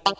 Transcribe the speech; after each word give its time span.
Selamat 0.00 0.16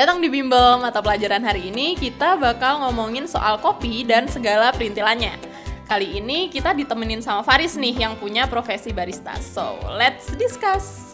datang 0.00 0.18
di 0.24 0.32
Bimbel. 0.32 0.80
Mata 0.80 0.98
pelajaran 1.04 1.44
hari 1.44 1.68
ini 1.68 1.92
kita 1.92 2.40
bakal 2.40 2.82
ngomongin 2.88 3.28
soal 3.28 3.60
kopi 3.60 4.00
dan 4.02 4.26
segala 4.32 4.72
perintilannya. 4.72 5.36
Kali 5.84 6.16
ini 6.16 6.48
kita 6.48 6.72
ditemenin 6.72 7.20
sama 7.20 7.44
Faris 7.44 7.76
nih 7.76 8.00
yang 8.00 8.16
punya 8.16 8.48
profesi 8.48 8.96
barista. 8.96 9.36
So, 9.40 9.76
let's 9.96 10.32
discuss. 10.40 11.07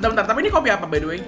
Bentar, 0.00 0.16
bentar, 0.16 0.26
tapi 0.26 0.38
ini 0.40 0.50
kopi 0.50 0.68
apa 0.72 0.88
by 0.88 0.96
the 0.96 1.04
way? 1.06 1.20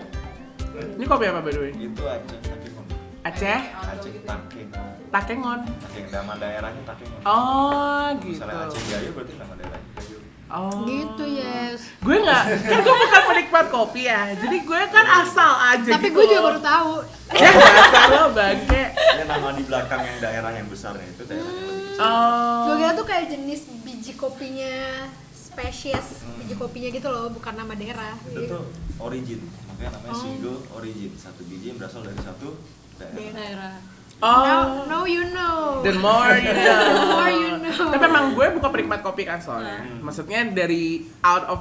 Ini 0.96 1.04
kopi 1.04 1.28
apa 1.28 1.44
by 1.44 1.52
the 1.52 1.60
way? 1.60 1.72
itu 1.76 2.00
Aceh 2.02 2.40
Takengon 2.40 2.86
Aceh, 3.20 3.60
Aceh 3.68 4.12
Takeng 4.24 4.68
Takengon. 5.12 5.60
Takeng 5.78 6.06
nama 6.08 6.32
daerahnya 6.40 6.82
Takengon 6.82 7.20
Oh, 7.22 8.16
gitu. 8.16 8.32
misalnya 8.32 8.64
Aceh 8.64 8.82
Gayo 8.88 9.10
berarti 9.12 9.32
nama 9.36 9.54
daerahnya 9.54 9.90
Gayo 9.94 10.16
Oh. 10.48 10.84
Gitu 10.84 11.24
yes. 11.32 11.80
Gue 11.98 12.16
nggak, 12.18 12.44
kan 12.62 12.78
gue 12.78 12.94
bukan 12.94 13.22
penikmat 13.27 13.66
kopi 13.68 14.02
ya. 14.04 14.32
Jadi 14.32 14.56
gue 14.58 14.80
kan 14.88 15.04
asal 15.20 15.52
aja 15.52 15.91
Tapi 15.92 16.08
gitu 16.08 16.16
gue 16.16 16.24
juga 16.27 16.41
loh. 16.41 16.44
baru 16.48 16.60
tahu. 16.62 16.92
Ya 17.32 17.48
asal 17.52 18.04
lo 18.10 18.24
bangke. 18.32 18.82
ya 18.92 19.24
nama 19.27 19.48
di 19.52 19.62
belakang 19.64 20.00
yang 20.02 20.18
daerah 20.18 20.52
yang 20.52 20.68
besarnya 20.68 21.04
itu 21.06 21.24
daerahnya 21.24 21.64
Oh. 21.96 22.60
Gue 22.68 22.74
kira 22.80 22.92
tuh 22.92 23.04
kayak 23.06 23.24
jenis 23.28 23.60
biji 23.80 24.12
kopinya 24.12 25.08
spesies 25.53 26.06
biji 26.39 26.55
kopinya 26.56 26.89
gitu 26.91 27.08
loh, 27.08 27.28
bukan 27.28 27.53
nama 27.55 27.72
daerah. 27.72 28.17
itu 28.25 28.48
tuh 28.48 28.64
origin 28.98 29.41
makanya 29.69 29.91
namanya 29.94 30.12
Oh. 30.12 30.20
single 30.20 30.59
origin 30.72 31.12
satu 31.14 31.44
biji 31.44 31.70
yang 31.70 31.78
berasal 31.78 32.00
dari 32.00 32.19
satu 32.19 32.48
daerah 32.97 33.33
Daerah. 33.33 33.75
Oh. 34.22 34.42
Now, 34.47 34.62
now 34.86 35.03
you 35.03 35.27
know. 35.31 35.83
The 35.83 35.98
more 35.98 36.31
you 36.39 36.55
know. 36.55 36.78
The 36.94 37.06
more 37.11 37.31
you 37.33 37.50
know. 37.59 37.91
Tapi 37.91 38.05
emang 38.06 38.27
gue 38.33 38.47
bukan 38.55 38.70
penikmat 38.70 39.00
kopi 39.03 39.27
kan 39.27 39.42
soalnya. 39.42 39.83
Hmm. 39.83 39.98
Maksudnya 40.00 40.47
dari 40.47 41.03
out 41.20 41.44
of 41.50 41.61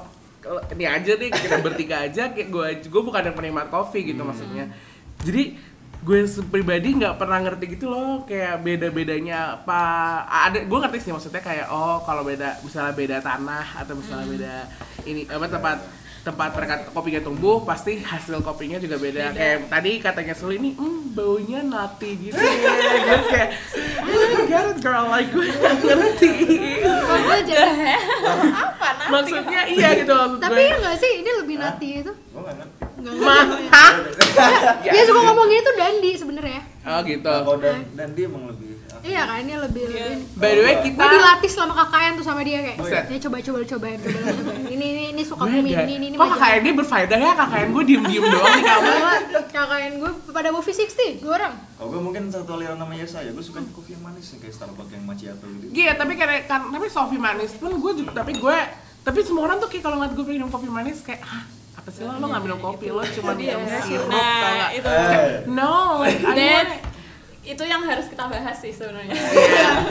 ini 0.69 0.85
aja 0.85 1.17
deh 1.17 1.29
kita 1.29 1.57
bertiga 1.57 2.05
aja 2.05 2.29
kayak 2.29 2.49
gue 2.49 2.67
gue 2.85 3.01
bukan 3.01 3.21
yang 3.23 3.33
penikmat 3.33 3.73
kopi 3.73 4.05
gitu 4.05 4.21
maksudnya. 4.21 4.69
Jadi 5.21 5.57
gue 6.01 6.25
pribadi 6.49 6.97
nggak 6.97 7.13
pernah 7.21 7.37
ngerti 7.45 7.77
gitu 7.77 7.93
loh 7.93 8.25
kayak 8.25 8.65
beda 8.65 8.89
bedanya 8.89 9.61
apa 9.61 9.81
ada 10.25 10.65
gue 10.65 10.77
ngerti 10.81 10.97
sih 10.97 11.11
maksudnya 11.13 11.45
kayak 11.45 11.69
oh 11.69 12.01
kalau 12.01 12.25
beda 12.25 12.57
misalnya 12.65 12.93
beda 12.97 13.17
tanah 13.21 13.77
atau 13.77 13.93
misalnya 13.93 14.27
beda 14.33 14.55
ini 15.05 15.29
apa 15.29 15.45
tempat 15.45 15.77
tempat 16.21 16.53
mereka 16.53 16.73
kopinya 16.93 17.21
tumbuh 17.21 17.65
pasti 17.65 17.97
hasil 17.97 18.45
kopinya 18.45 18.77
juga 18.77 19.01
beda, 19.01 19.33
kayak 19.33 19.73
tadi 19.73 19.97
katanya 19.97 20.37
Suli 20.37 20.61
ini 20.61 20.77
hmm, 20.77 21.17
baunya 21.17 21.65
nati 21.65 22.13
gitu 22.13 22.37
ya 22.37 22.53
Terus 23.09 23.25
kayak 23.25 23.49
I 24.05 24.25
don't 24.29 24.45
get 24.45 24.65
it 24.69 24.77
girl 24.85 25.09
like 25.09 25.33
gue 25.33 25.49
nggak 25.49 25.73
ngerti 25.81 26.31
Kok 26.85 27.17
gue 27.25 27.39
jadi. 27.41 27.93
Apa 28.53 28.87
nanti? 29.01 29.09
maksudnya 29.09 29.61
iya 29.65 29.89
gitu 29.97 30.13
maksud 30.13 30.39
Tapi 30.45 30.61
gue 30.61 30.69
ya 30.69 30.75
nggak 30.77 30.95
sih, 31.01 31.11
ini 31.25 31.31
lebih 31.41 31.55
nati 31.57 31.87
itu. 32.05 32.11
gue 32.13 32.37
nggak 32.37 32.57
ngerti 32.61 32.80
Enggak 32.80 32.80
mah 33.03 33.43
hah? 33.67 33.91
Ya, 34.81 34.91
Dia 34.91 35.03
suka 35.03 35.19
ngomongin 35.23 35.59
itu 35.59 35.71
Dandi 35.73 36.11
sebenarnya. 36.13 36.61
oh 36.81 36.99
gitu 37.03 37.21
kalau 37.21 37.57
dan 37.57 37.85
dan 37.91 38.09
dia 38.11 38.25
emang 38.25 38.45
lebih 38.47 38.69
apa 38.87 39.01
Iya 39.01 39.21
kan, 39.23 39.37
ini 39.39 39.53
lebih 39.55 39.83
Iya. 39.83 40.05
lebih. 40.07 40.17
by 40.35 40.51
the 40.51 40.61
way 40.61 40.75
kita 40.79 40.97
Gue 40.99 41.09
dilatih 41.11 41.49
selama 41.49 41.73
KKN 41.75 42.11
tuh 42.13 42.21
sama 42.23 42.41
dia 42.41 42.59
kayak, 42.59 42.77
Buset. 42.77 43.03
ya 43.03 43.17
coba 43.19 43.37
coba 43.39 43.57
cobain, 43.63 43.97
coba 43.97 44.19
cobain. 44.31 44.61
Ini 44.67 44.85
ini 44.87 45.03
ini 45.11 45.21
suka 45.21 45.43
gue 45.43 45.53
bumi, 45.55 45.71
ini 45.75 45.93
ini 45.95 46.05
ini. 46.07 46.15
kok. 46.15 46.25
KKN 46.27 46.61
dia 46.61 46.73
berfaedah 46.75 47.19
ya 47.19 47.31
KKN 47.35 47.67
gue 47.71 47.83
diem 47.83 48.03
diem 48.03 48.23
doang 48.23 48.51
di 48.51 48.63
kamar 48.63 48.93
KKN 49.47 49.93
gue 49.97 50.11
pada 50.31 50.49
movie 50.49 50.73
60, 50.75 51.17
dua 51.19 51.33
orang. 51.35 51.53
kalau 51.71 51.89
gue 51.89 52.01
mungkin 52.03 52.23
satu 52.29 52.51
aliran 52.55 52.77
namanya 52.77 53.05
saya 53.05 53.29
gue 53.29 53.41
suka 53.41 53.57
kopi 53.71 53.89
yang 53.91 54.03
manis 54.03 54.25
nih, 54.27 54.39
kayak 54.39 54.53
Starbucks 54.55 54.91
yang 54.91 55.03
macchiato 55.03 55.45
gitu 55.49 55.65
Iya, 55.71 55.91
tapi 55.95 56.13
kayak 56.13 56.45
kan 56.45 56.61
tapi 56.67 56.85
Sofi 56.87 57.17
manis 57.17 57.51
pun 57.53 57.73
gue 57.75 57.91
juga 57.95 58.11
tapi 58.15 58.33
gue 58.35 58.57
tapi 59.01 59.19
semua 59.21 59.43
orang 59.43 59.57
tuh 59.57 59.65
kayak 59.67 59.81
kalau 59.81 59.97
ngeliat 59.97 60.13
gue 60.13 60.25
minum 60.27 60.45
kopi 60.47 60.65
manis 60.67 61.01
kayak 61.01 61.21
ah 61.23 61.41
apa 61.81 61.89
sih 61.89 62.05
lo 62.05 62.13
lo 62.13 62.25
nggak 62.29 62.43
minum 62.45 62.59
kopi 62.61 62.87
lo 62.87 63.01
cuma 63.01 63.33
Iya. 63.33 63.57
minum 63.57 63.81
sirup 63.81 64.05
Nah, 64.05 64.69
itu. 64.69 64.85
Kayak, 64.85 65.49
no 65.49 65.73
like 65.97 66.85
itu 67.41 67.63
yang 67.65 67.81
harus 67.81 68.05
kita 68.05 68.29
bahas 68.29 68.53
sih 68.53 68.69
sebenarnya. 68.69 69.17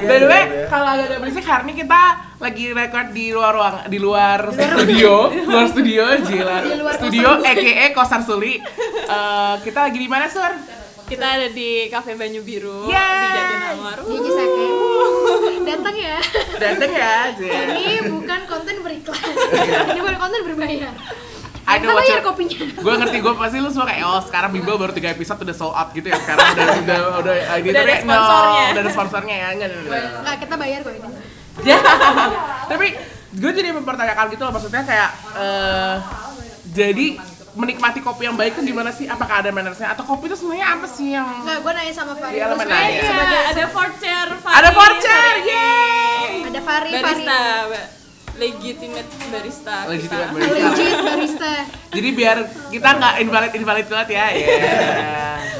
By 0.06 0.16
the 0.16 0.28
way, 0.30 0.42
kalau 0.70 0.86
agak 0.86 1.18
berisik 1.18 1.42
hari 1.42 1.66
ini 1.66 1.82
kita 1.82 2.02
lagi 2.38 2.70
record 2.70 3.10
di 3.10 3.34
luar 3.34 3.50
ruang 3.50 3.74
di 3.90 3.98
luar 3.98 4.38
studio, 4.54 5.34
luar 5.50 5.66
studio 5.66 6.02
luar 6.78 6.94
studio 6.94 7.28
EKE 7.42 7.90
Kosan 7.90 8.22
Suli. 8.22 8.54
Eh, 8.54 9.54
kita 9.66 9.90
lagi 9.90 9.98
di 9.98 10.06
mana, 10.06 10.30
Sur? 10.30 10.46
Kita 11.10 11.26
ada 11.26 11.50
di 11.50 11.90
Cafe 11.90 12.14
Banyu 12.14 12.46
Biru 12.46 12.86
Yeay. 12.86 13.18
di 13.18 13.34
Jatinangor. 13.34 13.98
Datang 15.66 15.94
ya. 15.98 16.18
Dateng 16.54 16.90
ya. 16.94 17.14
Ini 17.34 18.14
bukan 18.14 18.40
konten 18.46 18.76
beriklan. 18.78 19.18
Ini 19.90 19.98
bukan 19.98 20.16
konten 20.22 20.40
berbayar. 20.46 20.94
I 21.70 21.78
know 21.78 21.92
what 21.92 22.04
you're- 22.04 22.20
kopinya. 22.20 22.56
Gue 22.76 22.94
ngerti, 22.97 23.16
gue 23.19 23.32
pasti 23.34 23.56
lu 23.56 23.69
semua 23.69 23.86
kayak, 23.86 24.03
oh 24.03 24.20
sekarang 24.20 24.50
Bimbel 24.50 24.76
baru 24.76 24.91
3 24.91 25.14
episode 25.14 25.38
udah 25.41 25.54
sold 25.54 25.72
out 25.72 25.88
gitu 25.91 26.06
ya 26.06 26.16
Sekarang 26.16 26.47
udah, 26.50 26.66
udah, 26.82 26.98
udah, 27.20 27.34
ini 27.56 27.69
Udah 27.69 27.82
ada 27.82 27.94
no, 27.94 28.03
sponsornya. 28.03 28.64
udah 28.66 28.82
ada 28.82 28.92
sponsornya 28.92 29.34
ya, 29.36 29.48
enggak, 29.53 29.69
enggak, 29.72 30.03
enggak. 30.16 30.36
Kita 30.38 30.54
bayar 30.56 30.78
kok 30.80 30.92
ini. 30.92 31.09
Ya. 31.62 31.78
Tapi 32.70 32.86
gue 33.32 33.50
jadi 33.53 33.69
mempertanyakan 33.70 34.25
gitu 34.28 34.42
loh 34.42 34.53
maksudnya 34.53 34.82
kayak 34.82 35.10
eh 35.34 35.94
jadi 36.69 37.06
menikmati 37.50 37.98
kopi 37.98 38.22
yang 38.25 38.34
baik 38.34 38.54
itu 38.54 38.62
gimana 38.64 38.91
sih? 38.91 39.04
Apakah 39.04 39.42
ada 39.42 39.50
mannersnya? 39.50 39.91
Atau 39.91 40.03
kopi 40.04 40.26
itu 40.26 40.36
sebenarnya 40.36 40.66
apa 40.70 40.86
sih 40.86 41.10
yang 41.10 41.26
Enggak, 41.36 41.59
gue 41.60 41.72
nanya 41.72 41.92
sama 41.92 42.14
Fari. 42.14 42.32
Iya, 42.32 42.47
sebenarnya 42.48 42.78
nanya. 42.80 43.03
sebagai 43.04 43.41
ada 43.44 43.64
voucher 43.69 44.26
Fari, 44.36 44.54
ada 44.56 44.70
ini. 44.70 45.42
Yeay! 45.44 46.30
ada 46.44 46.60
Fari, 46.60 46.91
Fari. 46.91 47.03
barista 47.03 47.38
Ba- 47.66 47.99
legitimate 48.40 49.10
barista 49.28 49.76
Legitimate 49.86 50.30
barista. 50.34 50.56
Legit 50.66 50.96
barista. 50.98 51.52
Jadi 51.92 52.08
biar 52.10 52.36
kita 52.72 52.88
nggak 52.90 53.14
invalid 53.20 53.52
invalid 53.54 53.86
banget 53.86 54.08
ya. 54.10 54.24
Iya. 54.32 54.56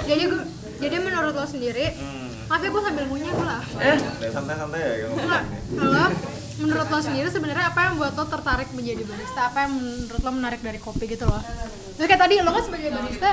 Jadi 0.09 0.23
gue 0.27 0.43
jadi 0.81 0.97
menurut 0.97 1.37
lo 1.37 1.45
sendiri, 1.45 1.93
maaf 2.49 2.63
ya 2.65 2.69
gue 2.73 2.83
sambil 2.83 3.05
ngunyah 3.05 3.31
gue 3.31 3.47
lah. 3.47 3.63
Eh, 3.77 3.97
Nah, 4.01 4.31
santai-santai 4.33 4.81
ya 4.81 5.07
kalau 5.71 6.09
menurut 6.61 6.87
lo 6.87 6.99
sendiri 7.01 7.29
sebenarnya 7.29 7.67
apa 7.69 7.81
yang 7.89 7.95
buat 7.97 8.13
lo 8.13 8.25
tertarik 8.27 8.69
menjadi 8.73 9.03
barista? 9.05 9.41
Apa 9.49 9.59
yang 9.65 9.73
menurut 9.77 10.21
lo 10.21 10.31
menarik 10.31 10.61
dari 10.61 10.77
kopi 10.77 11.05
gitu 11.05 11.25
loh? 11.25 11.41
Terus 11.97 12.07
kayak 12.07 12.21
tadi 12.21 12.35
lo 12.41 12.51
kan 12.51 12.65
sebagai 12.65 12.91
barista 12.91 13.31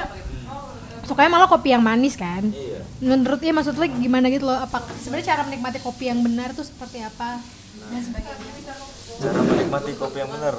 sukanya 1.07 1.31
malah 1.31 1.49
kopi 1.49 1.71
yang 1.71 1.81
manis 1.81 2.19
kan? 2.19 2.43
Iya. 2.51 2.83
Menurut 2.99 3.39
ya 3.39 3.55
maksud 3.55 3.79
lo 3.79 3.85
gimana 3.87 4.27
gitu 4.27 4.45
loh? 4.45 4.59
Apa 4.59 4.83
sebenarnya 4.99 5.33
cara 5.33 5.41
menikmati 5.47 5.79
kopi 5.79 6.11
yang 6.11 6.19
benar 6.19 6.51
tuh 6.51 6.67
seperti 6.67 7.01
apa? 7.01 7.39
Dan 7.87 8.01
sebagainya. 8.03 8.75
cara 9.17 9.39
menikmati 9.41 9.91
kopi 9.95 10.17
yang 10.21 10.29
benar 10.29 10.53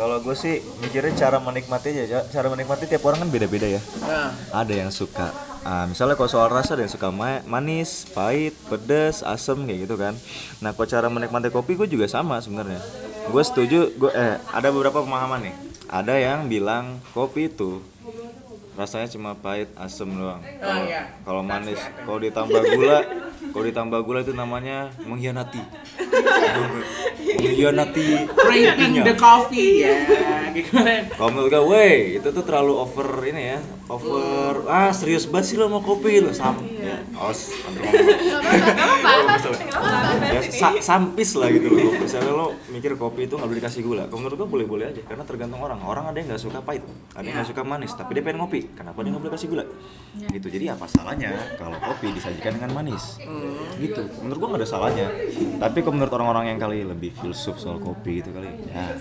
kalau 0.00 0.16
gue 0.24 0.32
sih 0.32 0.64
mikirnya 0.80 1.12
cara 1.12 1.36
menikmati 1.42 1.92
aja 1.92 2.24
cara 2.32 2.48
menikmati 2.48 2.88
tiap 2.88 3.04
orang 3.04 3.26
kan 3.26 3.28
beda-beda 3.28 3.68
ya 3.68 3.80
nah, 4.00 4.32
ada 4.56 4.72
yang 4.72 4.88
suka 4.88 5.28
ah, 5.60 5.84
misalnya 5.84 6.16
kalau 6.16 6.30
soal 6.30 6.48
rasa 6.48 6.72
ada 6.72 6.88
yang 6.88 6.94
suka 6.96 7.12
ma- 7.12 7.44
manis 7.44 8.08
pahit 8.16 8.56
pedas 8.72 9.20
asem 9.20 9.60
kayak 9.68 9.84
gitu 9.84 10.00
kan 10.00 10.16
nah 10.64 10.72
kalau 10.72 10.88
cara 10.88 11.12
menikmati 11.12 11.52
kopi 11.52 11.76
gue 11.76 11.84
juga 11.84 12.08
sama 12.08 12.40
sebenarnya 12.40 12.80
gue 13.28 13.42
setuju 13.44 13.92
gue 14.00 14.10
eh 14.16 14.40
ada 14.40 14.68
beberapa 14.72 15.04
pemahaman 15.04 15.52
nih 15.52 15.54
ada 15.90 16.14
yang 16.16 16.48
bilang 16.48 17.02
kopi 17.12 17.52
itu 17.52 17.84
rasanya 18.80 19.12
cuma 19.12 19.36
pahit 19.36 19.68
asem 19.76 20.08
doang. 20.08 20.40
Kalau 20.40 20.84
iya. 20.88 21.02
kalau 21.20 21.42
manis. 21.44 21.80
Kalau 22.00 22.16
ditambah 22.16 22.62
gula 22.72 22.98
kalau 23.50 23.64
ditambah 23.66 23.98
gula 24.02 24.20
itu 24.22 24.32
namanya 24.32 24.88
mengkhianati 25.02 25.62
mengkhianati 27.20 28.08
kopinya. 28.26 29.02
the 29.04 29.14
coffee 29.14 29.84
ya. 29.84 29.94
Kalau 31.14 31.30
menurut 31.30 31.46
gue, 31.46 31.62
wey, 31.62 31.94
itu 32.18 32.26
tuh 32.26 32.42
terlalu 32.42 32.74
over 32.74 33.06
ini 33.22 33.54
ya, 33.54 33.58
over 33.86 34.66
ah 34.66 34.90
serius 34.90 35.30
banget 35.30 35.54
sih 35.54 35.56
lo 35.56 35.70
mau 35.70 35.78
kopi 35.78 36.18
lo 36.18 36.34
sam, 36.34 36.58
ya, 36.66 36.98
os, 37.22 37.54
hampir 37.62 37.86
ngomong. 37.86 38.02
ya, 40.26 40.40
sa- 40.50 40.82
sampis 40.82 41.38
lah 41.38 41.54
gitu 41.54 41.70
loh. 41.70 41.94
Misalnya 41.94 42.34
lo 42.34 42.58
mikir 42.74 42.98
kopi 42.98 43.30
itu 43.30 43.38
nggak 43.38 43.46
boleh 43.46 43.60
dikasih 43.62 43.82
gula, 43.86 44.10
kalau 44.10 44.26
menurut 44.26 44.42
gue 44.42 44.48
boleh 44.50 44.66
boleh 44.66 44.84
aja, 44.90 45.00
karena 45.06 45.22
tergantung 45.22 45.62
orang. 45.62 45.78
Orang 45.86 46.10
ada 46.10 46.18
yang 46.18 46.34
nggak 46.34 46.42
suka 46.42 46.58
pahit, 46.66 46.82
ada 47.14 47.22
yang 47.22 47.38
nggak 47.38 47.50
suka 47.54 47.62
manis, 47.62 47.94
tapi 47.94 48.10
dia 48.18 48.22
pengen 48.26 48.42
ngopi, 48.42 48.74
kenapa 48.74 48.98
dia 49.06 49.10
nggak 49.14 49.22
boleh 49.22 49.34
kasih 49.38 49.48
gula? 49.54 49.64
Gitu. 50.34 50.46
Jadi 50.50 50.66
apa 50.66 50.90
salahnya 50.90 51.30
kalau 51.54 51.78
kopi 51.78 52.10
disajikan 52.10 52.58
dengan 52.58 52.74
manis? 52.74 53.22
Gitu. 53.76 54.02
Menurut 54.18 54.36
gue 54.36 54.48
nggak 54.48 54.60
ada 54.60 54.68
salahnya. 54.68 55.06
Tapi 55.58 55.78
kalau 55.80 55.94
menurut 55.94 56.12
orang-orang 56.12 56.44
yang 56.48 56.58
kali 56.58 56.82
lebih 56.82 57.10
filsuf 57.12 57.56
soal 57.56 57.76
kopi 57.76 58.20
gitu 58.20 58.30
kali, 58.30 58.48
ya. 58.66 58.92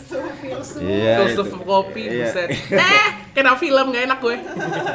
Iya. 0.80 1.16
Filsuf 1.22 1.48
itu. 1.48 1.58
kopi, 1.62 2.02
Iya. 2.06 2.26
buset. 2.26 2.50
Eh, 2.80 3.08
kena 3.34 3.54
film 3.56 3.86
gak 3.90 4.04
enak 4.04 4.20
gue 4.20 4.36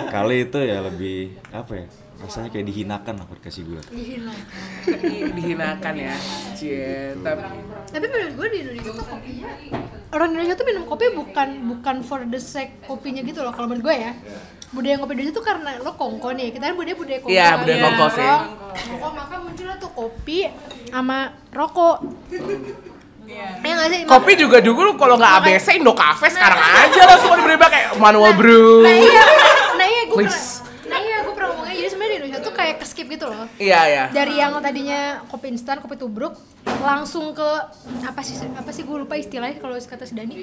Kali 0.09 0.37
itu 0.43 0.59
ya 0.59 0.81
lebih 0.81 1.19
apa 1.49 1.73
ya? 1.75 1.87
Rasanya 2.17 2.49
kayak 2.49 2.67
dihinakan 2.67 3.15
lah 3.17 3.27
kasih 3.39 3.63
gula. 3.63 3.83
dihinakan 5.05 5.95
ya 5.95 6.15
cie 6.55 7.13
tapi 7.19 7.43
tapi 7.87 8.05
menurut 8.07 8.35
gue 8.35 8.47
di 8.49 8.59
Indonesia 8.61 8.93
tuh 8.93 9.05
kopinya 9.05 9.49
orang 10.11 10.29
Indonesia 10.31 10.55
tuh 10.55 10.67
minum 10.67 10.85
kopi 10.85 11.05
bukan 11.11 11.49
bukan 11.69 11.97
for 12.01 12.21
the 12.25 12.39
sake 12.39 12.81
kopinya 12.83 13.21
gitu 13.21 13.41
loh 13.41 13.51
kalau 13.51 13.67
menurut 13.67 13.85
gue 13.85 13.97
ya 14.01 14.13
budaya 14.71 14.95
ngopi 14.97 15.13
Indonesia 15.15 15.35
tuh 15.35 15.45
karena 15.45 15.71
lo 15.79 15.93
kongko 15.95 16.29
nih 16.33 16.49
kita 16.51 16.65
kan 16.65 16.75
budaya 16.75 16.97
budaya 16.97 17.19
kongko 17.21 17.31
Iya, 17.31 17.47
kan. 17.47 17.59
budaya 17.61 17.79
kongko 17.81 18.07
sih. 18.11 18.31
Nongkrong, 18.75 19.15
maka 19.15 19.35
munculnya 19.39 19.77
tuh 19.79 19.91
kopi 19.95 20.51
sama 20.91 21.33
rokok. 21.55 21.97
Iya. 23.25 23.49
Nggak 23.65 23.89
sih? 23.89 24.01
kopi 24.05 24.33
juga 24.37 24.59
dulu 24.61 25.01
kalau 25.01 25.17
nggak 25.17 25.33
ABC 25.41 25.81
Indo 25.81 25.97
Cafe 25.97 26.29
sekarang 26.29 26.61
aja 26.61 27.01
langsung 27.09 27.33
diberi 27.41 27.57
kayak 27.57 27.97
manual 27.97 28.37
brew. 28.37 28.85
Nah 28.85 28.93
iya, 28.93 29.25
nah 29.81 29.87
iya 29.89 30.03
gue 30.05 30.17
pernah, 30.21 30.41
nah 30.93 30.99
iya 31.01 31.17
gue 31.25 31.33
pernah 31.33 31.49
ngomongnya. 31.57 31.75
Jadi 31.75 31.89
sebenarnya 31.89 32.13
di 32.13 32.17
Indonesia 32.21 32.41
tuh 32.45 32.55
kayak 32.55 32.75
keskip 32.85 33.07
gitu 33.09 33.25
loh. 33.33 33.49
iya 33.57 33.81
iya. 33.89 34.05
Dari 34.13 34.35
yang 34.37 34.61
tadinya 34.61 35.25
kopi 35.33 35.57
instan, 35.57 35.81
kopi 35.81 35.97
tubruk, 35.97 36.37
langsung 36.85 37.33
ke 37.33 37.51
apa 38.05 38.21
sih 38.21 38.37
apa 38.45 38.71
sih 38.77 38.85
gue 38.85 38.97
lupa 39.01 39.17
istilahnya 39.17 39.57
kalau 39.57 39.73
kata 39.81 40.05
si 40.05 40.13
Dani. 40.13 40.35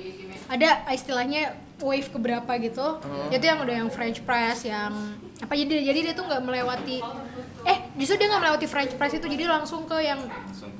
Ada 0.49 0.89
istilahnya 0.89 1.53
wave 1.85 2.09
keberapa 2.09 2.51
gitu. 2.57 2.97
Itu 3.29 3.45
yang 3.45 3.61
udah 3.61 3.75
yang 3.85 3.89
French 3.93 4.25
press, 4.25 4.65
yang 4.65 5.21
apa 5.41 5.53
jadi 5.53 5.85
jadi 5.85 5.99
dia 6.09 6.13
tuh 6.17 6.25
nggak 6.25 6.41
melewati 6.41 7.01
eh 7.63 7.77
justru 7.93 8.15
dia 8.15 8.27
nggak 8.27 8.41
melewati 8.41 8.65
French 8.65 8.93
press 8.93 9.13
itu 9.13 9.25
jadi 9.25 9.45
langsung 9.47 9.83
ke 9.83 9.97
yang 9.99 10.19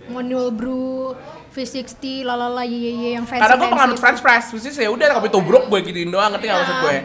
manual 0.07 0.49
brew 0.49 1.13
V60 1.49 1.93
lalala 2.21 2.63
ye 2.63 2.73
ye 2.75 2.91
ye 2.97 3.09
yang 3.13 3.23
fancy 3.23 3.39
karena 3.39 3.55
gue 3.55 3.69
penganut. 3.69 3.97
French 3.97 4.19
press 4.19 4.49
mesti 4.49 4.69
saya 4.71 4.89
udah 4.89 5.13
kopi 5.13 5.29
tubruk 5.29 5.67
gue 5.67 5.79
gituin 5.83 6.07
doang 6.07 6.31
ngerti 6.31 6.45
nggak 6.45 6.59
maksud 6.59 6.77
gue 6.79 6.97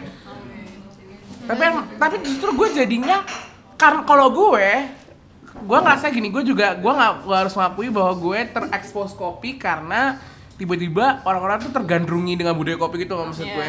tapi 1.45 1.61
yang- 1.61 1.87
tapi 1.95 2.15
justru 2.21 2.49
gue 2.51 2.67
jadinya 2.73 3.23
karena 3.73 4.01
kalau 4.03 4.27
gue 4.29 4.69
gue 5.57 5.77
ngerasa 5.79 6.09
gini 6.09 6.27
gue 6.27 6.43
juga 6.43 6.73
gue 6.73 6.91
nggak 6.91 7.13
gua 7.23 7.35
harus 7.39 7.53
mengakui 7.53 7.87
bahwa 7.87 8.13
gue 8.15 8.39
terekspos 8.47 9.13
kopi 9.13 9.55
karena 9.55 10.17
tiba-tiba 10.53 11.21
orang-orang 11.23 11.61
tuh 11.61 11.71
tergandrungi 11.71 12.33
dengan 12.35 12.53
budaya 12.53 12.75
kopi 12.75 12.99
gitu 12.99 13.13
nggak 13.13 13.27
maksud 13.27 13.43
Iya. 13.43 13.55
gue 13.55 13.67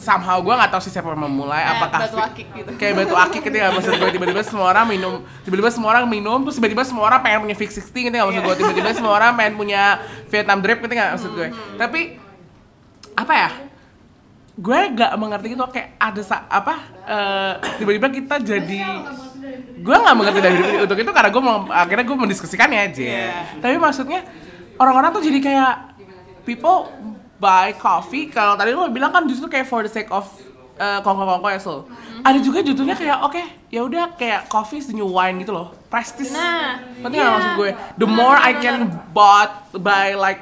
somehow 0.00 0.40
gue 0.40 0.54
nggak 0.56 0.72
tahu 0.72 0.80
sih 0.80 0.88
siapa 0.88 1.12
yang 1.12 1.28
memulai 1.28 1.60
Kayak 1.60 1.76
apakah 1.76 2.00
batu 2.00 2.18
akik 2.18 2.46
gitu. 2.56 2.70
kayak 2.80 2.94
batu 2.96 3.14
akik 3.20 3.40
gitu 3.44 3.56
nggak 3.60 3.72
maksud 3.76 3.92
gue 4.00 4.10
tiba-tiba 4.16 4.42
semua 4.42 4.66
orang 4.72 4.86
minum 4.88 5.12
tiba-tiba 5.44 5.70
semua 5.70 5.88
orang 5.92 6.04
minum 6.08 6.38
terus 6.48 6.56
tiba-tiba 6.56 6.82
semua 6.88 7.04
orang 7.04 7.20
pengen 7.20 7.38
punya 7.44 7.56
fix 7.60 7.70
60 7.76 7.92
gitu 8.08 8.14
nggak 8.16 8.28
maksud 8.32 8.42
gue 8.42 8.56
tiba-tiba 8.64 8.90
semua 8.96 9.12
orang 9.12 9.30
pengen 9.36 9.54
punya 9.60 9.82
Vietnam 10.32 10.58
drip 10.64 10.78
gitu 10.80 10.92
nggak 10.96 11.10
maksud 11.20 11.30
gue. 11.36 11.48
Tapi 11.76 12.00
apa 13.12 13.34
ya 13.36 13.50
gue 14.60 14.80
gak 14.92 15.12
mengerti 15.16 15.46
gitu 15.56 15.64
kayak 15.72 15.96
ada 15.96 16.20
sa 16.20 16.44
apa 16.48 16.74
eh, 17.08 17.52
tiba-tiba 17.80 18.08
kita 18.12 18.36
jadi 18.44 18.80
gue 19.80 19.96
nggak 19.96 20.16
mengerti 20.16 20.40
dari 20.44 20.56
untuk 20.84 20.98
itu 21.00 21.10
karena 21.16 21.30
gue 21.32 21.42
mau 21.42 21.64
akhirnya 21.72 22.04
gue 22.04 22.16
mendiskusikannya 22.16 22.80
aja 22.92 23.04
tapi 23.56 23.80
maksudnya 23.80 24.20
orang-orang 24.76 25.16
tuh 25.16 25.22
jadi 25.24 25.38
kayak 25.40 25.74
people 26.44 26.92
buy 27.40 27.72
coffee. 27.80 28.28
Kalau 28.28 28.54
tadi 28.54 28.76
lo 28.76 28.86
bilang 28.92 29.10
kan 29.10 29.24
justru 29.24 29.48
kayak 29.48 29.66
for 29.66 29.80
the 29.80 29.90
sake 29.90 30.12
of 30.12 30.28
eh, 30.80 31.00
kongko-kongko 31.04 31.48
ya 31.52 31.60
so 31.60 31.84
ada 32.20 32.38
juga 32.40 32.60
judulnya 32.60 32.96
kayak 32.96 33.18
oke 33.24 33.42
ya 33.72 33.80
udah 33.84 34.12
kayak 34.16 34.48
coffee 34.52 34.80
is 34.80 34.88
the 34.88 34.96
new 34.96 35.08
wine 35.08 35.40
gitu 35.40 35.52
loh. 35.56 35.72
Prestige 35.90 36.30
Nah, 36.30 36.78
Ngerti 37.02 37.16
nggak 37.18 37.32
maksud 37.34 37.52
gue? 37.58 37.70
The 37.98 38.08
more 38.08 38.38
I 38.38 38.52
can 38.60 38.92
bought 39.10 39.72
buy 39.74 40.14
like 40.14 40.40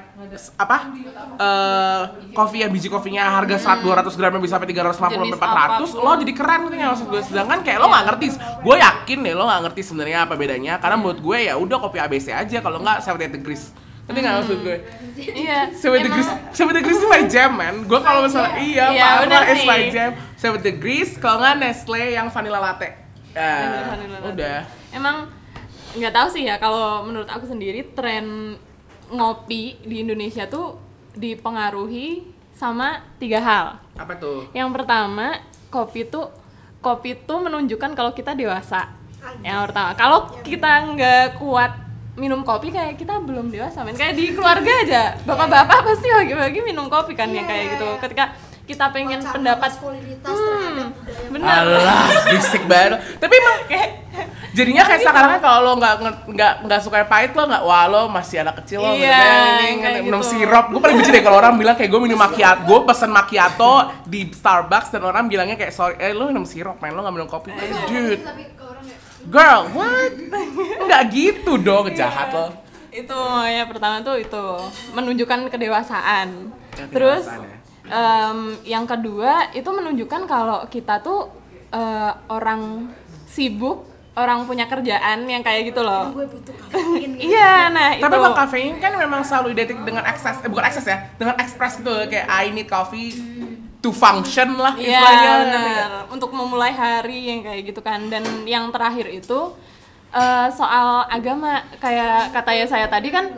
apa 0.58 0.90
eh 1.38 2.02
kopi 2.34 2.66
yang 2.66 2.74
biji 2.74 2.90
kopinya 2.90 3.38
harga 3.38 3.78
100 3.78 3.86
200 3.86 4.18
gramnya 4.18 4.42
bisa 4.42 4.58
sampai 4.58 4.68
350 4.74 4.98
sampai 4.98 5.14
Jenis 5.14 5.38
400 5.38 5.46
apa 5.46 5.76
pun. 5.78 5.88
lo 6.02 6.10
jadi 6.18 6.32
keren 6.34 6.60
nggak 6.66 6.90
maksud 6.90 7.06
gue? 7.08 7.22
Sedangkan 7.22 7.58
kayak 7.62 7.78
lo 7.78 7.86
nggak 7.86 8.04
ngerti. 8.12 8.26
Gue 8.66 8.76
yakin 8.82 9.18
deh 9.22 9.34
lo 9.38 9.44
nggak 9.46 9.60
ngerti 9.70 9.80
sebenarnya 9.86 10.18
apa 10.26 10.34
bedanya. 10.34 10.74
Karena 10.82 10.96
menurut 10.98 11.20
gue 11.22 11.38
ya 11.46 11.54
udah 11.54 11.76
kopi 11.78 11.98
ABC 12.02 12.34
aja. 12.34 12.58
Kalau 12.58 12.82
nggak 12.82 13.06
78 13.06 13.38
degrees 13.38 13.70
ngerti 14.08 14.18
nggak 14.24 14.36
maksud 14.40 14.58
gue. 14.64 14.76
Iya. 15.18 15.58
7 15.68 16.00
degrees 16.00 16.28
7 16.56 16.64
degrees 16.72 16.96
itu 16.96 17.06
my 17.06 17.22
jam 17.28 17.50
man. 17.52 17.84
Gue 17.84 18.00
kalau 18.00 18.24
misalnya 18.24 18.56
iya 18.56 18.84
Iya, 18.88 19.04
Pak 19.04 19.20
bener 19.28 19.42
Amar 19.44 19.52
is 19.52 19.62
my 19.62 19.82
jam. 19.92 20.10
7 20.34 20.64
degrees 20.64 21.10
kalau 21.20 21.38
nggak 21.38 21.54
Nestle 21.60 22.00
yang 22.08 22.26
vanilla 22.28 22.58
latte. 22.58 22.88
Ya 23.36 23.84
Vanilla 23.86 24.16
latte. 24.18 24.32
udah. 24.32 24.58
Emang 24.90 25.16
nggak 25.92 26.12
tahu 26.12 26.28
sih 26.30 26.42
ya 26.42 26.56
kalau 26.56 27.04
menurut 27.04 27.28
aku 27.28 27.44
sendiri 27.44 27.84
tren 27.92 28.56
ngopi 29.08 29.76
di 29.82 30.00
Indonesia 30.00 30.44
tuh 30.44 30.76
dipengaruhi 31.12 32.24
sama 32.52 33.00
tiga 33.16 33.38
hal. 33.38 33.66
apa 33.94 34.14
tuh? 34.14 34.46
Yang 34.52 34.70
pertama, 34.72 35.38
kopi 35.68 36.06
tuh 36.06 36.30
kopi 36.78 37.18
tuh 37.18 37.42
menunjukkan 37.42 37.92
kalau 37.92 38.12
kita 38.12 38.32
dewasa. 38.32 38.94
Yang 39.42 39.70
pertama, 39.70 39.90
kalau 39.94 40.18
kita 40.40 40.70
nggak 40.94 41.24
kuat 41.36 41.72
minum 42.18 42.42
kopi 42.42 42.74
kayak 42.74 42.98
kita 42.98 43.22
belum 43.22 43.48
dewasa 43.48 43.86
men 43.86 43.94
kayak 43.94 44.18
di 44.18 44.34
keluarga 44.34 44.72
aja 44.84 45.02
bapak-bapak 45.22 45.86
pasti 45.86 46.10
bagi-bagi 46.10 46.60
minum 46.66 46.90
kopi 46.90 47.14
kan 47.14 47.30
yang 47.30 47.46
kayak 47.46 47.78
gitu 47.78 47.88
ketika 48.02 48.34
kita 48.68 48.84
pengen 48.92 49.24
Wacana 49.24 49.32
pendapat 49.32 49.70
hmm, 49.80 51.32
bener 51.32 51.48
Alah, 51.48 52.04
berisik 52.28 52.68
banget. 52.68 53.00
Tapi 53.16 53.32
emang 53.32 53.56
kayak 53.64 53.88
jadinya 54.52 54.84
kayak 54.84 55.00
sekarang 55.08 55.30
kan 55.32 55.40
kalau 55.40 55.58
lo 55.64 55.72
nggak 55.80 55.94
nggak 56.28 56.52
nggak 56.68 56.80
suka 56.84 57.00
yang 57.00 57.08
pahit 57.08 57.32
lo 57.32 57.48
nggak 57.48 57.64
wah 57.64 57.84
lo 57.88 58.12
masih 58.12 58.44
anak 58.44 58.60
kecil 58.60 58.84
lo 58.84 58.92
Iya, 58.92 59.24
ini 59.72 59.80
kayak 59.80 60.00
minum 60.04 60.20
gitu. 60.20 60.36
sirup. 60.36 60.68
Gue 60.68 60.80
paling 60.84 61.00
benci 61.00 61.10
deh 61.16 61.24
kalau 61.24 61.40
orang 61.40 61.56
bilang 61.56 61.80
kayak 61.80 61.88
gue 61.88 62.00
minum 62.04 62.20
macchiato, 62.20 62.60
gue 62.68 62.78
pesen 62.84 63.08
macchiato 63.08 63.72
di 64.04 64.20
Starbucks 64.28 64.92
dan 64.92 65.00
orang 65.00 65.24
bilangnya 65.32 65.56
kayak 65.56 65.72
sorry, 65.72 65.96
eh 65.96 66.12
lo 66.12 66.28
minum 66.28 66.44
sirup, 66.44 66.76
main 66.76 66.92
lo 66.92 67.00
nggak 67.00 67.14
minum 67.16 67.28
kopi. 67.32 67.56
Kayak, 67.56 67.88
Dude, 67.88 68.20
tapi 68.20 68.42
ya 68.44 68.77
girl, 69.26 69.66
what? 69.74 70.12
Nggak 70.86 71.02
gitu 71.10 71.58
dong, 71.58 71.90
jahat 71.92 72.30
lo. 72.30 72.48
itu 72.88 73.20
ya 73.46 73.62
pertama 73.68 74.02
tuh 74.02 74.18
itu 74.18 74.44
menunjukkan 74.96 75.52
kedewasaan. 75.52 76.50
Ya, 76.74 76.84
terus 76.90 77.30
ya. 77.86 78.30
em, 78.30 78.38
yang 78.66 78.88
kedua 78.88 79.52
itu 79.54 79.68
menunjukkan 79.70 80.26
kalau 80.26 80.66
kita 80.66 80.98
tuh 80.98 81.30
eh, 81.70 82.12
orang 82.32 82.90
sibuk 83.28 83.86
orang 84.18 84.42
punya 84.50 84.66
kerjaan 84.66 85.30
yang 85.30 85.46
kayak 85.46 85.70
gitu 85.70 85.86
loh. 85.86 86.10
Gue 86.10 86.26
butuh 86.26 86.54
kafein 86.58 87.10
gitu 87.14 87.30
iya 87.30 87.70
nah 87.70 87.94
itu. 87.94 88.02
Tapi 88.02 88.16
kalau 88.18 88.34
kafein 88.34 88.74
kan 88.82 88.92
memang 88.98 89.22
selalu 89.22 89.54
identik 89.54 89.78
dengan 89.86 90.02
ekses, 90.02 90.42
eh, 90.42 90.50
bukan 90.50 90.64
ekses 90.66 90.84
ya, 90.90 90.98
dengan 91.14 91.38
ekspres 91.38 91.78
gitu 91.78 91.94
kayak 92.10 92.26
I 92.26 92.50
need 92.50 92.66
coffee 92.66 93.14
to 93.78 93.90
function 93.90 94.54
lah 94.54 94.74
Iya 94.74 94.98
istilahnya. 94.98 95.30
benar. 95.44 95.90
Untuk 96.08 96.30
memulai 96.30 96.70
hari 96.70 97.28
yang 97.28 97.40
kayak 97.42 97.62
gitu 97.64 97.80
kan. 97.80 98.06
Dan 98.06 98.24
yang 98.44 98.68
terakhir 98.68 99.06
itu 99.08 99.54
eh, 100.10 100.48
soal 100.50 101.06
agama. 101.06 101.62
Kayak 101.76 102.32
kata 102.32 102.50
ya 102.52 102.64
saya 102.64 102.86
tadi 102.86 103.08
kan 103.08 103.30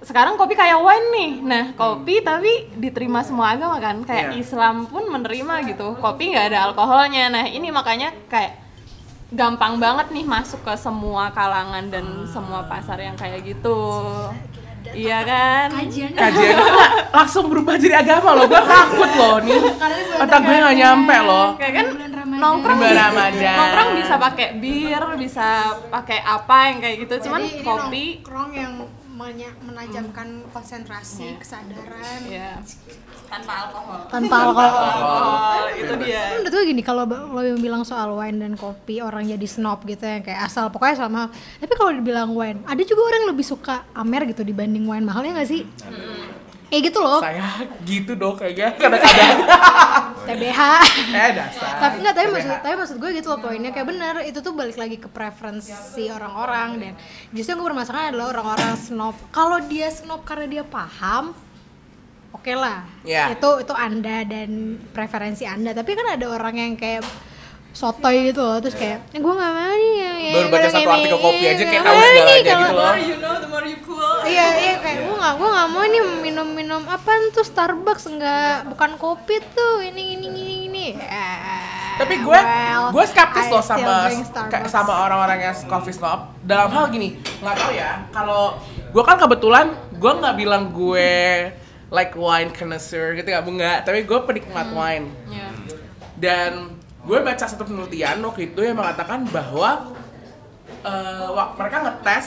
sekarang 0.00 0.34
kopi 0.34 0.52
kayak 0.52 0.78
wine 0.78 1.08
nih. 1.10 1.30
Nah 1.40 1.64
kopi 1.72 2.20
tapi 2.20 2.72
diterima 2.74 3.20
semua 3.20 3.52
agama 3.52 3.76
kan. 3.78 4.00
Kayak 4.00 4.32
Iya. 4.32 4.40
Islam 4.40 4.84
pun 4.84 5.06
menerima 5.06 5.54
gitu. 5.68 5.94
Kopi 5.96 6.32
nggak 6.32 6.46
ada 6.48 6.58
alkoholnya. 6.66 7.28
Nah 7.28 7.44
ini 7.44 7.68
makanya 7.68 8.10
kayak 8.26 8.58
gampang 9.28 9.76
banget 9.76 10.08
nih 10.10 10.24
masuk 10.24 10.60
ke 10.60 10.76
semua 10.76 11.28
kalangan 11.30 11.88
dan 11.88 12.04
semua 12.26 12.64
pasar 12.64 12.96
yang 12.98 13.16
kayak 13.16 13.40
gitu 13.42 13.76
iya 14.94 15.18
kan? 15.22 15.66
Kajian 15.70 16.10
nggak 16.12 16.30
langsung 17.10 17.44
berubah 17.46 17.74
jadi 17.74 18.00
agama 18.00 18.34
loh. 18.34 18.46
Gue 18.46 18.62
takut 18.62 19.10
loh. 19.12 19.36
Nih 19.40 19.58
otak 20.16 20.40
gue 20.40 20.56
nggak 20.56 20.76
nyampe 20.76 21.16
loh. 21.20 21.48
Kayak 21.56 21.72
kan 21.74 21.86
bulan 21.90 22.10
Ramadan. 22.12 22.38
nongkrong 22.38 22.76
Bulan 22.76 22.90
bisa- 22.90 23.02
Ramadan. 23.04 23.56
nongkrong 23.56 23.90
bisa 23.94 24.14
pakai 24.18 24.46
bir 24.56 25.02
bisa 25.16 25.46
pakai 25.88 26.18
apa 26.20 26.56
yang 26.66 26.78
kayak 26.78 26.96
gitu. 27.00 27.14
Cuman 27.24 27.40
kopi. 27.60 28.04
nongkrong 28.18 28.50
yang 28.52 28.72
menya- 29.22 29.56
menajamkan 29.62 30.28
konsentrasi 30.50 31.38
kesadaran. 31.38 32.20
Ya 32.26 32.58
tanpa 33.32 33.52
alkohol. 33.64 34.00
Tanpa 34.12 34.36
alkohol. 34.44 34.68
alkohol 34.92 35.64
itu 35.72 35.94
dia. 36.04 36.36
Menurut 36.36 36.52
gue 36.52 36.64
gini 36.68 36.82
kalau 36.84 37.08
lo 37.08 37.40
yang 37.40 37.56
bilang 37.56 37.80
soal 37.80 38.12
wine 38.12 38.36
dan 38.36 38.52
kopi 38.54 39.00
orang 39.00 39.24
jadi 39.24 39.46
snob 39.48 39.80
gitu 39.84 40.04
yang 40.04 40.20
kayak 40.20 40.44
asal 40.44 40.68
pokoknya 40.68 41.08
sama. 41.08 41.32
Tapi 41.56 41.72
kalau 41.72 41.96
dibilang 41.96 42.28
wine 42.36 42.60
ada 42.68 42.82
juga 42.84 43.08
orang 43.08 43.24
yang 43.24 43.30
lebih 43.32 43.46
suka 43.46 43.88
amer 43.94 44.28
gitu 44.28 44.44
dibanding 44.44 44.84
wine 44.84 45.00
mahalnya 45.02 45.40
nggak 45.40 45.48
sih 45.48 45.64
kayak 46.72 46.88
gitu 46.88 46.98
loh. 47.04 47.20
Saya 47.20 47.68
gitu 47.84 48.16
dong 48.16 48.32
kayaknya 48.32 48.72
kadang-kadang 48.80 49.36
TBH 50.32 50.60
eh 51.12 51.30
dasar. 51.36 51.72
Tapi 51.76 51.96
nggak 52.00 52.14
tapi 52.16 52.24
TBH. 52.24 52.32
maksud 52.32 52.52
tapi 52.64 52.74
maksud 52.80 52.96
gue 52.96 53.10
gitu 53.20 53.28
loh 53.28 53.38
poinnya 53.44 53.70
kayak 53.76 53.88
bener. 53.92 54.14
Itu 54.24 54.40
tuh 54.40 54.56
balik 54.56 54.80
lagi 54.80 54.96
ke 54.96 55.12
preferensi 55.12 56.08
orang-orang 56.08 56.68
dan 56.80 56.92
justru 57.36 57.52
yang 57.52 57.60
gue 57.60 57.68
bermasalah 57.68 58.08
adalah 58.08 58.32
orang-orang 58.32 58.72
snob. 58.80 59.12
Kalau 59.28 59.60
dia 59.68 59.92
snob 59.92 60.24
karena 60.24 60.48
dia 60.48 60.64
paham 60.64 61.36
oke 62.32 62.52
lah. 62.56 62.88
Iya. 63.04 63.36
itu 63.36 63.48
itu 63.68 63.74
anda 63.76 64.24
dan 64.24 64.80
preferensi 64.96 65.44
anda. 65.44 65.76
Tapi 65.76 65.92
kan 65.92 66.16
ada 66.16 66.26
orang 66.32 66.56
yang 66.56 66.72
kayak 66.80 67.04
sotoy 67.72 68.28
gitu 68.28 68.40
loh 68.40 68.58
terus 68.58 68.72
kayak 68.72 69.00
"Eh, 69.10 69.18
gue 69.18 69.32
nggak 69.32 69.52
mau 69.52 69.72
nih 69.72 69.94
ya, 69.96 70.12
ya, 70.14 70.32
Baru 70.34 70.46
baca 70.46 70.60
kayak 70.60 70.70
satu 70.70 70.80
gini, 70.82 70.92
artikel 70.94 71.18
kopi 71.18 71.44
aja 71.44 71.62
kayak 71.62 71.80
nggak 71.82 71.92
tahu 71.92 72.02
segalanya 72.04 72.42
kalau- 72.44 72.62
gitu 72.62 72.74
loh. 72.74 72.92
you 72.94 73.16
know 73.16 73.34
the 73.34 73.48
more 73.48 73.64
you 73.64 73.78
cool. 73.82 74.14
Iya 74.22 74.46
iya 74.56 74.74
kayak 74.78 74.98
gue 75.02 75.16
nggak 75.16 75.34
gue 75.34 75.48
nggak 75.48 75.68
mau 75.68 75.82
nih 75.84 76.02
minum 76.20 76.48
minum 76.48 76.82
apa 76.86 77.10
tuh 77.30 77.42
Starbucks 77.42 78.04
nggak 78.08 78.54
bukan 78.68 78.90
kopi 78.96 79.36
tuh 79.50 79.80
ini 79.80 80.14
ini 80.14 80.26
ini 80.28 80.42
ini. 80.66 80.86
Ya, 80.94 81.28
Tapi 81.94 82.14
gue 82.18 82.34
well, 82.34 82.84
gue 82.90 83.04
skeptis 83.04 83.46
loh 83.46 83.60
sama 83.60 84.08
sama 84.66 84.92
orang-orang 85.02 85.38
yang 85.42 85.56
coffee 85.66 85.92
snob. 85.92 86.32
Dalam 86.40 86.68
hal 86.68 86.88
gini 86.88 87.16
nggak 87.38 87.56
tahu 87.56 87.72
ya 87.72 88.04
kalau 88.08 88.56
gue 88.88 89.02
kan 89.02 89.16
kebetulan 89.16 89.66
gue 89.92 90.12
nggak 90.12 90.34
bilang 90.34 90.70
gue 90.70 91.10
like 91.88 92.12
wine 92.14 92.48
connoisseur 92.50 93.12
gitu 93.12 93.26
nggak 93.26 93.44
enggak 93.46 93.78
tapi 93.82 94.02
gue 94.02 94.18
penikmat 94.22 94.68
wine. 94.70 95.06
Iya. 95.26 95.48
dan 96.14 96.81
gue 97.02 97.18
baca 97.18 97.44
satu 97.44 97.62
penelitian 97.62 98.18
waktu 98.20 98.42
itu 98.46 98.60
yang 98.60 98.76
mengatakan 98.76 99.26
bahwa 99.26 99.90
eh, 100.82 101.28
wak- 101.28 101.54
mereka 101.56 101.76
ngetes 101.80 102.26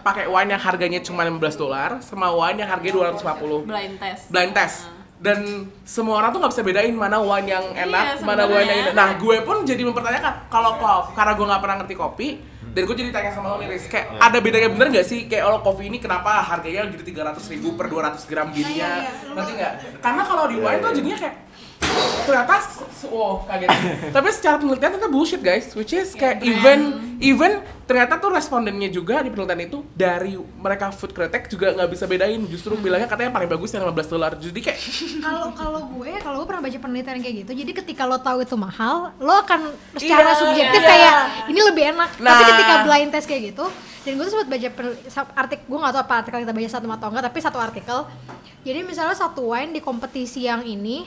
pakai 0.00 0.26
wine 0.26 0.50
yang 0.50 0.60
harganya 0.60 1.00
cuma 1.00 1.22
15 1.22 1.38
dolar 1.56 1.90
sama 2.00 2.30
wine 2.30 2.58
yang 2.58 2.68
harganya 2.68 2.94
250 3.12 3.66
blind 3.66 3.94
test. 3.96 4.22
Blind 4.28 4.52
test. 4.52 4.78
Dan 5.16 5.38
semua 5.82 6.20
orang 6.20 6.28
tuh 6.28 6.38
nggak 6.38 6.52
bisa 6.52 6.62
bedain 6.62 6.92
mana 6.92 7.16
wine 7.18 7.48
yang 7.48 7.64
enak, 7.68 8.04
Iya, 8.14 8.22
mana 8.22 8.44
wine 8.44 8.68
yang 8.68 8.80
enak. 8.84 8.94
Nah, 8.94 9.08
gue 9.16 9.36
pun 9.40 9.64
jadi 9.64 9.82
mempertanyakan 9.82 10.46
kalau 10.46 10.76
kop, 10.76 11.16
karena 11.16 11.32
gue 11.32 11.46
nggak 11.46 11.62
pernah 11.64 11.76
ngerti 11.80 11.94
kopi, 11.96 12.28
dan 12.68 12.82
gue 12.84 12.94
jadi 12.94 13.10
tanya 13.10 13.30
sama 13.32 13.48
lo 13.48 13.56
nih, 13.56 13.72
Riz, 13.72 13.88
kayak 13.88 14.12
ada 14.20 14.36
bedanya 14.36 14.68
bener 14.68 14.92
nggak 14.92 15.06
sih? 15.08 15.24
Kayak 15.24 15.48
kalau 15.48 15.58
kopi 15.64 15.88
ini 15.88 15.98
kenapa 15.98 16.44
harganya 16.44 16.84
gitu 16.92 17.00
300 17.02 17.32
ribu 17.48 17.72
per 17.72 17.88
200 17.88 18.28
gram 18.28 18.52
gininya, 18.52 18.68
Iya, 18.68 18.86
iya, 19.00 19.08
iya. 19.08 19.32
ngerti 19.32 19.52
nggak? 19.56 19.72
Karena 19.98 20.22
kalau 20.22 20.44
di 20.46 20.56
wine 20.60 20.78
tuh 20.78 20.90
jadinya 20.92 21.18
kayak 21.18 21.34
ternyata 22.26 22.58
wow 23.06 23.46
kaget. 23.46 23.70
Tapi 24.16 24.28
secara 24.34 24.58
penelitian 24.58 24.90
ternyata 24.92 25.08
bullshit 25.08 25.40
guys. 25.40 25.70
Which 25.72 25.94
is 25.94 26.12
kayak 26.12 26.42
even 26.42 26.80
even 27.22 27.62
ternyata 27.86 28.18
tuh 28.18 28.34
respondennya 28.34 28.90
juga 28.90 29.22
di 29.22 29.30
penelitian 29.30 29.62
itu 29.62 29.78
dari 29.94 30.34
mereka 30.34 30.90
food 30.90 31.14
critic 31.14 31.46
juga 31.46 31.70
nggak 31.72 31.88
bisa 31.88 32.04
bedain. 32.04 32.42
Justru 32.50 32.74
bilangnya 32.76 33.06
katanya 33.06 33.30
paling 33.30 33.46
bagus 33.46 33.70
yang 33.72 33.86
15 33.86 34.10
dolar. 34.10 34.32
Jadi 34.34 34.58
kayak 34.58 34.78
kalau 35.26 35.48
kalau 35.54 35.80
gue 35.94 36.10
kalau 36.18 36.36
gue 36.42 36.48
pernah 36.50 36.62
baca 36.62 36.78
penelitian 36.78 37.18
kayak 37.22 37.36
gitu 37.46 37.52
jadi 37.54 37.72
ketika 37.72 38.02
lo 38.04 38.18
tahu 38.18 38.42
itu 38.42 38.56
mahal 38.58 39.14
lo 39.16 39.34
akan 39.40 39.60
secara 39.94 40.34
Iya, 40.34 40.40
subjektif 40.42 40.80
iya. 40.82 40.88
kayak 40.90 41.14
ini 41.48 41.60
lebih 41.62 41.84
enak. 41.94 42.10
Tapi 42.18 42.42
Nah. 42.42 42.48
ketika 42.50 42.74
blind 42.82 43.10
test 43.14 43.26
kayak 43.30 43.42
gitu 43.54 43.66
dan 44.02 44.12
gue 44.14 44.24
tuh 44.26 44.32
sempat 44.34 44.48
baca 44.50 44.68
artikel 45.34 45.64
gue 45.66 45.78
nggak 45.78 45.94
tahu 45.94 46.02
apa 46.02 46.14
artikel 46.22 46.38
kita 46.42 46.52
baca 46.54 46.68
satu 46.70 46.86
atau 46.90 47.08
enggak 47.10 47.24
tapi 47.30 47.38
satu 47.38 47.58
artikel. 47.62 47.98
Jadi 48.66 48.80
misalnya 48.82 49.14
satu 49.14 49.54
wine 49.54 49.70
di 49.70 49.78
kompetisi 49.78 50.42
yang 50.42 50.66
ini 50.66 51.06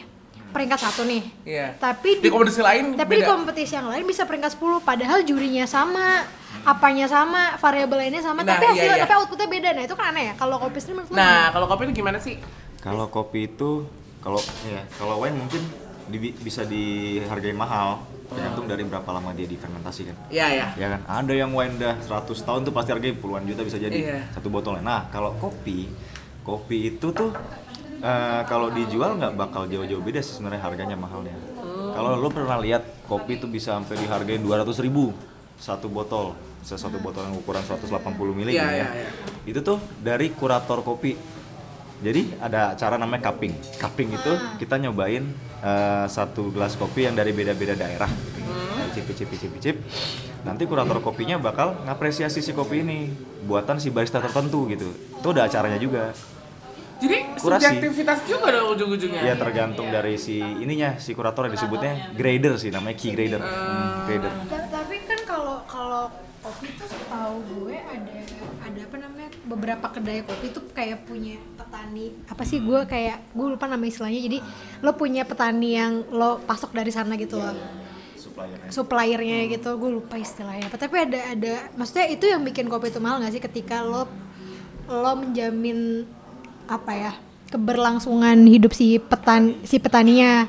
peringkat 0.50 0.80
satu 0.80 1.02
nih 1.04 1.24
Iya. 1.44 1.68
tapi 1.76 2.18
Di 2.18 2.28
kompetisi 2.28 2.60
lain 2.60 2.94
tapi 2.94 3.14
di 3.14 3.22
beda. 3.22 3.30
kompetisi 3.30 3.74
yang 3.74 3.88
lain 3.88 4.04
bisa 4.04 4.24
peringkat 4.24 4.52
10 4.54 4.82
padahal 4.82 5.22
jurinya 5.22 5.64
sama 5.64 6.26
apanya 6.62 7.06
sama 7.06 7.56
variabel 7.56 7.98
lainnya 8.00 8.20
sama 8.20 8.42
Nah, 8.42 8.52
tapi 8.52 8.66
iya, 8.66 8.72
hasilnya 8.74 8.96
iya. 8.96 9.04
tapi 9.04 9.14
outputnya 9.16 9.48
beda 9.48 9.70
nah 9.72 9.84
itu 9.84 9.94
kan 9.94 10.06
aneh 10.10 10.24
ya 10.24 10.34
kalau 10.34 10.58
kopi 10.58 10.78
sendiri 10.78 10.96
menurut 11.00 11.14
Nah, 11.14 11.44
kalau 11.50 11.66
kopi 11.66 11.82
itu 11.84 11.94
gimana 11.96 12.18
sih? 12.18 12.36
Kalau 12.78 13.06
kopi 13.08 13.40
itu 13.48 13.86
kalau 14.20 14.40
ya 14.64 14.82
kalau 14.94 15.16
wine 15.20 15.38
mungkin 15.38 15.62
di- 16.08 16.36
bisa 16.36 16.64
dihargai 16.64 17.54
mahal 17.54 18.02
tergantung 18.26 18.66
dari 18.66 18.84
berapa 18.84 19.10
lama 19.10 19.30
dia 19.32 19.46
difermentasi 19.46 20.06
kan. 20.06 20.18
Iya, 20.28 20.48
ya. 20.52 20.68
Ya 20.76 20.88
kan, 20.88 21.02
ada 21.04 21.34
yang 21.34 21.50
wine 21.50 21.76
dah 21.76 21.98
100 21.98 22.14
tahun 22.40 22.62
tuh 22.62 22.70
pasti 22.70 22.90
harganya 22.92 23.16
puluhan 23.16 23.42
juta 23.44 23.62
bisa 23.62 23.76
jadi 23.76 23.90
Iya. 23.92 24.20
satu 24.32 24.48
botolnya. 24.48 24.82
Nah, 24.82 25.02
kalau 25.08 25.34
kopi, 25.36 25.90
kopi 26.40 26.94
itu 26.94 27.10
tuh 27.10 27.34
eh, 28.00 28.42
kalau 28.48 28.72
dijual 28.72 29.20
nggak 29.20 29.34
bakal 29.36 29.68
jauh-jauh 29.70 30.02
beda 30.02 30.24
sih 30.24 30.40
sebenarnya 30.40 30.64
harganya 30.64 30.98
mahalnya. 30.98 31.36
Hmm. 31.36 31.94
Kalau 31.94 32.16
lo 32.16 32.30
pernah 32.32 32.58
lihat 32.60 33.06
kopi 33.06 33.38
itu 33.38 33.46
bisa 33.46 33.76
sampai 33.76 34.00
dihargai 34.00 34.40
200 34.40 34.66
ribu 34.84 35.12
satu 35.60 35.92
botol, 35.92 36.34
Bisa 36.60 36.76
satu 36.76 37.00
botol 37.00 37.28
yang 37.28 37.36
ukuran 37.40 37.64
180 37.64 37.92
ml 38.36 38.50
iya, 38.52 38.68
ya. 38.72 38.88
iya. 38.96 39.08
Itu 39.48 39.60
tuh 39.64 39.80
dari 40.00 40.32
kurator 40.32 40.84
kopi. 40.84 41.16
Jadi 42.00 42.32
ada 42.40 42.76
acara 42.76 42.96
namanya 42.96 43.28
cupping. 43.28 43.52
Cupping 43.76 44.16
itu 44.16 44.32
kita 44.56 44.80
nyobain 44.80 45.24
eh, 45.60 46.06
satu 46.08 46.52
gelas 46.56 46.80
kopi 46.80 47.08
yang 47.08 47.16
dari 47.16 47.36
beda-beda 47.36 47.76
daerah. 47.76 48.08
gitu. 48.08 48.52
Cip, 48.96 49.06
cip, 49.12 49.28
cip, 49.28 49.30
cip, 49.36 49.54
cip. 49.60 49.78
Nanti 50.48 50.64
kurator 50.64 51.04
kopinya 51.04 51.36
bakal 51.36 51.76
ngapresiasi 51.84 52.40
si 52.40 52.56
kopi 52.56 52.84
ini 52.84 53.12
buatan 53.44 53.80
si 53.80 53.92
barista 53.92 54.24
tertentu 54.24 54.68
gitu. 54.72 54.88
Itu 55.20 55.36
ada 55.36 55.48
acaranya 55.48 55.80
juga. 55.80 56.16
Jadi 57.00 57.16
Kurasi. 57.34 57.64
subjektivitas 57.64 58.20
juga 58.28 58.48
dong 58.52 58.76
ujung-ujungnya. 58.76 59.22
Ya 59.24 59.36
tergantung 59.36 59.88
dari 59.88 60.16
si 60.16 60.36
ininya 60.38 61.00
si 61.00 61.12
kurator 61.12 61.48
disebutnya 61.48 62.12
grader 62.12 62.56
sih 62.56 62.70
namanya 62.70 62.94
key 62.94 63.12
grader. 63.12 63.40
Hmm, 63.40 64.04
grader. 64.04 64.32
Ta- 64.46 64.68
tapi 64.70 64.96
kan 65.04 65.20
kalau 65.24 65.64
kalau 65.64 66.12
kopi 66.40 66.72
tuh 66.74 66.88
setahu 66.88 67.36
gue 67.46 67.76
ada 67.76 68.16
ada 68.62 68.80
apa 68.82 68.96
namanya 68.98 69.28
beberapa 69.44 69.88
kedai 69.90 70.24
kopi 70.24 70.48
tuh 70.50 70.64
kayak 70.70 71.04
punya 71.04 71.36
petani 71.54 72.16
apa 72.26 72.44
sih 72.44 72.60
gue 72.60 72.80
kayak 72.86 73.20
gue 73.30 73.48
lupa 73.50 73.68
nama 73.68 73.84
istilahnya 73.84 74.20
jadi 74.22 74.38
lo 74.80 74.92
punya 74.94 75.24
petani 75.24 75.76
yang 75.76 76.08
lo 76.10 76.40
pasok 76.40 76.72
dari 76.72 76.92
sana 76.92 77.16
gitu 77.16 77.36
loh 77.36 77.52
Suppliernya. 78.16 78.72
suppliernya 78.72 79.40
gitu 79.50 79.76
gue 79.76 79.92
lupa 79.94 80.16
istilahnya 80.16 80.68
apa 80.68 80.80
tapi 80.80 80.96
ada 81.02 81.20
ada 81.30 81.54
maksudnya 81.76 82.08
itu 82.08 82.24
yang 82.26 82.40
bikin 82.42 82.68
kopi 82.68 82.88
itu 82.88 83.00
mahal 83.00 83.20
nggak 83.20 83.36
sih 83.36 83.44
ketika 83.44 83.84
lo 83.84 84.08
lo 84.88 85.12
menjamin 85.18 86.08
apa 86.70 86.92
ya 86.94 87.12
keberlangsungan 87.50 88.38
hidup 88.46 88.72
si 88.78 89.02
petan 89.02 89.58
si 89.66 89.82
petaninya 89.82 90.46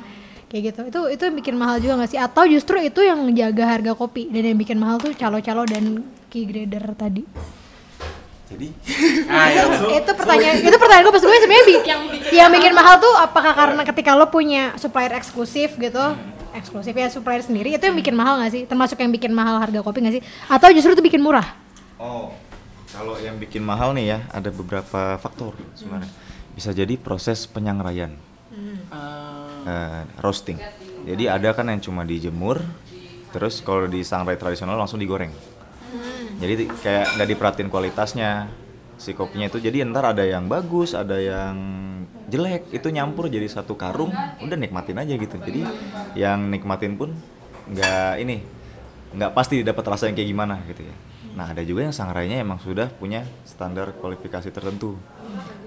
kayak 0.53 0.63
gitu. 0.75 0.81
Itu 0.91 1.01
itu 1.09 1.23
yang 1.25 1.37
bikin 1.39 1.57
mahal 1.57 1.81
juga 1.81 1.97
nggak 1.97 2.11
sih? 2.13 2.21
Atau 2.21 2.45
justru 2.45 2.77
itu 2.83 3.01
yang 3.01 3.25
jaga 3.33 3.65
harga 3.65 3.93
kopi 3.97 4.29
dan 4.29 4.53
yang 4.53 4.59
bikin 4.61 4.77
mahal 4.77 5.01
tuh 5.01 5.17
calo-calo 5.17 5.65
dan 5.65 6.05
key 6.29 6.45
grader 6.45 6.85
tadi? 6.93 7.25
Jadi? 8.51 8.69
Ah, 9.31 9.47
ya. 9.47 9.63
itu 10.03 10.11
pertanyaan 10.11 10.59
itu 10.59 10.75
pertanyaan 10.75 11.07
gue 11.07 11.15
pas 11.15 11.23
gue 11.23 11.39
sebenarnya 11.39 11.67
bi- 11.71 11.85
yang 12.35 12.51
bikin, 12.51 12.75
mahal 12.75 12.99
tuh 12.99 13.15
apakah 13.15 13.55
karena 13.55 13.83
ketika 13.87 14.19
lo 14.19 14.27
punya 14.27 14.75
supplier 14.75 15.15
eksklusif 15.15 15.79
gitu? 15.79 16.03
Eksklusif 16.51 16.91
ya 16.91 17.07
supplier 17.07 17.47
sendiri 17.47 17.71
itu 17.71 17.85
yang 17.87 17.95
bikin 17.95 18.11
mahal 18.19 18.43
nggak 18.43 18.51
sih? 18.51 18.63
Termasuk 18.67 18.99
yang 18.99 19.15
bikin 19.15 19.31
mahal 19.31 19.63
harga 19.63 19.87
kopi 19.87 20.03
nggak 20.03 20.15
sih? 20.19 20.23
Atau 20.51 20.75
justru 20.75 20.99
itu 20.99 21.03
bikin 21.07 21.23
murah? 21.23 21.47
Oh, 21.95 22.35
kalau 22.95 23.15
yang 23.27 23.37
bikin 23.43 23.63
mahal 23.71 23.91
nih 23.97 24.07
ya, 24.17 24.19
ada 24.39 24.51
beberapa 24.53 25.17
faktor 25.25 25.55
sebenarnya. 25.79 26.11
Bisa 26.57 26.71
jadi 26.75 26.95
proses 27.01 27.47
penyangraian, 27.55 28.13
eh, 29.67 30.03
roasting. 30.21 30.59
Jadi 31.07 31.25
ada 31.31 31.51
kan 31.57 31.67
yang 31.73 31.81
cuma 31.81 32.05
dijemur, 32.05 32.61
terus 33.33 33.65
kalau 33.65 33.89
di 33.89 34.05
sangrai 34.05 34.37
tradisional 34.37 34.77
langsung 34.77 35.01
digoreng. 35.01 35.33
Jadi 36.41 36.53
ti- 36.57 36.71
kayak 36.81 37.17
nggak 37.17 37.29
diperhatiin 37.37 37.71
kualitasnya 37.73 38.49
si 38.97 39.13
kopinya 39.13 39.49
itu. 39.49 39.61
Jadi 39.61 39.85
ntar 39.89 40.17
ada 40.17 40.25
yang 40.25 40.49
bagus, 40.49 40.97
ada 40.97 41.17
yang 41.21 41.57
jelek, 42.31 42.73
itu 42.73 42.89
nyampur 42.89 43.29
jadi 43.29 43.45
satu 43.49 43.77
karung, 43.77 44.17
udah 44.41 44.57
nikmatin 44.57 44.97
aja 45.01 45.15
gitu. 45.17 45.37
Jadi 45.41 45.69
yang 46.17 46.49
nikmatin 46.49 46.97
pun 46.97 47.13
nggak 47.69 48.13
ini 48.25 48.41
nggak 49.17 49.33
pasti 49.37 49.63
dapat 49.67 49.85
rasa 49.87 50.09
yang 50.09 50.17
kayak 50.17 50.31
gimana 50.31 50.57
gitu 50.71 50.87
ya. 50.87 50.97
Nah 51.35 51.51
ada 51.55 51.63
juga 51.63 51.87
yang 51.87 51.95
sangrainya 51.95 52.43
emang 52.43 52.59
sudah 52.59 52.91
punya 52.91 53.23
standar 53.47 53.95
kualifikasi 53.99 54.51
tertentu. 54.51 54.99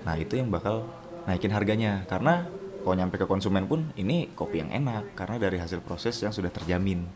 Nah 0.04 0.16
itu 0.20 0.36
yang 0.36 0.52
bakal 0.52 0.88
naikin 1.24 1.56
harganya 1.56 2.04
karena 2.08 2.48
kalau 2.84 2.96
nyampe 3.00 3.16
ke 3.16 3.24
konsumen 3.24 3.64
pun 3.64 3.88
ini 3.96 4.28
kopi 4.36 4.60
yang 4.60 4.72
enak 4.76 5.16
karena 5.16 5.40
dari 5.40 5.56
hasil 5.56 5.80
proses 5.80 6.20
yang 6.20 6.36
sudah 6.36 6.52
terjamin 6.52 7.08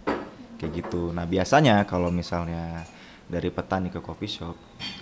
kayak 0.55 0.83
gitu. 0.83 1.11
Nah 1.11 1.27
biasanya 1.27 1.83
kalau 1.83 2.07
misalnya 2.07 2.87
dari 3.27 3.51
petani 3.51 3.91
ke 3.91 3.99
coffee 3.99 4.31
shop, 4.31 4.55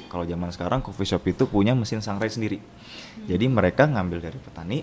kalau 0.10 0.26
zaman 0.26 0.50
sekarang 0.50 0.82
coffee 0.82 1.06
shop 1.06 1.22
itu 1.30 1.46
punya 1.46 1.78
mesin 1.78 2.02
sangrai 2.02 2.34
sendiri. 2.34 2.58
Jadi 3.30 3.46
mereka 3.46 3.86
ngambil 3.86 4.18
dari 4.18 4.38
petani, 4.42 4.82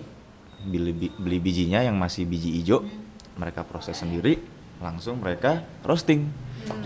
beli, 0.63 1.11
beli 1.11 1.37
bijinya 1.43 1.83
yang 1.83 1.99
masih 1.99 2.23
biji 2.23 2.63
hijau, 2.63 2.87
mereka 3.35 3.67
proses 3.67 3.99
sendiri, 3.99 4.39
langsung 4.79 5.21
mereka 5.21 5.61
roasting 5.83 6.31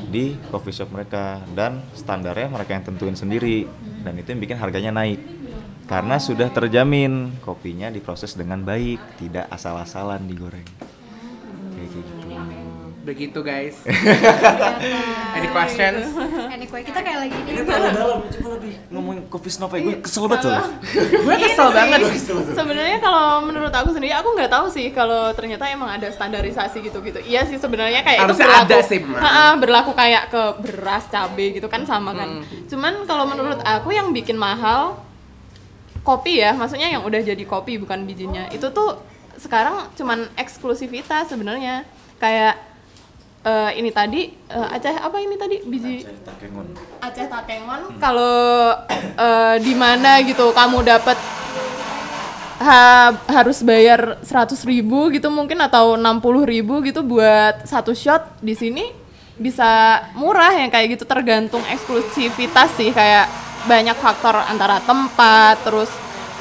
di 0.10 0.34
coffee 0.50 0.74
shop 0.74 0.90
mereka 0.90 1.44
dan 1.54 1.86
standarnya 1.94 2.50
mereka 2.50 2.74
yang 2.74 2.86
tentuin 2.88 3.16
sendiri. 3.16 3.70
Dan 4.02 4.18
itu 4.18 4.34
yang 4.34 4.42
bikin 4.42 4.58
harganya 4.58 4.92
naik. 4.92 5.22
Karena 5.88 6.20
sudah 6.20 6.52
terjamin 6.52 7.40
kopinya 7.40 7.88
diproses 7.88 8.36
dengan 8.36 8.60
baik 8.66 9.22
tidak 9.24 9.48
asal-asalan 9.48 10.28
digoreng 10.28 10.97
Begitu 13.08 13.40
guys. 13.40 13.80
Any 15.40 15.48
questions? 15.48 16.12
anyway 16.52 16.82
kita 16.84 17.00
kayak 17.00 17.20
lagi 17.24 17.38
ini 17.48 17.62
terlalu 17.64 17.90
dalam 17.96 18.20
coba 18.28 18.50
lebih 18.60 18.74
ngomongin 18.92 19.22
kopi 19.32 19.50
snob 19.54 19.72
ya 19.72 19.80
gue 19.80 19.96
kesel 20.04 20.26
banget 20.26 20.44
soalnya 20.44 20.68
gue 21.24 21.36
kesel 21.40 21.70
banget. 21.72 22.00
Sebenarnya 22.52 22.98
kalau 23.00 23.48
menurut 23.48 23.72
aku 23.72 23.90
sendiri 23.96 24.12
aku 24.12 24.36
nggak 24.36 24.52
tahu 24.52 24.68
sih 24.68 24.92
kalau 24.92 25.32
ternyata 25.32 25.70
emang 25.72 25.88
ada 25.88 26.12
standarisasi 26.12 26.84
gitu-gitu. 26.84 27.24
Iya 27.24 27.48
sih 27.48 27.56
sebenarnya 27.56 28.04
kayak 28.04 28.28
Harusnya 28.28 28.44
itu 28.44 28.52
berlaku, 28.52 28.68
ada 28.68 28.78
sih, 28.84 29.00
Mak. 29.00 29.20
Ha-ha, 29.24 29.48
berlaku 29.56 29.92
kayak 29.96 30.24
ke 30.28 30.44
beras, 30.68 31.04
cabe 31.08 31.46
gitu 31.56 31.68
kan 31.72 31.88
sama 31.88 32.12
kan. 32.12 32.44
Cuman 32.68 33.08
kalau 33.08 33.24
menurut 33.24 33.64
aku 33.64 33.96
yang 33.96 34.12
bikin 34.12 34.36
mahal 34.36 35.00
kopi 36.04 36.44
ya, 36.44 36.52
maksudnya 36.56 36.92
yang 36.92 37.08
udah 37.08 37.24
jadi 37.24 37.44
kopi 37.48 37.80
bukan 37.80 38.04
bijinya. 38.04 38.52
Itu 38.52 38.76
tuh 38.76 39.00
sekarang 39.40 39.94
cuman 39.96 40.28
eksklusivitas 40.36 41.32
sebenarnya. 41.32 41.88
Kayak 42.18 42.67
eh, 43.48 43.72
ini 43.80 43.90
tadi 43.96 44.28
eh, 44.52 44.76
Aceh 44.76 44.96
apa 45.00 45.18
ini 45.24 45.36
tadi? 45.40 45.64
Biji 45.64 46.04
Takengon. 46.04 46.68
Aceh 47.00 47.26
Takengon. 47.32 47.82
Kalau 47.98 48.76
eh, 49.16 49.56
di 49.64 49.74
mana 49.74 50.20
gitu 50.22 50.52
kamu 50.52 50.84
dapat 50.84 51.16
ha- 52.60 53.16
harus 53.32 53.64
bayar 53.64 54.20
100.000 54.22 54.68
ribu 54.68 55.08
gitu 55.14 55.32
mungkin 55.32 55.62
atau 55.64 55.96
60.000 55.96 56.54
ribu 56.54 56.84
gitu 56.84 57.02
buat 57.06 57.64
satu 57.64 57.96
shot 57.96 58.38
di 58.44 58.58
sini 58.58 58.86
bisa 59.38 60.02
murah 60.18 60.50
yang 60.50 60.74
kayak 60.74 60.98
gitu 60.98 61.06
tergantung 61.06 61.62
eksklusivitas 61.70 62.74
sih 62.74 62.90
kayak 62.90 63.30
banyak 63.70 63.94
faktor 63.94 64.34
antara 64.34 64.82
tempat 64.82 65.62
terus 65.62 65.90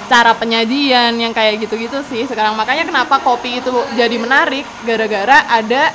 cara 0.07 0.33
penyajian 0.39 1.13
yang 1.19 1.35
kayak 1.35 1.61
gitu-gitu 1.67 1.99
sih 2.07 2.25
sekarang. 2.25 2.55
Makanya 2.55 2.87
kenapa 2.87 3.19
kopi 3.21 3.59
itu 3.61 3.75
jadi 3.99 4.17
menarik 4.17 4.65
gara-gara 4.87 5.45
ada 5.51 5.91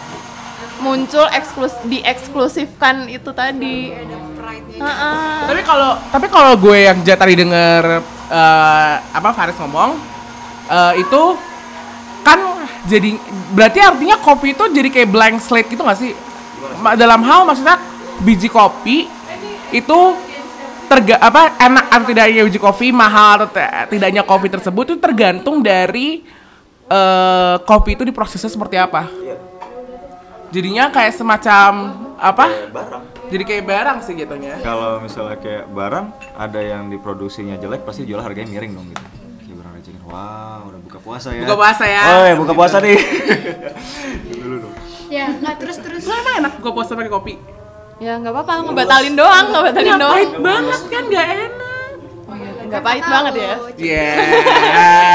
muncul 0.81 1.25
eksklus 1.29 1.77
dieksklusifkan 1.85 3.07
itu 3.07 3.29
tadi. 3.31 3.93
Heeh. 4.81 5.39
Tapi 5.47 5.61
kalau 5.61 5.91
tapi 6.09 6.27
kalau 6.27 6.53
gue 6.57 6.77
yang 6.89 6.99
tadi 7.05 7.33
denger 7.37 8.01
eh, 8.33 8.93
apa 8.99 9.29
Faris 9.31 9.57
ngomong 9.61 9.95
eh, 10.67 10.93
itu 11.05 11.21
kan 12.21 12.39
jadi 12.89 13.17
berarti 13.53 13.79
artinya 13.81 14.17
kopi 14.17 14.57
itu 14.57 14.63
jadi 14.73 14.89
kayak 14.89 15.09
blank 15.09 15.35
slate 15.41 15.69
gitu 15.69 15.85
gak 15.85 15.99
sih? 16.01 16.17
Dalam 16.97 17.21
hal 17.21 17.45
maksudnya 17.45 17.77
biji 18.25 18.49
kopi 18.49 19.05
itu 19.71 19.99
terga 20.91 21.15
apa 21.23 21.55
enak 21.55 21.85
atau 21.87 22.05
tidaknya 22.09 22.43
biji 22.43 22.59
kopi 22.59 22.91
mahal 22.91 23.47
atau 23.47 23.53
tidaknya 23.87 24.27
kopi 24.27 24.51
tersebut 24.51 24.83
itu 24.91 24.97
tergantung 24.99 25.61
dari 25.63 26.25
eh, 26.89 27.55
kopi 27.63 27.95
itu 27.95 28.03
diprosesnya 28.03 28.49
seperti 28.49 28.75
apa. 28.81 29.20
Jadinya 30.51 30.87
kayak 30.87 31.13
semacam 31.13 31.71
apa? 32.17 32.45
barang 32.69 33.03
Jadi 33.27 33.43
kayak 33.45 33.63
barang 33.63 33.97
sih 34.03 34.13
jatuhnya. 34.13 34.59
kalau 34.59 34.99
misalnya 34.99 35.39
kayak 35.39 35.65
barang 35.67 36.05
ada 36.35 36.59
yang 36.59 36.85
diproduksinya 36.85 37.55
jelek 37.55 37.81
pasti 37.81 38.03
jual 38.03 38.19
harganya 38.19 38.51
miring 38.51 38.71
dong 38.73 38.85
gitu 38.85 39.01
kayak 39.41 39.55
barang 39.57 39.73
recehan 39.73 40.01
wow 40.03 40.67
udah 40.67 40.81
buka 40.81 40.99
puasa 40.99 41.27
ya 41.31 41.41
Buka 41.41 41.55
puasa 41.57 41.83
ya. 41.85 42.03
oh 42.05 42.25
ya 42.25 42.35
buka 42.35 42.53
puasa 42.53 42.77
nih 42.77 42.99
dulu 44.35 44.55
dong 44.61 44.73
ya 45.07 45.25
nggak 45.33 45.55
terus 45.57 45.77
terus 45.79 46.03
Lu 46.03 46.13
emang 46.13 46.35
enak 46.37 46.53
buka 46.57 46.71
puasa 46.73 46.91
pakai 46.93 47.09
kopi? 47.09 47.33
Ya 47.97 48.17
nggak 48.17 48.33
apa-apa, 48.33 48.51
ngebatalin 48.65 49.13
doang, 49.13 49.45
ngebatalin 49.47 49.93
doang. 49.95 50.17
Pahit 50.17 50.33
banget 50.35 50.81
kan 50.87 51.03
gak 51.07 51.27
enak. 51.31 51.89
Nggak 52.65 52.81
pahit 52.81 53.05
banget 53.05 53.33
ya. 53.35 53.53
Iya. 53.77 54.07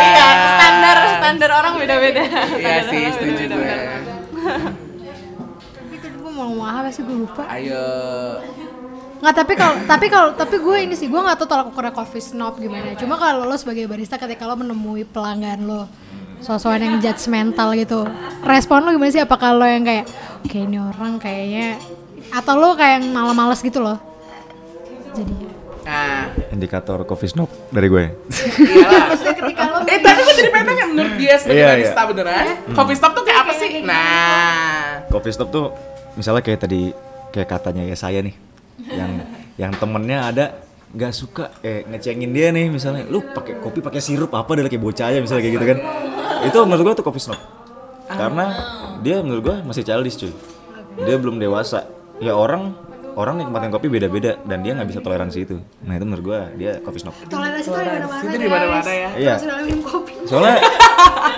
Iya, 0.06 0.26
standar 0.48 0.96
standar 1.18 1.50
orang 1.52 1.72
beda-beda. 1.76 2.22
Iya 2.56 2.76
sih, 2.86 3.02
setuju 3.10 3.44
gue. 3.50 3.74
Tadi 6.06 6.22
gue 6.22 6.30
mau 6.30 6.46
ngomong 6.54 6.68
apa 6.70 6.88
sih? 6.94 7.02
Gue 7.02 7.16
lupa. 7.26 7.42
Ayo. 7.50 7.86
nggak 9.16 9.32
tapi 9.32 9.52
kalau 9.56 9.74
tapi 9.88 10.06
kalau 10.12 10.28
tapi 10.36 10.56
gue 10.60 10.76
ini 10.84 10.92
sih 10.92 11.08
gue 11.08 11.16
nggak 11.16 11.40
tahu 11.40 11.48
tolak 11.48 11.72
ukurnya 11.72 11.90
coffee 11.90 12.22
snob 12.22 12.60
gimana. 12.60 12.94
Cuma 13.00 13.16
kalau 13.16 13.48
lo 13.48 13.56
sebagai 13.56 13.88
barista 13.88 14.20
ketika 14.20 14.44
lo 14.44 14.60
menemui 14.60 15.08
pelanggan 15.08 15.64
lo 15.64 15.88
sosokan 16.44 16.84
yang 16.84 16.96
judgmental 17.00 17.72
gitu 17.80 18.04
respon 18.44 18.84
lo 18.84 18.92
gimana 18.92 19.10
sih? 19.10 19.24
Apa 19.24 19.40
kalau 19.40 19.64
yang 19.64 19.88
kayak 19.88 20.04
oke 20.44 20.56
ini 20.60 20.76
orang 20.76 21.16
kayaknya 21.16 21.80
atau 22.28 22.60
lo 22.60 22.76
kayak 22.76 23.00
yang 23.00 23.04
malas-malas 23.16 23.64
gitu 23.64 23.80
loh? 23.80 23.96
Jadi 25.16 25.56
Nah, 25.86 26.34
indikator 26.50 26.98
coffee 27.06 27.30
snob 27.30 27.46
dari 27.70 27.86
gue. 27.86 28.04
Iyalah. 28.58 29.02
maksudnya 29.14 29.34
ketika 29.38 29.64
lo 29.70 29.78
Eh 29.86 29.98
tadi 30.02 30.18
gue 30.18 30.34
jadi 30.34 30.50
pengen 30.50 30.66
nanya 30.66 30.84
menurut 30.90 31.14
dia 31.14 31.34
sebagai 31.38 31.62
Iya, 31.62 31.66
barista 31.72 32.02
beneran. 32.10 32.46
Coffee 32.74 32.98
stop 32.98 33.12
tuh 33.14 33.22
kayak 33.22 33.38
apa 33.46 33.52
sih? 33.54 33.70
Nah. 33.86 35.06
Coffee 35.08 35.30
snob 35.30 35.48
tuh 35.54 35.95
misalnya 36.16 36.42
kayak 36.42 36.60
tadi 36.64 36.90
kayak 37.30 37.48
katanya 37.48 37.84
ya 37.84 37.96
saya 37.96 38.24
nih 38.24 38.34
yang 38.90 39.12
yang 39.62 39.72
temennya 39.76 40.18
ada 40.32 40.46
nggak 40.96 41.12
suka 41.12 41.44
eh 41.60 41.84
ngecengin 41.84 42.30
dia 42.32 42.48
nih 42.54 42.72
misalnya 42.72 43.04
lu 43.10 43.20
pakai 43.20 43.60
kopi 43.60 43.84
pakai 43.84 44.00
sirup 44.00 44.32
apa 44.32 44.48
dari 44.56 44.72
kayak 44.72 44.80
bocah 44.80 45.12
aja 45.12 45.18
misalnya 45.20 45.42
kayak 45.44 45.54
gitu 45.60 45.66
kan. 45.66 45.78
Itu 46.48 46.58
menurut 46.64 46.82
gua 46.88 46.94
tuh 46.96 47.04
coffee 47.04 47.20
snob. 47.20 47.40
Karena 48.08 48.44
dia 49.04 49.20
menurut 49.20 49.42
gua 49.44 49.56
masih 49.66 49.84
childish 49.84 50.16
cuy. 50.16 50.32
Dia 51.04 51.16
belum 51.20 51.36
dewasa. 51.36 51.84
Ya 52.16 52.32
orang 52.32 52.72
orang 53.12 53.44
nikmatin 53.44 53.68
kopi 53.68 53.92
beda-beda 53.92 54.40
dan 54.48 54.64
dia 54.64 54.72
nggak 54.72 54.88
bisa 54.88 55.00
toleransi 55.04 55.38
itu. 55.44 55.56
Nah 55.84 56.00
itu 56.00 56.04
menurut 56.08 56.24
gua 56.24 56.40
dia 56.56 56.80
coffee 56.80 57.02
snob. 57.04 57.12
Toleransi 57.28 57.68
Itu 58.32 58.38
di 58.40 58.48
mana-mana 58.48 58.92
ya. 58.92 59.08
Iya. 59.20 59.34
Kopi 59.84 60.15
soalnya 60.26 60.58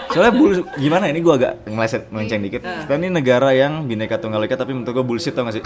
soalnya 0.09 0.33
bul 0.33 0.51
gimana? 0.75 1.05
Ini 1.07 1.21
gua 1.21 1.35
agak 1.37 1.53
ngeleset 1.65 2.03
melenceng 2.09 2.41
dikit. 2.41 2.61
Kita 2.61 2.93
ini 2.95 3.09
negara 3.09 3.53
yang 3.53 3.85
bineka 3.85 4.17
tunggal 4.17 4.41
ika 4.41 4.57
tapi 4.57 4.73
menurut 4.73 4.91
gua 4.91 5.05
bullshit 5.05 5.33
tau 5.33 5.45
gak 5.45 5.55
sih? 5.55 5.65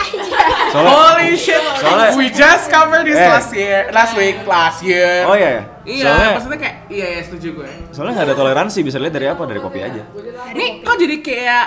Soalnya 0.68 0.90
Holy 0.90 1.32
shit. 1.34 1.60
Soalnya- 1.76 2.14
We 2.14 2.26
just 2.28 2.66
covered 2.66 3.04
this 3.04 3.14
Eh. 3.14 3.28
last 3.28 3.52
year 3.52 3.78
Last 3.90 4.14
week, 4.14 4.36
last 4.42 4.80
year. 4.80 5.24
Oh 5.24 5.34
iya 5.34 5.50
ya 5.50 5.62
Iya, 5.82 6.04
soalnya 6.06 6.28
maksudnya 6.32 6.58
kayak 6.58 6.76
Iya, 6.88 7.06
iya 7.08 7.20
setuju 7.22 7.48
gue. 7.54 7.68
Soalnya 7.90 8.12
nggak 8.14 8.26
ada 8.26 8.36
toleransi 8.36 8.78
bisa 8.80 8.96
lihat 8.96 9.12
dari 9.12 9.26
apa? 9.26 9.42
Dari 9.44 9.58
kopi 9.58 9.78
aja. 9.80 10.02
Nih 10.52 10.80
kok 10.80 10.96
jadi 10.96 11.16
kayak 11.18 11.64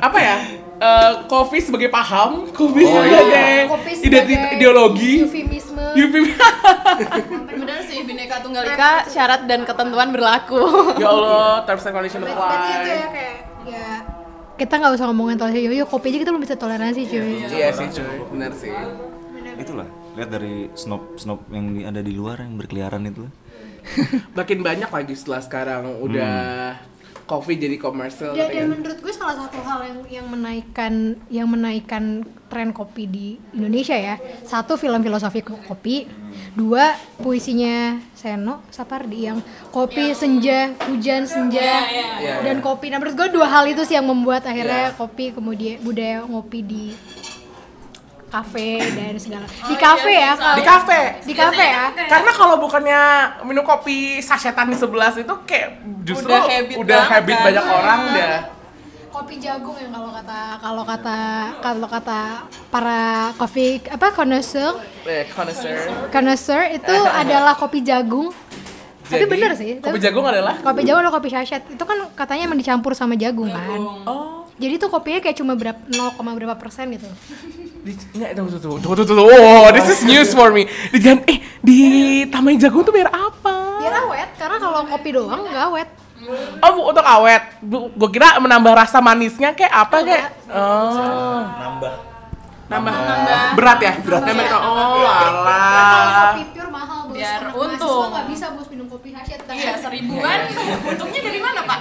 Apa 0.00 0.18
ya? 0.18 0.36
Eh, 0.78 1.10
Kopi 1.24 1.58
sebagai 1.58 1.86
paham 1.88 2.48
Kopi 2.50 2.82
Oh, 2.82 3.02
iya. 3.02 3.18
sebagai 3.20 3.50
kopi 3.68 3.90
identi- 4.00 4.34
sebagai 4.34 4.56
ideologi 4.56 5.12
Eufemisme. 5.94 6.38
Bener 7.54 7.78
sih, 7.82 7.98
Bhinneka 8.02 8.40
Tunggal 8.40 8.64
Ika 8.66 9.06
syarat 9.06 9.44
dan 9.44 9.62
ketentuan 9.62 10.08
berlaku. 10.08 10.60
Ya 10.96 11.08
Allah, 11.08 11.64
terms 11.64 11.82
and 11.82 11.92
condition 11.92 12.20
Berarti 12.20 12.34
itu 12.34 12.42
ya 12.42 12.48
apply. 12.74 13.10
kayak 13.10 13.36
ya. 13.64 13.90
Kita 14.54 14.74
nggak 14.76 14.92
usah 14.94 15.06
ngomongin 15.06 15.36
toleransi 15.36 15.60
yo 15.60 15.72
yo 15.72 15.84
kopi 15.84 16.08
aja 16.08 16.18
kita 16.20 16.30
belum 16.30 16.42
bisa 16.42 16.56
toleransi 16.56 17.00
cuy. 17.04 17.32
Iya 17.44 17.68
sih 17.70 17.88
cuy, 17.90 18.16
bener 18.30 18.52
sih. 18.52 18.72
Itulah 19.54 19.86
lihat 20.12 20.28
dari 20.28 20.68
snob 20.72 21.16
snob 21.16 21.44
yang 21.48 21.72
di- 21.72 21.82
ada 21.82 21.98
di 21.98 22.12
luar 22.12 22.40
yang 22.40 22.54
berkeliaran 22.54 23.04
itu 23.06 23.24
Makin 24.32 24.60
banyak 24.60 24.86
lagi 24.86 25.12
setelah 25.12 25.40
sekarang 25.40 25.98
udah 25.98 26.76
Coffee 27.22 27.56
jadi 27.56 27.76
komersial 27.76 28.32
dan, 28.32 28.44
gitu 28.44 28.52
dan 28.52 28.62
kan. 28.62 28.70
menurut 28.72 28.98
gue 28.98 29.12
salah 29.12 29.36
satu 29.36 29.58
hal 29.58 29.78
yang 29.82 29.98
yang 30.10 30.26
menaikkan 30.26 30.92
yang 31.28 31.46
menaikkan 31.46 32.04
tren 32.46 32.70
kopi 32.70 33.06
di 33.06 33.26
Indonesia 33.50 33.94
ya. 33.94 34.16
Satu 34.42 34.76
film 34.76 35.00
filosofi 35.00 35.40
ko- 35.40 35.56
kopi. 35.62 36.04
Dua 36.52 36.92
puisinya 37.16 37.96
Seno 38.12 38.60
Sapardi 38.68 39.24
yang 39.24 39.40
kopi 39.68 40.12
senja 40.12 40.72
hujan 40.84 41.24
senja. 41.24 41.88
Iya, 42.20 42.44
dan 42.44 42.60
kopi. 42.60 42.88
Nah 42.88 43.00
menurut 43.00 43.16
gue 43.16 43.28
dua 43.32 43.48
hal 43.48 43.64
itu 43.66 43.80
sih 43.82 43.94
yang 43.94 44.04
membuat 44.04 44.44
akhirnya 44.44 44.92
kopi 44.92 45.32
kemudian 45.32 45.80
budaya 45.80 46.20
ngopi 46.22 46.60
di 46.60 46.84
kafe 48.32 48.68
dan 48.90 49.12
segala. 49.14 49.44
Di 49.44 49.76
kafe 49.76 50.12
ya 50.14 50.32
kalau- 50.32 50.56
Di 50.56 50.64
kafe. 50.64 51.00
di 51.22 51.34
kafe 51.34 51.64
ya. 51.66 51.84
Karena 52.08 52.30
kalau 52.32 52.56
bukannya 52.56 53.00
minum 53.42 53.60
kopi 53.62 53.96
sasetan 54.18 54.66
di 54.66 54.74
sebelah 54.74 55.12
itu 55.12 55.34
kayak 55.44 55.68
justru 56.02 56.26
Udah 56.26 56.40
udah 56.40 56.48
habit 56.48 56.76
habit, 56.80 57.28
banget 57.28 57.28
kan. 57.28 57.44
banyak 57.44 57.66
orang 57.70 58.00
dah. 58.10 58.38
kopi 59.12 59.36
jagung 59.36 59.76
yang 59.76 59.92
kalau 59.92 60.08
kata 60.10 60.40
kalau 60.56 60.82
kata 60.82 61.18
kalau 61.60 61.84
kata 61.86 62.20
para 62.66 63.00
kopi 63.36 63.64
apa 63.86 64.08
connoisseur? 64.10 64.80
Eh, 65.04 65.28
connoisseur. 65.28 66.08
connoisseur 66.08 66.62
itu 66.72 66.96
adalah 67.20 67.52
kopi 67.52 67.84
jagung. 67.84 68.32
Tapi 69.02 69.18
Jadi, 69.18 69.24
bener 69.28 69.52
sih 69.52 69.76
Kopi 69.76 69.92
tapi- 69.92 70.00
jagung 70.00 70.24
adalah? 70.24 70.56
kopi 70.58 70.80
jagung 70.82 71.04
atau 71.04 71.12
kopi 71.12 71.28
sachet 71.28 71.60
itu 71.68 71.84
kan 71.84 72.08
katanya 72.14 72.48
emang 72.48 72.56
dicampur 72.56 72.96
sama 72.96 73.12
jagung 73.12 73.52
kan? 73.52 73.76
Oh, 74.08 74.41
jadi 74.62 74.74
tuh 74.78 74.88
kopinya 74.88 75.18
kayak 75.18 75.34
cuma 75.34 75.58
berapa 75.58 75.80
0, 75.90 76.38
berapa 76.38 76.54
persen 76.54 76.94
gitu 76.94 77.10
di, 77.82 77.98
enggak 78.14 78.38
tunggu 78.38 78.62
tunggu 78.62 78.78
tunggu 78.78 78.94
tunggu 79.02 79.10
tunggu. 79.10 79.34
Oh, 79.34 79.66
this 79.74 79.90
is 79.90 80.06
news 80.06 80.30
for 80.30 80.54
me. 80.54 80.70
Di 80.94 81.02
eh 81.26 81.38
di 81.58 81.78
tambahin 82.30 82.62
jagung 82.62 82.86
tuh 82.86 82.94
biar 82.94 83.10
apa? 83.10 83.82
biar 83.82 83.94
awet 84.06 84.30
karena 84.38 84.56
kalau 84.62 84.86
kopi 84.86 85.10
doang 85.10 85.42
nggak 85.42 85.66
awet 85.66 85.88
Oh, 86.62 86.70
bu, 86.70 86.80
untuk 86.94 87.02
awet. 87.02 87.42
Bu, 87.58 87.90
gua 87.98 88.06
kira 88.06 88.38
menambah 88.38 88.78
rasa 88.78 89.02
manisnya 89.02 89.58
kayak 89.58 89.74
apa 89.74 89.96
kayak? 90.06 90.30
Oh, 90.54 91.42
nambah 91.42 91.92
nambah 92.70 92.94
berat 93.58 93.78
ya? 93.82 93.92
Berat. 94.06 94.22
Nambah 94.30 94.46
oh, 94.46 94.54
kalau 94.54 95.10
alah. 95.10 96.38
kopi 96.38 96.42
pure 96.54 96.70
mahal 96.70 97.10
bos 97.10 97.18
Biar 97.18 97.40
Anak 97.42 97.58
untung. 97.58 97.74
mahasiswa 97.74 98.06
nggak 98.14 98.26
bisa 98.30 98.46
bos 98.54 98.66
minum 98.70 98.86
kopi 98.86 99.08
sachet 99.10 99.42
Iya, 99.50 99.72
seribuan. 99.82 100.38
Untungnya 100.86 101.20
dari 101.26 101.40
mana, 101.42 101.60
Pak? 101.66 101.78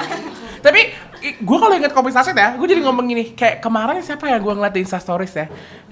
Tapi 0.65 0.81
gue 1.21 1.57
kalau 1.57 1.73
inget 1.73 1.93
kopi 1.93 2.09
saset 2.09 2.33
ya, 2.33 2.57
gue 2.57 2.65
jadi 2.65 2.81
ngomong 2.81 3.05
gini, 3.05 3.31
kayak 3.31 3.61
kemarin 3.61 4.01
siapa 4.01 4.25
ya 4.25 4.37
gue 4.37 4.49
ngeliat 4.49 4.73
di 4.73 4.81
Insta 4.81 4.97
Stories 4.97 5.31
ya, 5.31 5.45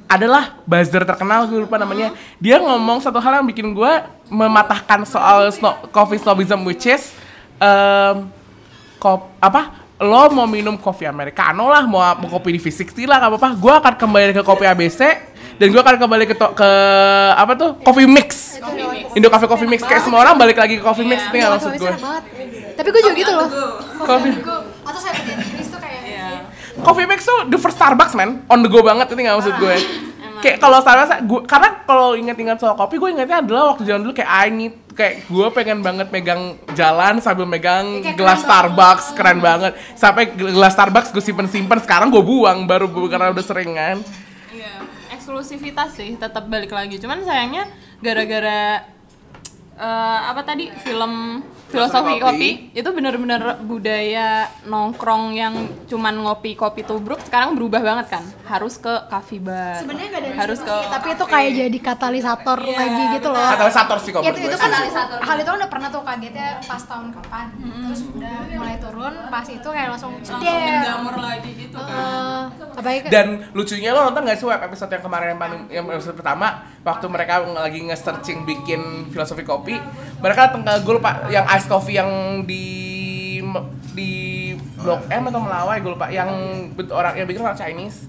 adalah 0.05 0.57
buzzer 0.65 1.05
terkenal 1.05 1.45
gue 1.45 1.61
lupa 1.61 1.77
namanya. 1.77 2.09
Dia 2.37 2.57
ngomong 2.57 2.97
satu 2.99 3.17
hal 3.17 3.39
yang 3.39 3.47
bikin 3.47 3.71
gue 3.71 3.91
mematahkan 4.27 5.05
soal 5.05 5.49
sno- 5.49 5.85
coffee 5.89 6.17
snobism 6.17 6.65
which 6.65 6.85
is 6.85 7.13
em, 7.57 8.25
kop 8.97 9.29
apa 9.37 9.77
lo 9.99 10.31
mau 10.31 10.47
minum 10.47 10.73
kopi 10.75 11.03
americano 11.05 11.67
lah, 11.67 11.83
mau, 11.83 11.99
mau 12.15 12.29
kopi 12.31 12.55
di 12.55 12.59
V60 12.59 13.03
lah, 13.03 13.19
gak 13.19 13.29
apa-apa. 13.35 13.49
Gue 13.53 13.73
akan 13.75 13.93
kembali 13.95 14.31
ke 14.31 14.41
kopi 14.41 14.63
ABC 14.63 15.01
dan 15.59 15.67
gue 15.69 15.81
akan 15.83 15.95
kembali 15.99 16.23
ke 16.23 16.33
to- 16.33 16.55
ke 16.55 16.69
apa 17.35 17.51
tuh 17.53 17.69
coffee 17.83 18.07
mix, 18.07 18.55
Indo 19.11 19.27
Cafe 19.27 19.43
Coffee 19.45 19.67
Mix. 19.67 19.83
Kayak 19.83 20.07
semua 20.07 20.23
orang 20.23 20.39
balik 20.39 20.55
lagi 20.55 20.79
ke 20.79 20.83
coffee 20.83 21.03
mix, 21.03 21.19
nih 21.29 21.43
nggak 21.43 21.51
maksud 21.53 21.71
gue. 21.75 21.93
tapi 22.79 22.95
gue 22.95 23.01
juga 23.03 23.15
gitu 23.19 23.31
loh 23.35 23.47
Coffee 24.07 24.33
atau 24.99 25.07
saya 25.07 25.15
pakai 25.15 25.33
Inggris 25.39 25.67
tuh 25.67 25.79
kayak 25.79 26.43
Coffee 26.79 27.07
Mix 27.07 27.23
tuh 27.23 27.39
the 27.47 27.55
first 27.55 27.75
Starbucks 27.75 28.11
man, 28.13 28.43
on 28.45 28.59
the 28.59 28.67
go 28.67 28.83
banget 28.83 29.07
itu 29.07 29.15
nggak 29.17 29.39
maksud 29.39 29.55
gue. 29.55 29.75
kayak 30.39 30.57
kalau 30.57 30.79
Starbucks 30.79 31.23
gua 31.23 31.41
karena 31.43 31.69
kalau 31.83 32.15
ingat-ingat 32.15 32.55
soal 32.55 32.75
kopi 32.75 32.95
gue 32.95 33.11
ingatnya 33.11 33.39
adalah 33.39 33.71
waktu 33.71 33.83
zaman 33.83 34.03
dulu 34.03 34.13
kayak 34.13 34.31
I 34.31 34.47
need 34.47 34.75
kayak 34.91 35.27
gue 35.27 35.47
pengen 35.51 35.79
banget 35.79 36.07
megang 36.09 36.59
jalan 36.71 37.19
sambil 37.19 37.43
megang 37.43 38.03
Kayak 38.03 38.15
gelas 38.15 38.39
keren 38.39 38.47
Starbucks 38.47 39.05
keren 39.15 39.39
banget. 39.39 39.71
Sampai 39.95 40.31
gelas 40.31 40.75
Starbucks 40.75 41.11
gue 41.11 41.19
simpen 41.19 41.47
simpen 41.47 41.79
sekarang 41.79 42.07
gue 42.07 42.19
buang 42.19 42.63
baru 42.63 42.87
bu- 42.87 43.07
karena 43.07 43.31
udah 43.31 43.43
sering 43.43 43.75
kan. 43.75 43.99
Iya, 44.51 44.83
eksklusivitas 45.11 45.95
sih 45.95 46.15
tetap 46.15 46.47
balik 46.47 46.71
lagi. 46.71 46.99
Cuman 46.99 47.23
sayangnya 47.23 47.67
gara-gara 47.99 48.83
eh, 49.79 50.19
apa 50.27 50.41
tadi? 50.43 50.67
Film 50.83 51.39
filosofi 51.69 52.17
Filosofi. 52.17 52.25
kopi. 52.25 52.49
itu 52.73 52.89
bener-bener 52.89 53.61
budaya 53.61 54.49
nongkrong 54.65 55.37
yang 55.37 55.53
cuman 55.85 56.17
ngopi 56.25 56.57
kopi 56.57 56.81
tubruk 56.81 57.21
sekarang 57.21 57.53
berubah 57.53 57.81
banget 57.85 58.19
kan? 58.19 58.23
Harus 58.49 58.81
ke 58.81 58.89
coffee 59.05 59.37
bar. 59.37 59.77
Sebenarnya 59.85 60.09
harus 60.33 60.59
ke 60.59 60.73
sih, 60.73 60.89
tapi 60.89 61.07
itu 61.13 61.25
kayak 61.29 61.51
jadi 61.53 61.79
katalisator 61.79 62.59
Iya, 62.65 62.77
lagi 62.77 63.03
gitu 63.21 63.27
loh. 63.29 63.49
Katalisator 63.53 63.97
sih 64.01 64.11
kalau 64.11 64.23
itu, 64.25 64.33
menurut 64.33 64.49
itu 64.49 64.57
kan 64.57 64.69
sih. 64.73 64.89
hal 65.21 65.37
itu 65.37 65.49
kan 65.49 65.57
udah 65.61 65.71
pernah 65.71 65.87
tuh 65.93 66.01
kagetnya 66.01 66.49
pas 66.65 66.81
tahun 66.83 67.07
kapan. 67.13 67.45
Terus 67.59 68.01
udah 68.17 68.35
mulai 68.57 68.77
turun 68.81 69.13
pas 69.29 69.45
itu 69.45 69.69
kayak 69.69 69.89
langsung 69.93 70.11
langsung 70.17 71.21
lagi 71.21 71.51
gitu 71.53 71.77
kan. 71.77 72.49
Eh, 72.79 73.11
dan 73.11 73.27
lucunya 73.53 73.91
lo 73.93 74.09
nonton 74.09 74.23
gak 74.25 74.39
sih 74.39 74.47
web 74.47 74.61
episode 74.63 74.89
yang 74.89 75.03
kemarin 75.03 75.27
yang 75.35 75.39
paling 75.41 75.61
yang 75.69 75.85
episode 75.93 76.17
pertama? 76.17 76.65
Waktu 76.81 77.05
mereka 77.11 77.43
lagi 77.43 77.79
nge-searching 77.85 78.47
bikin 78.47 79.11
filosofi 79.11 79.43
kopi 79.43 79.68
mereka 80.17 80.39
datang 80.47 80.63
ke 80.63 80.81
gue 80.81 80.93
lupa 80.95 81.11
yang 81.27 81.45
ice 81.49 81.65
coffee 81.65 81.95
yang 81.95 82.09
di 82.43 82.65
di 83.91 84.11
blok 84.75 85.05
M 85.07 85.27
atau 85.27 85.39
Melawai 85.39 85.77
gue 85.77 85.91
lupa. 85.91 86.07
Yang 86.07 86.29
orang 86.89 87.13
yang 87.13 87.27
bikin 87.27 87.41
orang 87.41 87.55
Chinese. 87.55 88.07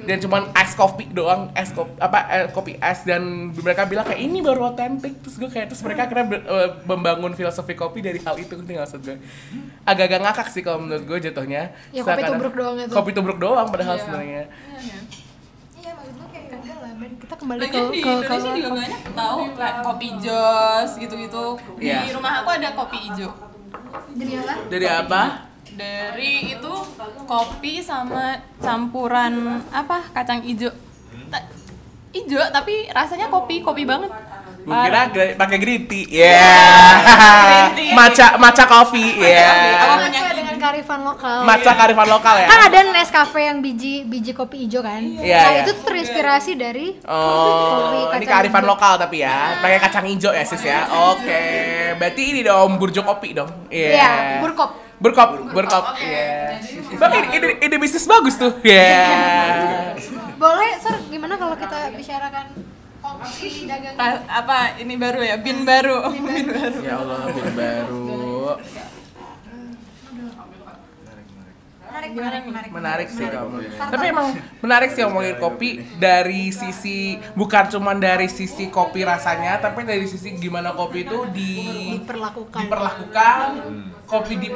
Dan 0.00 0.16
cuman 0.16 0.48
ice 0.54 0.72
coffee 0.74 1.04
doang 1.06 1.52
es 1.52 1.70
kopi 1.70 1.92
apa 1.98 2.18
eh, 2.26 2.46
kopi 2.48 2.72
es. 2.74 3.04
Dan 3.04 3.52
mereka 3.52 3.84
bilang 3.84 4.02
kayak 4.02 4.16
ini 4.18 4.40
baru 4.40 4.72
otentik 4.72 5.20
terus 5.20 5.36
gue 5.36 5.46
kayak 5.46 5.68
terus 5.68 5.84
mereka 5.84 6.08
akhirnya 6.08 6.26
ber- 6.26 6.46
eh, 6.46 6.68
membangun 6.84 7.32
filosofi 7.32 7.74
kopi 7.74 8.00
dari 8.00 8.16
hal 8.18 8.32
itu 8.34 8.48
ngerti 8.50 8.72
nggak 8.74 8.84
maksud 8.86 9.00
gue 9.02 9.16
agak-agak 9.82 10.20
ngakak 10.22 10.48
sih 10.48 10.62
kalau 10.62 10.80
menurut 10.80 11.04
gue 11.04 11.18
jatuhnya. 11.20 11.76
Ya, 11.92 12.00
kopi 12.00 12.22
tubruk 12.22 12.54
doang 12.54 12.76
itu. 12.78 12.92
kopi 12.92 13.10
tubruk 13.12 13.38
doang 13.38 13.68
padahal 13.68 13.94
Iya. 13.94 14.02
sebenarnya. 14.02 14.42
Maksud 14.48 15.04
gue 15.04 15.19
kayak 17.00 17.08
udah 17.08 17.08
lah 17.08 17.08
men 17.08 17.12
kita 17.16 17.34
kembali 17.34 17.58
ke 17.58 17.64
Lagian 17.66 17.86
di 17.86 17.98
ke 17.98 18.10
Indonesia 18.10 18.36
ke- 18.44 18.56
juga 18.56 18.70
banyak 18.76 19.00
tahu 19.14 19.38
kayak 19.54 19.76
kopi 19.80 20.08
jos 20.20 20.90
gitu-gitu. 20.96 21.44
Iya. 21.78 21.98
Di 22.02 22.12
rumah 22.12 22.32
aku 22.36 22.48
ada 22.50 22.68
kopi 22.74 22.98
hijau. 23.00 23.30
jadi 24.12 24.32
apa 24.36 24.54
dari 24.68 24.86
apa 24.86 25.22
Dari 25.70 26.32
itu 26.50 26.72
kopi 27.24 27.78
sama 27.80 28.24
campuran 28.58 29.32
apa 29.70 30.02
kacang 30.12 30.42
hijau. 30.42 30.68
Ta- 31.30 31.46
Hijau 32.10 32.42
tapi 32.50 32.90
rasanya 32.90 33.30
kopi, 33.30 33.62
kopi 33.62 33.86
banget. 33.86 34.10
Gue 34.60 34.74
kira 34.76 35.08
gra- 35.08 35.36
pakai 35.36 35.56
green 35.56 35.86
tea. 35.86 36.04
Ya. 36.10 36.42
Tea. 37.72 37.94
Maca 37.94 38.26
maca 38.36 38.64
coffee. 38.66 39.14
Ya. 39.16 39.88
Punya 39.96 40.20
dengan 40.60 40.76
kearifan 40.76 41.00
lokal 41.00 41.38
Maca 41.42 41.72
karifan 41.72 42.08
lokal 42.10 42.34
ya. 42.36 42.46
kan 42.46 42.60
ada 42.68 42.78
Nescafe 42.92 43.40
yang 43.40 43.58
biji 43.58 44.04
biji 44.04 44.36
kopi 44.36 44.68
hijau 44.68 44.84
kan 44.84 45.00
Iya, 45.00 45.38
nah 45.38 45.50
iya. 45.50 45.60
itu 45.64 45.72
terinspirasi 45.80 46.52
dari 46.54 46.86
Oh, 47.00 48.04
Kopi 48.04 48.20
ini 48.20 48.28
hijau. 48.28 48.68
lokal 48.68 48.92
tapi 49.00 49.16
ya. 49.24 49.56
Pakai 49.56 49.78
kacang 49.80 50.04
hijau 50.04 50.30
ya, 50.30 50.44
Sis 50.44 50.60
ya. 50.60 50.84
Oke. 51.08 51.42
Berarti 51.96 52.22
ini 52.26 52.40
dong 52.44 52.76
burjo 52.76 53.00
kopi 53.00 53.32
dong. 53.32 53.48
Iya. 53.72 53.88
Iya, 53.90 54.10
burkop. 54.44 54.70
Burkop, 55.00 55.28
burkop. 55.48 55.96
Iya. 55.96 56.60
Tapi 56.92 57.16
ini, 57.16 57.28
ini, 57.32 57.48
ini 57.62 57.76
bisnis 57.80 58.04
bagus 58.04 58.36
tuh. 58.36 58.52
Iya. 58.60 59.96
boleh 60.36 60.72
sir 60.76 60.96
gimana 61.08 61.36
kalau 61.36 61.52
kita 61.52 61.92
bicarakan 61.92 62.48
opsi 62.98 63.68
dagang 63.68 63.92
Ra- 63.92 64.24
apa 64.26 64.80
ini 64.80 64.96
baru 64.96 65.20
ya 65.20 65.36
bin 65.36 65.64
baru 65.64 66.08
bin 66.12 66.48
baru 66.48 66.80
Ya 66.80 66.96
Allah, 66.96 67.28
bin 67.28 67.48
baru. 67.52 68.56
Menarik 71.90 72.10
menarik 72.14 72.42
menarik. 72.46 72.70
Menarik 72.70 73.08
sih 73.10 73.26
kamu 73.26 73.56
tapi 73.76 74.04
emang 74.14 74.26
menarik 74.62 74.90
sih 74.94 75.02
ngomongin 75.02 75.36
kopi 75.42 75.68
dari 75.98 76.54
sisi 76.54 77.18
bukan 77.34 77.66
cuma 77.66 77.92
dari 77.98 78.30
sisi 78.30 78.70
kopi 78.70 79.02
rasanya 79.02 79.58
tapi 79.58 79.82
dari 79.82 80.06
sisi 80.06 80.38
gimana 80.38 80.70
kopi 80.70 81.02
itu 81.02 81.18
di 81.34 81.54
diperlakukan. 81.98 82.60
diperlakukan 82.62 83.46
kopi 84.06 84.34
di 84.38 84.48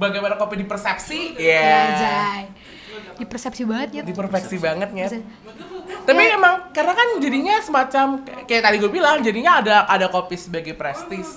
bagaimana 0.00 0.40
kopi 0.40 0.64
dipersepsi. 0.64 1.36
Ya 1.36 2.48
dipersepsi 3.20 3.68
banget 3.68 4.00
ya 4.00 4.02
diperfeksi 4.02 4.56
banget 4.56 4.88
ya 4.96 5.08
tapi 6.08 6.22
Ya. 6.24 6.40
emang 6.40 6.72
karena 6.72 6.96
kan 6.96 7.08
jadinya 7.20 7.60
semacam 7.60 8.24
kayak 8.48 8.62
tadi 8.64 8.76
gue 8.80 8.88
bilang 8.88 9.20
jadinya 9.20 9.60
ada 9.60 9.84
ada 9.84 10.08
kopi 10.08 10.40
sebagai 10.40 10.72
prestise 10.72 11.36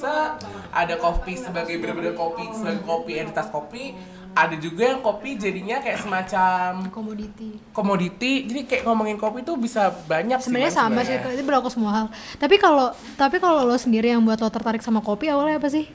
ada 0.71 0.95
kopi 0.95 1.35
sebagai 1.35 1.75
bener-bener 1.83 2.15
kopi 2.15 2.47
sebagai 2.55 2.87
kopi 2.87 3.19
entitas 3.19 3.51
kopi 3.51 3.91
ada 4.33 4.55
juga 4.57 4.89
yang 4.89 5.01
kopi 5.05 5.37
jadinya 5.37 5.77
kayak 5.77 6.01
semacam 6.01 6.89
komoditi 6.89 7.61
komoditi 7.69 8.49
jadi 8.49 8.61
kayak 8.65 8.83
ngomongin 8.89 9.17
kopi 9.21 9.45
tuh 9.45 9.55
bisa 9.61 9.93
banyak 10.09 10.41
sebenarnya 10.41 10.73
sama 10.73 11.05
sih 11.05 11.21
itu 11.21 11.45
berlaku 11.45 11.69
semua 11.69 11.91
hal. 11.93 12.07
Tapi 12.41 12.57
kalau 12.57 12.91
tapi 13.15 13.37
kalau 13.37 13.65
lo 13.65 13.77
sendiri 13.77 14.09
yang 14.09 14.25
buat 14.25 14.41
lo 14.41 14.49
tertarik 14.49 14.81
sama 14.81 15.05
kopi 15.05 15.29
awalnya 15.29 15.61
apa 15.61 15.69
sih? 15.69 15.85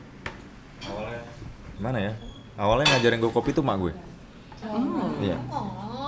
Awalnya. 0.87 1.23
Gimana 1.79 1.99
ya? 1.99 2.13
Awalnya 2.59 2.87
ngajarin 2.95 3.19
gue 3.23 3.33
kopi 3.35 3.51
tuh 3.55 3.63
mak 3.67 3.77
gue. 3.83 3.93
Iya. 5.23 5.37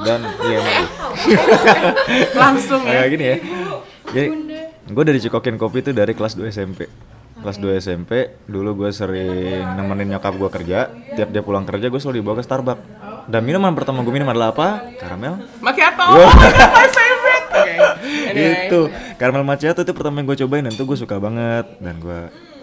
Dan 0.07 0.21
iya 0.47 0.59
mak 0.63 0.75
gue. 0.75 0.89
Langsung 2.43 2.83
ya. 2.87 3.03
Kayak 3.03 3.11
gini 3.11 3.25
ya. 3.25 3.37
Jadi 4.11 4.29
gue 4.91 5.05
dari 5.07 5.19
Cikokin 5.19 5.59
kopi 5.59 5.83
tuh 5.83 5.95
dari 5.95 6.15
kelas 6.15 6.35
2 6.35 6.51
SMP 6.51 6.87
kelas 7.41 7.57
2 7.59 7.81
SMP 7.81 8.13
dulu 8.45 8.85
gue 8.85 8.91
sering 8.93 9.65
nemenin 9.77 10.17
nyokap 10.17 10.37
gue 10.37 10.51
kerja. 10.53 10.93
Tiap 11.17 11.29
dia 11.33 11.43
pulang 11.43 11.65
kerja 11.65 11.89
gue 11.89 12.01
selalu 12.01 12.21
dibawa 12.21 12.37
ke 12.41 12.45
Starbucks. 12.45 12.83
Dan 13.31 13.43
minuman 13.47 13.73
pertama 13.73 14.05
gue 14.05 14.13
minum 14.13 14.29
adalah 14.29 14.53
apa? 14.53 14.97
Karamel. 15.01 15.41
Macchiato 15.63 16.05
oh, 16.05 16.31
my 16.77 16.89
favorite. 16.89 17.47
Oke 17.51 17.73
Anyway. 18.31 18.67
itu. 18.69 18.81
Karamel 19.17 19.45
macchiato 19.45 19.81
itu 19.83 19.93
pertama 19.97 20.21
yang 20.21 20.29
gue 20.29 20.39
cobain 20.47 20.63
dan 20.65 20.75
tuh 20.77 20.87
gue 20.87 20.99
suka 20.99 21.17
banget. 21.17 21.67
Dan 21.81 21.99
gue 21.99 22.21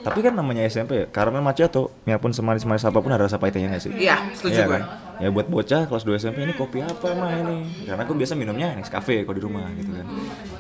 tapi 0.07 0.23
kan 0.23 0.31
namanya 0.31 0.63
SMP 0.71 1.03
ya 1.03 1.05
karamel 1.11 1.43
macchiato. 1.43 1.91
Biarpun 2.07 2.31
semanis-manis 2.31 2.87
apa 2.87 3.03
pun 3.03 3.11
ada 3.11 3.27
rasa 3.27 3.35
pahitnya 3.35 3.75
nggak 3.75 3.83
sih? 3.83 3.91
Iya 3.91 4.31
setuju 4.31 4.55
Iya 4.55 4.63
gue 4.63 4.71
kan? 4.71 4.83
Ya 5.17 5.29
buat 5.33 5.47
bocah 5.51 5.83
kelas 5.89 6.03
2 6.07 6.15
SMP 6.15 6.47
ini 6.47 6.55
kopi 6.55 6.79
apa 6.79 7.11
emang 7.11 7.31
ini? 7.43 7.57
Karena 7.83 8.07
gue 8.07 8.15
biasa 8.15 8.33
minumnya 8.39 8.71
Nescafe 8.79 9.27
kalau 9.27 9.35
di 9.35 9.43
rumah 9.43 9.67
gitu 9.75 9.91
kan. 9.91 10.07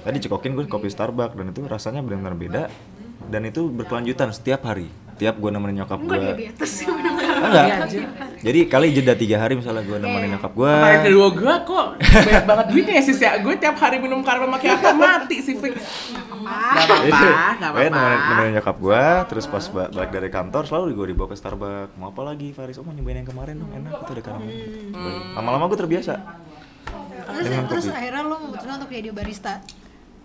Tadi 0.03 0.17
cekokin 0.19 0.51
gue 0.51 0.65
kopi 0.67 0.91
Starbucks 0.91 1.39
dan 1.39 1.47
itu 1.47 1.63
rasanya 1.63 2.03
benar-benar 2.03 2.35
beda 2.35 2.63
dan 3.27 3.41
itu 3.43 3.67
berkelanjutan 3.67 4.31
setiap 4.31 4.63
hari. 4.63 4.87
Tiap 5.17 5.33
gue 5.33 5.49
nemenin 5.49 5.81
nyokap 5.81 5.97
gue. 5.97 6.13
enggak 6.13 6.21
dia 6.29 6.37
di 6.37 6.45
atas 6.45 6.71
Enggak. 6.85 7.67
Jadi 8.37 8.59
kali 8.69 8.93
jeda 8.93 9.17
tiga 9.17 9.41
hari 9.41 9.57
misalnya 9.57 9.81
gue 9.81 9.97
nemenin 9.97 10.37
nyokap 10.37 10.53
gue. 10.53 10.69
Kemarin 10.69 11.01
kedua 11.03 11.27
gue 11.33 11.53
kok 11.65 11.87
banyak 11.97 12.45
banget 12.45 12.65
duitnya 12.69 12.93
ya 12.93 13.03
sis 13.03 13.17
ya 13.17 13.31
Gue 13.41 13.57
tiap 13.57 13.81
hari 13.81 13.97
minum 13.97 14.21
karamel 14.21 14.45
macchiato 14.45 14.93
mati 14.93 15.41
sih 15.41 15.57
Fik 15.57 15.73
Gak 15.73 16.85
apa-apa, 16.85 17.17
Pokoknya 17.73 17.89
nemenin, 17.89 18.19
nemenin 18.29 18.51
nyokap 18.61 18.77
gue, 18.77 19.03
terus 19.27 19.45
pas 19.49 19.65
ba- 19.67 19.89
balik 19.89 20.11
dari 20.13 20.29
kantor 20.29 20.63
selalu 20.63 20.93
gue 20.93 21.07
dibawa 21.11 21.27
ke 21.27 21.35
Starbucks. 21.35 21.97
Mau 21.97 22.13
apa 22.13 22.21
lagi 22.21 22.53
Faris? 22.53 22.77
Oh 22.77 22.85
mau 22.85 22.93
nyobain 22.93 23.17
yang 23.17 23.25
kemarin 23.25 23.57
dong, 23.57 23.73
enak 23.73 23.91
itu 23.97 24.11
ada 24.13 24.21
karamel. 24.21 24.53
Lama-lama 25.33 25.65
gue 25.65 25.79
terbiasa. 25.81 26.13
terus 27.27 27.49
terus 27.67 27.85
akhirnya 27.91 28.23
lo 28.23 28.37
memutuskan 28.39 28.79
untuk 28.79 28.87
jadi 28.87 29.11
barista 29.11 29.59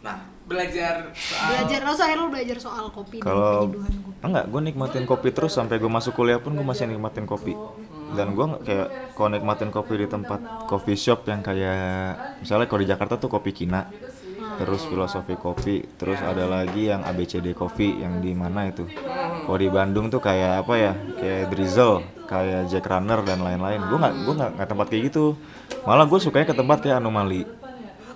Nah, 0.02 0.18
belajar 0.50 1.14
soal 1.14 1.46
belajar 1.54 1.80
lo 1.86 1.92
akhirnya 1.94 2.18
lo 2.18 2.30
belajar 2.34 2.58
soal 2.58 2.84
kopi 2.90 3.22
Kalau 3.22 3.70
kopi 3.70 3.78
enggak, 4.22 4.44
gue 4.50 4.60
nikmatin 4.66 5.04
kopi 5.06 5.28
terus 5.30 5.54
sampai 5.54 5.78
gue 5.78 5.86
masuk 5.90 6.18
kuliah 6.18 6.42
pun 6.42 6.54
gue 6.58 6.66
masih 6.66 6.90
nikmatin 6.90 7.26
kopi. 7.26 7.54
Dan 8.12 8.34
gue 8.34 8.44
nggak 8.44 8.62
kayak 8.66 8.88
kalau 9.14 9.30
nikmatin 9.30 9.70
kopi 9.70 9.94
di 10.02 10.06
tempat 10.10 10.66
coffee 10.66 10.98
shop 10.98 11.24
yang 11.30 11.40
kayak 11.40 12.38
misalnya 12.42 12.66
kalau 12.66 12.80
di 12.82 12.88
Jakarta 12.90 13.14
tuh 13.16 13.30
kopi 13.30 13.54
Kina, 13.54 13.88
terus 14.58 14.84
filosofi 14.84 15.38
kopi, 15.38 15.86
terus 15.96 16.18
ada 16.20 16.44
lagi 16.44 16.92
yang 16.92 17.06
ABCD 17.06 17.56
Coffee 17.56 18.02
yang 18.02 18.20
di 18.20 18.36
mana 18.36 18.68
itu. 18.68 18.84
Kalau 19.46 19.58
di 19.58 19.70
Bandung 19.72 20.12
tuh 20.12 20.20
kayak 20.20 20.66
apa 20.66 20.74
ya, 20.76 20.92
kayak 20.92 21.50
Drizzle, 21.50 22.04
kayak 22.28 22.68
Jack 22.68 22.84
Runner 22.84 23.24
dan 23.24 23.40
lain-lain. 23.40 23.80
Gue 23.86 23.98
nggak 23.98 24.14
gue 24.28 24.34
nggak 24.34 24.50
nggak 24.60 24.68
tempat 24.68 24.86
kayak 24.92 25.02
gitu. 25.08 25.24
Malah 25.88 26.04
gue 26.04 26.18
sukanya 26.20 26.46
ke 26.52 26.56
tempat 26.58 26.78
kayak 26.84 27.00
Anomali 27.00 27.42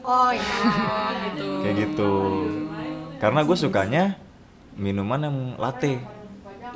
oh 0.06 0.30
ya 0.30 0.46
kayak 1.66 1.76
gitu. 1.82 2.12
Karena 3.18 3.40
gue 3.42 3.56
sukanya 3.58 4.04
minuman 4.78 5.20
yang 5.26 5.36
latte. 5.58 5.98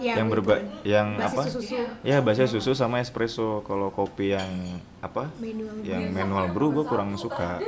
Yang 0.01 0.17
yang 0.17 0.27
berba 0.33 0.55
yang 0.81 1.09
basis 1.21 1.29
apa? 1.29 1.43
susu. 1.53 1.77
ya 2.01 2.17
basis 2.25 2.49
susu 2.57 2.73
sama 2.73 3.05
espresso. 3.05 3.61
Kalau 3.69 3.93
kopi 3.93 4.33
yang 4.33 4.81
apa? 5.05 5.29
Manual 5.37 5.85
yang 5.85 6.09
manual 6.17 6.49
brew 6.57 6.73
gue 6.73 6.89
kurang 6.89 7.15
suka. 7.21 7.61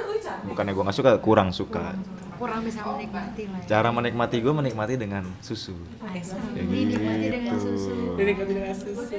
Bukannya 0.48 0.72
gue 0.72 0.82
nggak 0.82 0.96
suka 0.96 1.10
kurang 1.20 1.52
suka. 1.52 1.92
Kurang 2.40 2.64
bisa 2.64 2.80
menikmati 2.88 3.46
lah. 3.52 3.60
Ya. 3.60 3.68
cara 3.68 3.88
menikmati 3.92 4.36
gue 4.40 4.54
menikmati 4.54 4.94
dengan 4.96 5.28
susu. 5.44 5.76
Kayak 6.00 6.56
Dinikmati 6.56 7.26
dengan 7.28 7.52
gitu. 7.52 7.56
susu. 7.60 7.94
Gue 8.16 8.24
tidak 8.48 8.74
susu. 8.80 9.16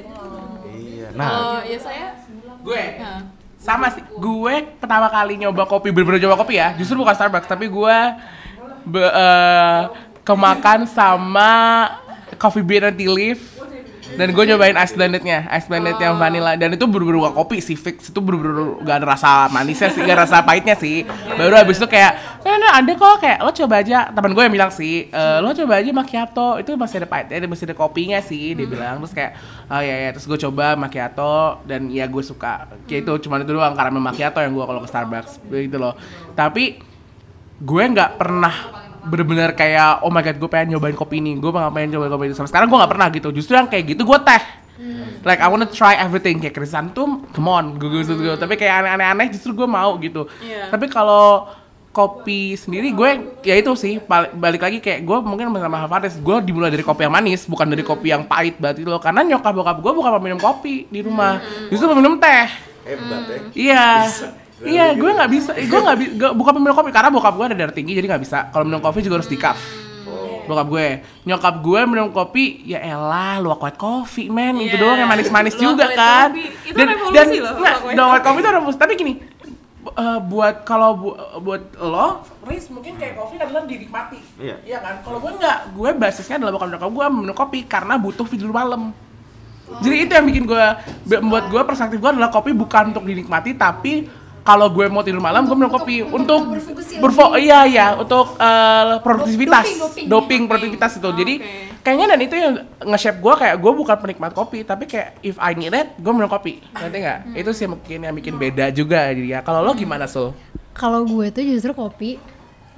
Iya. 0.73 1.07
Nah. 1.13 1.61
Ya 1.61 1.77
saya? 1.77 2.17
Gue? 2.65 2.83
Nah, 2.97 3.42
sama 3.63 3.87
sih 3.95 4.03
gue 4.19 4.55
pertama 4.75 5.07
kali 5.07 5.39
nyoba 5.39 5.63
kopi 5.63 5.95
bener-bener 5.95 6.27
nyoba 6.27 6.43
kopi 6.43 6.59
ya. 6.59 6.75
Justru 6.75 6.99
bukan 6.99 7.15
Starbucks 7.15 7.47
tapi 7.47 7.71
gue 7.71 7.97
be, 8.83 8.99
eh, 8.99 9.81
kemakan 10.27 10.83
sama 10.83 11.51
coffee 12.35 12.59
bean 12.59 12.91
and 12.91 12.99
tea 12.99 13.07
leaf 13.07 13.62
dan 14.13 14.27
gue 14.29 14.43
nyobain 14.45 14.77
ice 14.77 14.93
blendednya 14.93 15.49
ice 15.49 15.65
blended 15.65 15.97
yang 15.97 16.15
vanilla. 16.21 16.53
Dan 16.53 16.77
itu 16.77 16.85
bener-bener 16.85 17.29
gak 17.31 17.35
kopi 17.37 17.57
sih 17.59 17.77
fix. 17.77 18.13
Itu 18.13 18.21
bener-bener 18.21 18.81
gak 18.85 18.95
ada 19.01 19.07
rasa 19.17 19.31
manisnya 19.49 19.89
sih 19.89 20.01
gak 20.05 20.15
ada 20.17 20.23
rasa 20.29 20.37
pahitnya 20.45 20.75
sih. 20.77 21.07
Baru 21.33 21.57
habis 21.57 21.81
itu 21.81 21.87
kayak 21.89 22.41
nah, 22.45 22.55
nah 22.59 22.71
ada 22.77 22.91
kok. 22.93 23.15
Kayak 23.23 23.37
lo 23.41 23.51
coba 23.51 23.75
aja. 23.81 23.99
Teman 24.13 24.31
gue 24.35 24.43
yang 24.45 24.53
bilang 24.53 24.71
sih 24.71 25.09
"Eh, 25.09 25.37
lo 25.41 25.49
coba 25.53 25.73
aja 25.81 25.89
macchiato. 25.89 26.47
Itu 26.61 26.77
masih 26.77 27.03
ada 27.03 27.07
pahitnya 27.09 27.49
masih 27.49 27.65
ada 27.69 27.75
kopinya 27.75 28.19
sih 28.21 28.53
dia 28.53 28.67
bilang. 28.69 29.01
Terus 29.01 29.13
kayak 29.15 29.31
oh 29.71 29.81
ya 29.81 29.95
ya 30.07 30.09
terus 30.13 30.25
gue 30.29 30.39
coba 30.49 30.77
macchiato 30.77 31.63
dan 31.65 31.89
ya 31.89 32.05
gue 32.05 32.23
suka. 32.23 32.69
Kayak 32.85 33.09
itu 33.09 33.13
cuma 33.27 33.41
itu 33.41 33.49
doang 33.49 33.73
karena 33.73 33.97
macchiato 33.97 34.39
yang 34.43 34.53
gue 34.53 34.65
kalau 34.65 34.81
ke 34.83 34.89
Starbucks 34.89 35.41
gitu 35.49 35.77
loh. 35.81 35.97
Tapi 36.37 36.93
gue 37.63 37.83
nggak 37.95 38.19
pernah 38.19 38.82
bener-bener 39.03 39.51
kayak 39.51 40.01
oh 40.01 40.09
my 40.09 40.19
god 40.19 40.37
gue 40.37 40.49
pengen 40.49 40.75
nyobain 40.75 40.95
kopi 40.95 41.19
ini. 41.19 41.35
Gue 41.35 41.51
pengen 41.51 41.71
pengen 41.71 41.89
nyobain 41.93 42.11
kopi 42.11 42.23
ini. 42.27 42.33
Sampai 42.33 42.49
sekarang 42.49 42.67
gue 42.67 42.77
nggak 42.77 42.91
pernah 42.91 43.07
gitu. 43.09 43.29
Justru 43.29 43.53
yang 43.53 43.67
kayak 43.67 43.93
gitu 43.93 44.03
gue 44.03 44.19
teh 44.21 44.43
like 45.23 45.39
I 45.39 45.47
wanna 45.47 45.67
try 45.67 45.95
everything. 45.95 46.39
Kayak 46.39 46.55
krisantum 46.55 47.27
come 47.31 47.47
on 47.47 47.77
gue 47.77 47.87
gue 47.87 48.03
gue 48.03 48.35
tapi 48.35 48.55
kayak 48.55 48.89
aneh-aneh 48.89 49.29
justru 49.29 49.53
gue 49.53 49.67
mau 49.67 49.95
gitu. 49.99 50.25
Iya. 50.39 50.67
tapi 50.67 50.87
kalau 50.87 51.47
kopi 51.93 52.57
sendiri 52.57 52.89
gue 52.89 53.09
ya 53.45 53.53
itu 53.53 53.69
sih 53.77 54.01
bal- 54.01 54.33
balik 54.33 54.65
lagi 54.65 54.81
kayak 54.81 55.05
gue 55.05 55.17
mungkin 55.21 55.53
sama 55.53 55.77
Hafaris 55.77 56.17
gue 56.17 56.35
dimulai 56.41 56.73
dari 56.73 56.81
kopi 56.81 57.05
yang 57.05 57.13
manis 57.13 57.45
bukan 57.45 57.69
dari 57.69 57.85
kopi 57.85 58.09
yang 58.09 58.25
pahit 58.25 58.57
berarti 58.57 58.81
loh. 58.81 58.97
Karena 58.97 59.21
nyokap 59.21 59.53
bokap 59.53 59.77
gue 59.77 59.93
bukan 59.93 60.11
peminum 60.17 60.41
kopi 60.41 60.89
di 60.89 61.05
rumah. 61.05 61.37
Justru 61.69 61.85
peminum 61.93 62.17
teh. 62.17 62.49
Hebat 62.83 63.21
ya. 63.29 63.39
Iya. 63.53 63.85
Iya, 64.63 64.85
gue 64.93 65.09
nggak 65.09 65.29
bisa. 65.29 65.51
Gue 65.53 65.79
nggak 65.79 65.97
bisa. 65.97 66.11
Bukan 66.31 66.51
peminum 66.53 66.73
kopi 66.73 66.89
karena 66.89 67.09
bokap 67.09 67.33
gue 67.33 67.45
ada 67.45 67.57
darah 67.57 67.71
tinggi 67.71 67.93
jadi 67.93 68.07
nggak 68.07 68.23
bisa. 68.23 68.39
Kalau 68.49 68.63
minum 68.63 68.79
kopi 68.79 68.99
juga 68.99 69.19
harus 69.19 69.27
decaf. 69.27 69.59
Bokap 70.43 70.67
gue, 70.67 70.87
nyokap 71.23 71.55
gue 71.57 71.81
minum 71.83 72.11
kopi, 72.11 72.43
ya 72.65 72.79
elah, 72.79 73.39
luwak 73.39 73.59
white 73.61 73.79
coffee, 73.79 74.27
men. 74.27 74.55
Itu 74.57 74.75
Iya, 74.75 74.81
doang 74.81 74.97
yang 74.97 75.07
manis-manis 75.07 75.53
luwak 75.53 75.63
juga 75.63 75.85
kan. 75.89 76.29
Itu 76.35 76.75
revolusi 76.75 77.37
loh, 77.39 77.53
nggak, 77.55 77.77
white 77.85 78.23
coffee 78.23 78.41
itu 78.41 78.49
revolusi. 78.51 78.77
Tapi 78.77 78.93
gini, 78.93 79.13
eh, 79.85 80.19
buat 80.21 80.55
kalau 80.63 80.89
bu- 80.93 81.15
buat 81.39 81.63
lo, 81.77 82.27
Riz 82.43 82.67
mungkin 82.67 82.99
kayak 82.99 83.15
kopi 83.15 83.39
adalah 83.39 83.63
dinikmati. 83.63 84.19
Iya. 84.35 84.55
Iya 84.63 84.77
kan? 84.79 84.95
Kalau 84.99 85.17
gue 85.17 85.31
nggak, 85.33 85.57
gue 85.71 85.89
basisnya 85.95 86.35
adalah 86.37 86.51
bokap 86.51 86.69
nyokap 86.71 86.91
gue 86.91 87.05
minum 87.13 87.35
kopi 87.37 87.59
karena 87.63 87.95
butuh 87.95 88.27
tidur 88.27 88.51
malam. 88.51 88.91
Jadi 89.79 89.95
itu 89.97 90.11
yang 90.11 90.27
bikin 90.27 90.43
gue 90.43 90.65
membuat 91.17 91.47
gue 91.47 91.61
perspektif 91.63 91.97
gue 91.97 92.11
adalah 92.11 92.27
kopi 92.27 92.51
bukan 92.51 92.91
untuk 92.91 93.07
dinikmati 93.07 93.55
tapi 93.55 94.11
kalau 94.43 94.67
gue 94.67 94.85
mau 94.91 95.01
tidur 95.01 95.23
malam 95.23 95.47
gue 95.47 95.55
minum 95.55 95.71
kopi. 95.71 96.03
untuk 96.03 96.51
berfo 96.99 97.39
iya 97.39 97.63
iya 97.63 97.87
untuk 97.95 98.35
eh, 98.35 98.99
produktivitas. 98.99 99.65
Doping, 99.65 99.79
doping. 99.79 100.05
doping 100.11 100.41
produktivitas 100.51 100.91
itu. 100.99 101.09
Jadi 101.15 101.33
kayaknya 101.79 102.05
dan 102.15 102.19
itu 102.19 102.35
yang 102.35 102.53
nge-shape 102.83 103.19
gue 103.23 103.33
kayak 103.39 103.55
gue 103.59 103.71
bukan 103.71 103.97
penikmat 103.99 104.31
kopi 104.35 104.67
tapi 104.67 104.87
kayak 104.87 105.19
if 105.23 105.39
I 105.39 105.55
need 105.55 105.71
it 105.71 105.95
gue 105.95 106.11
minum 106.11 106.27
kopi. 106.27 106.59
Nanti 106.75 106.97
nggak? 106.99 107.39
Itu 107.39 107.55
sih 107.55 107.71
mungkin 107.71 108.03
yang 108.03 108.13
bikin 108.13 108.35
beda 108.35 108.69
juga 108.75 109.09
jadi 109.15 109.39
ya 109.39 109.39
kalau 109.41 109.63
lo 109.63 109.71
gimana 109.71 110.05
sul? 110.05 110.35
Kalau 110.75 111.07
gue 111.07 111.31
tuh 111.31 111.43
justru 111.47 111.71
kopi 111.71 112.19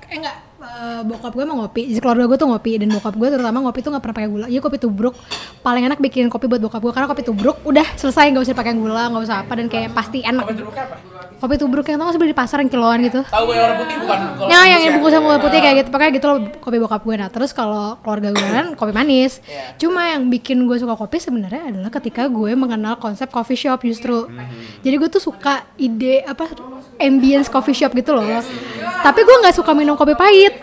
eh 0.06 0.22
enggak 0.22 0.38
eh, 0.66 1.02
bokap 1.06 1.32
gue 1.32 1.46
mau 1.46 1.62
ngopi. 1.62 1.94
Jadi 1.94 2.00
keluarga 2.02 2.26
gue 2.26 2.38
tuh 2.38 2.48
ngopi. 2.50 2.72
Dan 2.82 2.90
bokap 2.90 3.14
gue 3.14 3.28
terutama 3.30 3.58
ngopi 3.62 3.80
tuh 3.80 3.90
nggak 3.94 4.04
pernah 4.04 4.16
pakai 4.18 4.30
gula. 4.30 4.46
Jadi 4.50 4.62
kopi 4.62 4.78
tubruk. 4.82 5.16
Paling 5.62 5.84
enak 5.86 6.00
bikin 6.02 6.28
kopi 6.28 6.46
buat 6.50 6.62
bokap 6.62 6.82
gue. 6.82 6.94
Karena 6.94 7.08
kopi 7.08 7.24
tubruk 7.24 7.58
udah 7.64 7.88
selesai. 7.96 8.34
Nggak 8.34 8.44
usah 8.50 8.56
pakai 8.58 8.74
gula 8.74 9.08
nggak 9.14 9.24
usah 9.24 9.38
apa. 9.46 9.54
Dan 9.56 9.70
kayak 9.70 9.94
pasti 9.94 10.26
enak. 10.26 10.44
Kopi 10.44 10.56
jeruknya 10.58 10.84
apa? 10.90 10.98
Kopi 11.36 11.56
tubruk 11.60 11.86
yang 11.86 12.00
tau 12.00 12.10
sih 12.10 12.18
beli 12.18 12.32
di 12.32 12.38
pasar 12.38 12.64
yang 12.64 12.72
kiloan 12.72 13.04
gitu? 13.04 13.22
Tahu 13.28 13.44
gue 13.52 13.56
warna 13.60 13.76
putih 13.76 13.96
bukan? 14.00 14.18
Kalau 14.40 14.50
Ya, 14.50 14.60
yang 14.66 14.80
bungkus 14.80 14.86
yang 14.88 14.94
bungkus 14.98 15.12
sama 15.14 15.26
gula 15.28 15.40
putih 15.44 15.60
kayak 15.60 15.76
gitu, 15.84 15.90
pokoknya 15.92 16.12
gitu 16.16 16.26
loh 16.32 16.38
kopi 16.64 16.78
bokap 16.80 17.02
gue. 17.04 17.16
Nah, 17.20 17.30
terus 17.30 17.52
kalau 17.52 18.00
keluarga 18.02 18.30
gue 18.32 18.48
kan 18.50 18.68
kopi 18.74 18.92
manis. 18.96 19.44
Iya. 19.44 19.76
Cuma 19.76 20.16
yang 20.16 20.32
bikin 20.32 20.64
gue 20.64 20.78
suka 20.80 20.96
kopi 20.96 21.20
sebenarnya 21.20 21.76
adalah 21.76 21.92
ketika 21.92 22.32
gue 22.32 22.56
mengenal 22.56 22.96
konsep 22.98 23.28
coffee 23.28 23.60
shop 23.60 23.84
justru. 23.84 24.32
Jadi 24.80 24.96
gue 24.96 25.10
tuh 25.12 25.20
suka 25.22 25.68
ide 25.76 26.24
apa 26.24 26.48
ambience 27.04 27.52
coffee 27.52 27.76
shop 27.76 27.92
gitu 27.94 28.16
loh. 28.16 28.24
Tapi 29.04 29.20
gue 29.22 29.36
nggak 29.44 29.56
suka 29.60 29.76
minum 29.76 30.00
kopi 30.00 30.16
pahit. 30.16 30.55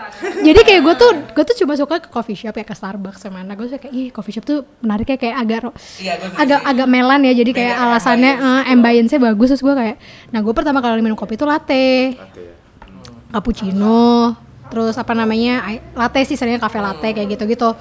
Jadi 0.42 0.60
kayak 0.60 0.80
gue 0.80 0.94
tuh 0.94 1.10
gue 1.28 1.44
tuh 1.44 1.56
cuma 1.56 1.72
suka 1.74 1.98
ke 1.98 2.08
coffee 2.08 2.34
shop 2.34 2.52
ya 2.52 2.62
ke 2.62 2.72
Starbucks 2.72 3.18
sama 3.18 3.40
mana. 3.40 3.52
Gue 3.52 3.66
suka 3.66 3.80
kayak 3.80 3.92
ih 3.92 4.08
coffee 4.08 4.32
shop 4.32 4.42
tuh 4.42 4.58
menariknya 4.78 5.16
kayak 5.16 5.36
agak 5.38 5.58
ro- 5.62 5.76
Iya, 5.98 6.12
gue 6.14 6.28
setuju 6.28 6.38
agak 6.38 6.60
agak 6.64 6.86
melan 6.88 7.20
ya. 7.22 7.32
Jadi 7.32 7.50
kayak 7.52 7.74
Beda 7.74 7.84
alasannya 7.86 8.32
eh, 8.34 8.72
ambience-nya 8.72 9.20
bagus. 9.22 9.48
Terus 9.50 9.62
gue 9.62 9.74
kayak 9.74 9.96
nah 10.28 10.40
gue 10.40 10.52
pertama 10.52 10.78
kali 10.78 11.00
minum 11.00 11.14
kopi 11.14 11.34
itu 11.34 11.44
latte. 11.44 12.16
Cappuccino. 13.28 14.34
Terus 14.68 14.96
apa 14.96 15.12
namanya 15.12 15.60
latte 15.92 16.24
sih 16.24 16.34
sebenarnya 16.34 16.60
cafe 16.60 16.78
latte 16.78 17.08
kayak 17.12 17.28
gitu-gitu. 17.30 17.76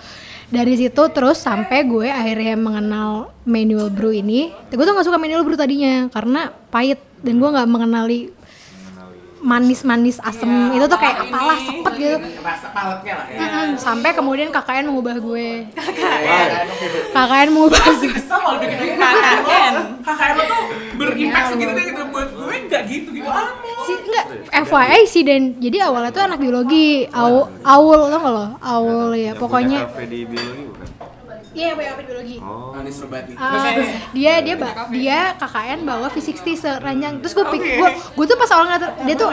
Dari 0.47 0.76
situ 0.76 1.04
terus 1.08 1.39
sampai 1.39 1.88
gue 1.88 2.12
akhirnya 2.12 2.60
mengenal 2.60 3.10
manual 3.41 3.88
brew 3.88 4.12
ini. 4.12 4.52
Gue 4.67 4.84
tuh 4.84 4.91
nggak 4.91 5.08
suka 5.08 5.15
manual 5.15 5.43
brew 5.43 5.56
tadinya 5.56 6.12
karena 6.12 6.52
pahit 6.67 7.00
dan 7.21 7.39
gue 7.39 7.47
nggak 7.47 7.63
mengenali 7.65 8.19
manis-manis 9.41 10.21
asem. 10.21 10.49
Itu 10.77 10.86
tuh 10.86 10.99
kayak 11.01 11.27
apalah 11.27 11.58
sepet 11.58 11.93
gitu. 11.97 12.17
Rasa 12.45 12.67
paletnya 12.71 13.13
lah 13.17 13.27
ya. 13.27 13.39
Mm-mm, 13.41 13.69
sampai 13.75 14.13
kemudian 14.13 14.54
KKN 14.54 14.86
mengubah 14.88 15.17
gue. 15.17 15.65
Iya, 15.73 16.69
KKN 17.12 17.49
mengubah. 17.49 17.82
Gue. 17.82 18.10
kesel 18.13 18.38
kalau 18.39 18.58
bikin 18.62 18.77
KKN. 18.95 19.73
KKN 20.06 20.34
lo 20.38 20.43
tuh 20.45 20.62
berimpact 20.95 21.45
segitu 21.51 21.71
deh 21.73 21.84
gitu. 21.89 22.04
Buat 22.12 22.30
gue 22.36 22.56
nggak 22.71 22.84
gitu 22.88 23.10
gitu 23.15 23.27
amat. 23.27 23.56
si 23.82 23.93
enggak 23.97 24.25
FYI 24.67 25.01
sih 25.10 25.23
dan. 25.25 25.41
Jadi 25.58 25.77
awalnya 25.82 26.12
tuh 26.13 26.23
anak 26.23 26.39
biologi. 26.39 27.10
Aw, 27.10 27.34
awul 27.65 27.99
tau 28.12 28.19
gak 28.21 28.34
lo? 28.34 28.45
Awul 28.62 29.10
ya 29.17 29.34
pokoknya 29.34 29.89
kafe 29.89 30.06
di 30.06 30.27
biologi 30.27 30.63
bukan 30.69 30.88
iya 31.51 31.75
yang 31.75 31.77
punya 31.77 31.91
biologi 31.99 32.37
oh. 32.39 32.71
Manis 32.71 32.97
Rubati. 33.03 33.33
Ah, 33.35 33.75
dia 34.15 34.33
dia 34.39 34.55
ba- 34.55 34.87
dia 34.87 35.35
KKN 35.35 35.79
bawa 35.83 36.07
V60 36.07 36.47
seranjang. 36.55 37.13
Terus 37.19 37.33
gue 37.35 37.45
pikir 37.51 37.69
gue 37.77 37.89
gue 37.91 38.25
tuh 38.25 38.37
pas 38.39 38.49
awal 38.55 38.71
ngeliat 38.71 38.83
dia 39.03 39.15
tuh 39.15 39.29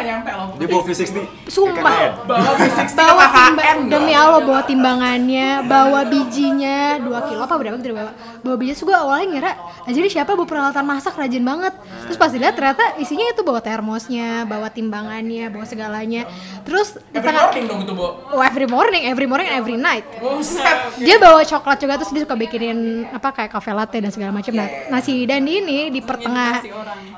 dia 0.58 0.66
bawa 0.66 0.82
V60 0.82 1.16
sumpah. 1.46 2.26
Bawa 2.26 2.52
fisik 2.58 2.88
bawa 2.94 3.24
timba, 3.30 3.62
KKN 3.62 3.78
demi 3.86 4.12
Allah 4.12 4.40
bawa 4.42 4.62
timbangannya 4.66 5.48
bawa 5.64 6.00
bijinya 6.06 6.98
2 7.00 7.28
kilo 7.30 7.40
apa 7.46 7.54
berapa 7.54 7.76
gitu 7.78 7.94
bawa. 7.94 8.12
Bawa 8.42 8.56
biji 8.58 8.74
gue 8.78 8.96
awalnya 8.96 9.26
ngira 9.28 9.52
nah 9.88 9.92
jadi 9.94 10.08
siapa 10.10 10.36
bawa 10.36 10.48
peralatan 10.48 10.84
masak? 10.84 11.14
Rajin 11.16 11.42
banget. 11.42 11.74
Terus 12.04 12.18
pas 12.20 12.30
dilihat 12.30 12.54
ternyata 12.54 12.98
isinya 12.98 13.24
itu 13.24 13.40
bawa 13.40 13.62
termosnya 13.62 14.44
bawa 14.44 14.68
timbangannya 14.68 15.48
bawa 15.48 15.64
segalanya. 15.64 16.26
Terus 16.66 16.98
di 16.98 17.16
Every 17.16 17.24
tengah 17.24 17.42
morning 17.48 17.64
dong 17.66 17.80
itu, 17.86 17.92
Bo. 17.96 18.06
oh, 18.34 18.42
every 18.44 18.68
morning 18.68 19.02
every 19.08 19.26
morning 19.26 19.48
every 19.48 19.78
night. 19.78 20.04
Dia 20.98 21.16
bawa 21.16 21.40
coklat 21.46 21.78
juga 21.78 21.94
terus 21.96 22.07
dia 22.12 22.22
suka 22.24 22.36
bikinin 22.36 23.08
apa 23.10 23.32
kayak 23.32 23.50
cafe 23.52 23.70
latte 23.72 23.98
dan 23.98 24.10
segala 24.12 24.30
macam. 24.30 24.52
Nah, 24.54 24.68
nasi 24.88 25.24
Dandi 25.24 25.60
ini 25.60 25.78
di 25.88 26.00
pertengah. 26.00 26.62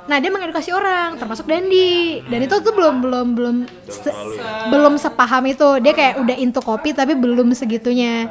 Nah, 0.07 0.16
dia 0.18 0.31
mengedukasi 0.31 0.70
orang, 0.70 1.18
termasuk 1.18 1.46
Dandi. 1.46 2.22
Dan 2.26 2.46
itu 2.46 2.55
tuh 2.61 2.72
belum 2.72 3.03
belum 3.03 3.26
belum 3.35 3.57
se- 3.87 4.16
belum 4.68 4.94
sepaham 4.96 5.44
itu. 5.46 5.79
Dia 5.83 5.92
kayak 5.92 6.14
udah 6.22 6.37
into 6.38 6.61
kopi 6.61 6.90
tapi 6.92 7.14
belum 7.14 7.53
segitunya. 7.53 8.31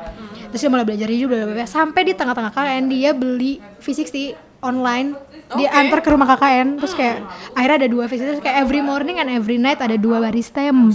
Terus 0.50 0.62
dia 0.66 0.72
mulai 0.72 0.86
belajar 0.86 1.08
juga 1.14 1.46
sampai 1.70 2.02
di 2.10 2.14
tengah-tengah 2.18 2.50
KKN 2.50 2.84
dia 2.90 3.12
beli 3.14 3.62
V60 3.80 4.34
online 4.60 5.16
dia 5.56 5.70
antar 5.72 6.04
ke 6.04 6.10
rumah 6.12 6.30
KKN 6.36 6.78
terus 6.78 6.94
kayak 6.94 7.26
akhirnya 7.58 7.86
ada 7.86 7.90
dua 7.90 8.06
V60 8.06 8.26
terus 8.28 8.44
kayak 8.44 8.58
every 8.62 8.82
morning 8.84 9.18
and 9.18 9.30
every 9.32 9.58
night 9.58 9.80
ada 9.82 9.96
dua 9.96 10.22
barista 10.22 10.62
yang 10.62 10.90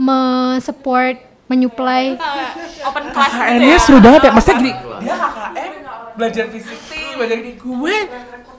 me-support 0.00 1.29
menyuplai. 1.50 2.14
Open 2.86 3.04
class 3.10 3.34
gitu 3.34 3.42
KKN-nya 3.42 3.78
seru 3.82 3.98
banget 3.98 4.20
ya. 4.22 4.30
Maksudnya 4.30 4.56
gini, 4.62 4.72
dia 5.02 5.14
KKN 5.18 5.72
belajar 6.14 6.44
fisik 6.54 6.78
sih, 6.86 7.04
belajar 7.18 7.36
ini. 7.42 7.52
Gue 7.58 7.96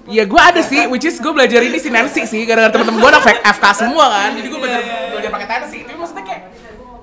Ya 0.09 0.25
gue 0.25 0.41
ada 0.41 0.65
sih, 0.65 0.89
which 0.89 1.05
is 1.05 1.21
gue 1.21 1.29
belajar 1.29 1.61
ini 1.61 1.77
si 1.77 1.93
Nancy 1.93 2.25
sih 2.25 2.41
Gara-gara 2.41 2.73
temen-temen 2.73 3.05
gue 3.05 3.09
anak 3.13 3.37
FK 3.53 3.65
semua 3.85 4.09
kan. 4.09 4.33
Jadi 4.33 4.47
gue 4.49 4.59
belajar, 4.59 4.81
belajar 5.13 5.29
pakai 5.29 5.47
Nancy 5.47 5.77
Tapi 5.85 5.93
maksudnya 5.93 6.25
kayak 6.25 6.41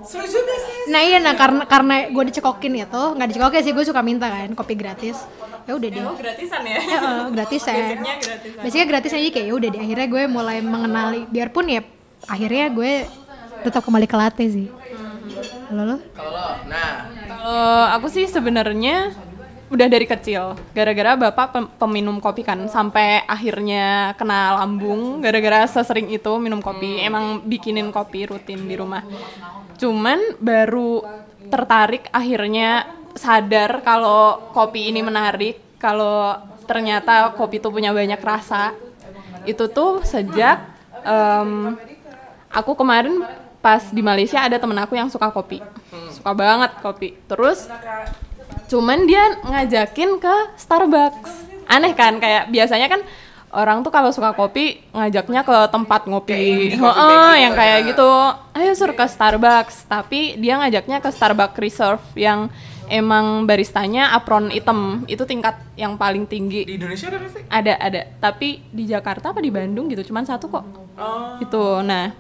seru 0.03 0.27
juga 0.27 0.55
sih. 0.67 0.91
Nah 0.91 1.01
iya 1.07 1.19
nah 1.23 1.35
karena 1.39 1.63
karena 1.63 1.95
gue 2.11 2.25
dicekokin 2.35 2.75
itu 2.75 3.03
nggak 3.15 3.29
dicekokin 3.31 3.61
sih 3.63 3.73
gue 3.73 3.85
suka 3.87 4.03
minta 4.03 4.27
kan 4.27 4.51
kopi 4.51 4.75
gratis. 4.75 5.25
Ya 5.69 5.79
udah 5.79 5.89
deh. 5.95 6.03
Oh, 6.03 6.17
gratisan 6.19 6.65
ya? 6.67 6.81
ya, 6.81 6.99
eh, 6.99 7.27
gratis 7.29 7.63
ya 7.63 7.73
Basicnya 7.77 8.15
gratisan. 8.19 8.61
basicnya 8.67 8.87
gratis 8.91 9.13
aja 9.15 9.29
kayak 9.31 9.47
ya 9.47 9.55
udah 9.55 9.69
deh. 9.71 9.81
Akhirnya 9.85 10.07
gue 10.11 10.23
mulai 10.27 10.59
mengenali 10.59 11.21
biarpun 11.31 11.65
ya 11.71 11.81
akhirnya 12.27 12.67
gue 12.75 12.93
tetap 13.63 13.83
kembali 13.87 14.07
ke 14.11 14.17
latte 14.19 14.45
sih 14.49 14.67
Halo 15.69 15.83
lo? 15.85 15.97
Kalau 16.17 16.31
lo, 16.33 16.49
nah. 16.69 17.05
Kalau 17.29 17.85
aku 18.01 18.07
sih 18.09 18.25
sebenarnya 18.25 19.13
udah 19.69 19.87
dari 19.87 20.09
kecil. 20.09 20.57
Gara-gara 20.73 21.13
bapak 21.21 21.47
pem- 21.53 21.71
peminum 21.77 22.17
kopi 22.25 22.41
kan 22.41 22.65
sampai 22.73 23.29
akhirnya 23.29 24.17
kena 24.17 24.57
lambung. 24.57 25.21
Gara-gara 25.21 25.69
sesering 25.69 26.09
itu 26.09 26.33
minum 26.41 26.65
kopi. 26.65 27.05
Emang 27.05 27.45
bikinin 27.45 27.93
kopi 27.93 28.25
rutin 28.25 28.65
di 28.65 28.75
rumah. 28.75 29.05
Cuman 29.77 30.41
baru 30.41 31.05
tertarik 31.53 32.09
akhirnya 32.09 32.89
sadar 33.13 33.85
kalau 33.85 34.53
kopi 34.57 34.89
ini 34.89 35.05
menarik. 35.05 35.61
Kalau 35.77 36.35
ternyata 36.65 37.37
kopi 37.37 37.61
itu 37.61 37.69
punya 37.69 37.93
banyak 37.93 38.19
rasa. 38.25 38.73
Itu 39.45 39.69
tuh 39.69 40.01
sejak 40.03 40.65
em, 41.05 41.77
aku 42.49 42.73
kemarin 42.73 43.21
pas 43.59 43.83
di 43.91 44.01
Malaysia 44.01 44.39
ada 44.39 44.57
temen 44.57 44.79
aku 44.79 44.95
yang 44.95 45.11
suka 45.11 45.29
kopi, 45.31 45.59
suka 46.15 46.31
banget 46.33 46.73
kopi. 46.79 47.19
Terus 47.27 47.67
cuman 48.69 49.09
dia 49.09 49.39
ngajakin 49.43 50.21
ke 50.21 50.35
Starbucks. 50.55 51.49
Aneh 51.69 51.93
kan 51.93 52.17
kayak 52.17 52.49
biasanya 52.49 52.89
kan 52.89 53.01
orang 53.49 53.81
tuh 53.81 53.89
kalau 53.89 54.13
suka 54.13 54.33
kopi 54.37 54.81
ngajaknya 54.93 55.41
ke 55.45 55.57
tempat 55.73 56.05
Kayak 56.05 56.13
ngopi. 56.13 56.41
coffee 56.77 57.01
Heeh, 57.01 57.09
bag 57.09 57.41
yang 57.41 57.53
gitu 57.53 57.61
kayak 57.61 57.79
ya. 57.79 57.87
gitu. 57.93 58.11
Ayo 58.57 58.71
suruh 58.77 58.97
ke 58.97 59.07
Starbucks, 59.09 59.77
tapi 59.89 60.21
dia 60.37 60.57
ngajaknya 60.61 61.01
ke 61.01 61.09
Starbucks 61.13 61.57
Reserve 61.57 62.05
yang 62.17 62.49
emang 62.89 63.45
baristanya 63.45 64.13
apron 64.13 64.49
hitam. 64.49 65.05
Itu 65.05 65.25
tingkat 65.25 65.61
yang 65.77 65.97
paling 65.97 66.25
tinggi. 66.25 66.65
Di 66.65 66.77
Indonesia 66.81 67.09
ada 67.09 67.29
sih? 67.29 67.43
Ada, 67.49 67.75
ada. 67.77 68.01
Tapi 68.21 68.65
di 68.69 68.85
Jakarta 68.89 69.33
apa 69.33 69.41
di 69.41 69.53
Bandung 69.53 69.89
gitu, 69.93 70.09
cuman 70.09 70.25
satu 70.25 70.49
kok. 70.49 70.65
Oh. 70.97 71.37
Itu. 71.41 71.85
Nah, 71.85 72.13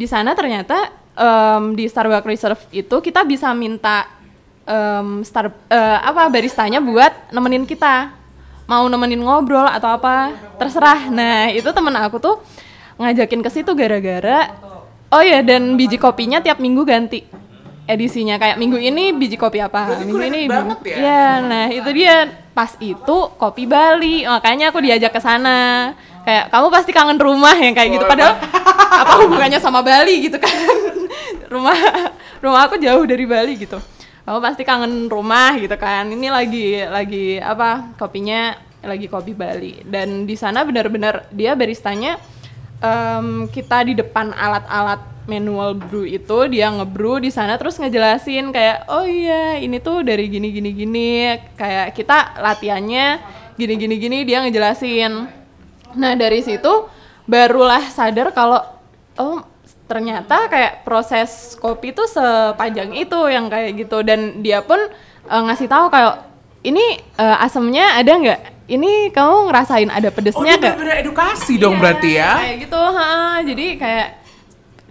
di 0.00 0.08
sana 0.08 0.32
ternyata 0.32 0.88
em, 1.12 1.76
di 1.76 1.84
Starbucks 1.84 2.24
Reserve 2.24 2.62
itu 2.72 2.96
kita 3.04 3.20
bisa 3.28 3.52
minta 3.52 4.08
em, 4.64 5.20
star 5.20 5.52
eh, 5.68 5.98
apa 6.00 6.32
baristanya 6.32 6.80
buat 6.80 7.28
nemenin 7.28 7.68
kita. 7.68 8.16
Mau 8.64 8.86
nemenin 8.88 9.18
ngobrol 9.20 9.66
atau 9.66 9.90
apa, 9.90 10.30
terserah. 10.54 11.10
Nah, 11.10 11.50
itu 11.50 11.66
temen 11.74 11.90
aku 11.90 12.22
tuh 12.22 12.38
ngajakin 13.02 13.42
ke 13.42 13.50
situ 13.50 13.74
gara-gara 13.74 14.54
Oh 15.10 15.18
ya, 15.26 15.42
dan 15.42 15.74
biji 15.74 15.98
kopinya 15.98 16.38
tiap 16.38 16.62
minggu 16.62 16.86
ganti 16.86 17.26
edisinya 17.90 18.38
kayak 18.38 18.54
minggu 18.54 18.78
ini 18.78 19.10
biji 19.10 19.34
kopi 19.34 19.58
apa 19.58 19.90
Berarti 19.90 20.06
minggu 20.06 20.22
ini 20.30 20.40
banget 20.46 20.78
ya? 20.86 20.96
Iya, 21.02 21.26
nah 21.42 21.66
itu 21.66 21.90
dia 21.90 22.30
pas 22.54 22.78
itu 22.78 23.18
kopi 23.34 23.66
Bali 23.66 24.22
makanya 24.22 24.70
aku 24.70 24.78
diajak 24.78 25.10
ke 25.10 25.18
sana 25.18 25.90
kayak 26.30 26.44
kamu 26.54 26.66
pasti 26.70 26.90
kangen 26.94 27.18
rumah 27.18 27.58
yang 27.58 27.74
kayak 27.74 27.90
gitu. 27.98 28.06
Oh, 28.06 28.10
padahal 28.10 28.38
apa 29.02 29.14
hubungannya 29.26 29.58
sama 29.58 29.82
Bali 29.82 30.30
gitu 30.30 30.38
kan? 30.38 30.54
Rumah 31.52 31.74
rumah 32.38 32.70
aku 32.70 32.78
jauh 32.78 33.02
dari 33.02 33.26
Bali 33.26 33.58
gitu. 33.58 33.82
Kamu 34.22 34.38
pasti 34.38 34.62
kangen 34.62 35.10
rumah 35.10 35.58
gitu 35.58 35.74
kan. 35.74 36.06
Ini 36.06 36.30
lagi 36.30 36.86
lagi 36.86 37.42
apa 37.42 37.98
kopinya 37.98 38.54
lagi 38.86 39.10
kopi 39.10 39.34
Bali. 39.34 39.82
Dan 39.82 40.30
di 40.30 40.38
sana 40.38 40.62
benar-benar 40.62 41.26
dia 41.34 41.58
baristanya 41.58 42.22
em, 42.78 43.50
kita 43.50 43.82
di 43.82 43.98
depan 43.98 44.30
alat-alat 44.30 45.02
manual 45.26 45.74
brew 45.74 46.06
itu 46.06 46.46
dia 46.46 46.70
ngebrew 46.70 47.18
di 47.18 47.34
sana 47.34 47.58
terus 47.58 47.78
ngejelasin 47.82 48.54
kayak 48.54 48.86
oh 48.86 49.06
iya 49.06 49.58
ini 49.58 49.82
tuh 49.82 50.06
dari 50.06 50.30
gini 50.30 50.54
gini 50.54 50.70
gini. 50.70 51.34
Kayak 51.58 51.98
kita 51.98 52.38
latihannya 52.38 53.18
gini 53.58 53.74
gini 53.74 53.94
gini 53.98 54.18
dia 54.22 54.38
ngejelasin 54.46 55.39
nah 55.96 56.12
dari 56.14 56.42
situ 56.42 56.88
barulah 57.24 57.82
sadar 57.90 58.34
kalau 58.34 58.60
oh 59.16 59.42
ternyata 59.86 60.46
kayak 60.46 60.86
proses 60.86 61.58
kopi 61.58 61.90
tuh 61.90 62.06
sepanjang 62.06 62.94
itu 62.94 63.18
yang 63.26 63.50
kayak 63.50 63.74
gitu 63.74 64.06
dan 64.06 64.38
dia 64.42 64.62
pun 64.62 64.78
eh, 65.26 65.42
ngasih 65.50 65.66
tahu 65.66 65.90
kayak 65.90 66.30
ini 66.62 67.00
eh, 67.18 67.36
asemnya 67.42 67.98
ada 67.98 68.12
nggak 68.14 68.40
ini 68.70 69.10
kamu 69.10 69.50
ngerasain 69.50 69.90
ada 69.90 70.08
Oh, 70.08 70.14
pedesnya 70.14 70.54
ini 70.54 70.62
nggak 70.62 70.62
bener-bener 70.78 70.96
edukasi 71.02 71.58
dong 71.58 71.74
Iya, 71.74 71.82
berarti 71.82 72.10
ya. 72.14 72.32
Kayak 72.38 72.56
gitu, 72.62 72.80
ha, 72.80 73.08
jadi 73.42 73.66
kayak 73.74 74.08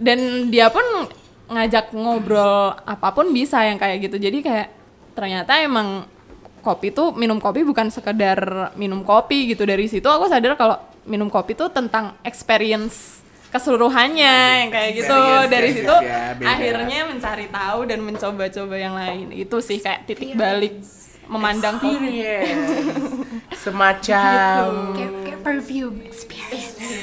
dan 0.00 0.18
dia 0.52 0.66
pun 0.68 0.84
ngajak 1.50 1.96
ngobrol 1.96 2.76
apa 2.84 3.08
pun 3.16 3.32
bisa 3.32 3.64
yang 3.64 3.80
kayak 3.80 4.04
gitu. 4.04 4.20
Jadi 4.20 4.44
kayak 4.44 4.68
ternyata 5.16 5.64
emang 5.64 6.04
kopi 6.60 6.92
tuh 6.92 7.16
minum 7.16 7.40
kopi 7.40 7.64
bukan 7.64 7.88
sekedar 7.88 8.70
minum 8.76 9.00
kopi 9.00 9.48
gitu. 9.48 9.64
Dari 9.64 9.88
situ 9.88 10.06
aku 10.06 10.28
sadar 10.28 10.60
kalau 10.60 10.76
minum 11.02 11.28
kopi 11.28 11.52
tuh 11.52 11.68
tentang 11.68 12.12
experience 12.22 13.20
keseluruhannya 13.50 14.36
yang 14.62 14.70
kayak 14.70 14.90
gitu. 14.94 15.20
Dari 15.48 15.68
yes, 15.68 15.76
situ 15.76 15.96
yes, 15.98 16.06
ya, 16.06 16.22
beda. 16.34 16.48
akhirnya 16.48 16.98
mencari 17.04 17.46
tahu 17.48 17.80
dan 17.84 17.98
mencoba-coba 18.00 18.74
yang 18.74 18.94
lain. 18.94 19.26
Itu 19.32 19.58
sih 19.58 19.78
kayak 19.78 20.04
Iya. 20.04 20.08
titik 20.08 20.30
balik 20.34 20.74
memandang 21.26 21.76
kopi. 21.76 22.22
Semacam 23.60 24.94
kayak, 24.94 25.12
kayak 25.22 25.40
perfume 25.40 26.02
experience 26.02 26.78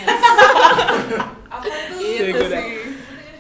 Itu 1.97 2.43
sih. 2.47 2.65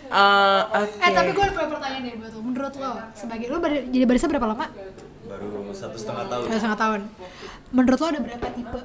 Eh, 0.07 0.61
oke. 0.73 1.03
eh 1.03 1.11
tapi 1.11 1.29
gue 1.31 1.43
ada 1.43 1.67
pertanyaan 1.67 1.99
deh 2.01 2.15
buat 2.15 2.31
lo 2.31 2.39
menurut 2.39 2.73
lo 2.79 2.91
sebagai 3.11 3.51
lo 3.51 3.59
jadi 3.59 4.05
barista 4.07 4.31
berapa 4.31 4.47
lama 4.47 4.71
Baru 5.27 5.67
satu 5.75 5.99
setengah 5.99 6.31
tahun. 6.31 6.43
satu 6.47 6.55
setengah 6.55 6.79
tahun 6.79 6.99
menurut 7.69 7.99
lo 7.99 8.07
ada 8.07 8.19
berapa 8.23 8.47
tipe 8.55 8.79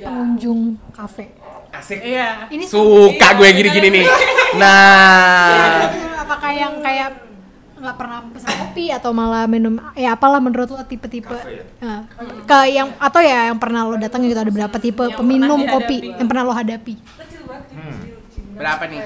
pengunjung 0.00 0.60
kafe 0.90 1.30
Asik. 1.74 1.98
Iya. 2.06 2.46
ini 2.54 2.64
Suka 2.70 3.34
gue 3.34 3.48
gini-gini 3.50 3.88
nih. 3.90 4.06
Nah, 4.54 5.90
apakah 6.22 6.54
yang 6.54 6.78
kayak 6.78 7.26
nggak 7.74 7.96
pernah 7.98 8.22
pesan 8.30 8.54
kopi 8.54 8.94
atau 8.94 9.10
malah 9.10 9.50
minum 9.50 9.82
ya 9.98 10.14
apalah 10.14 10.38
menurut 10.38 10.70
lo 10.70 10.78
tipe-tipe 10.86 11.34
Nah, 11.82 12.06
ke 12.46 12.70
yang 12.70 12.94
atau 13.02 13.18
ya 13.18 13.50
yang 13.50 13.58
pernah 13.58 13.82
lo 13.82 13.98
datang 13.98 14.22
gitu 14.22 14.38
ada 14.38 14.54
berapa 14.54 14.78
tipe 14.78 15.10
peminum 15.18 15.66
pernah 15.66 15.74
kopi 15.74 16.14
yang 16.14 16.28
pernah 16.30 16.46
lo 16.46 16.54
hadapi 16.54 16.94
berapa 18.54 18.82
nih? 18.86 19.00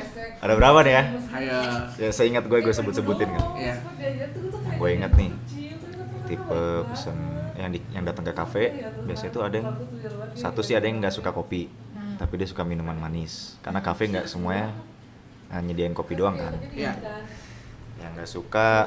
Ada 0.45 0.53
berapa 0.53 0.79
nih 0.85 0.93
ya? 0.93 1.05
Ayo. 1.33 1.59
Ya 1.97 2.09
saya 2.13 2.29
ingat 2.29 2.45
gue 2.45 2.59
gue 2.61 2.75
sebut-sebutin 2.77 3.33
kan. 3.33 3.45
Iya. 3.57 3.77
Yang 4.69 4.77
gue 4.77 4.91
ingat 4.93 5.13
nih 5.17 5.31
tipe 6.29 6.61
pesen 6.93 7.17
yang 7.59 7.71
di, 7.75 7.83
yang 7.91 8.07
datang 8.07 8.23
ke 8.23 8.33
kafe 8.33 8.65
biasanya 9.03 9.31
tuh 9.35 9.43
ada 9.43 9.57
yang 9.59 9.75
satu 10.39 10.63
sih 10.63 10.79
ada 10.79 10.87
yang 10.87 11.03
nggak 11.03 11.11
suka 11.11 11.35
kopi 11.35 11.67
tapi 12.19 12.35
dia 12.35 12.47
suka 12.51 12.67
minuman 12.67 12.99
manis. 12.99 13.59
Karena 13.63 13.79
kafe 13.83 14.11
nggak 14.11 14.27
semuanya 14.27 14.75
eh, 15.51 15.61
nyediain 15.63 15.95
kopi 15.95 16.19
doang 16.19 16.39
kan. 16.39 16.55
Iya. 16.75 16.95
yang 17.99 18.15
nggak 18.15 18.31
suka 18.31 18.87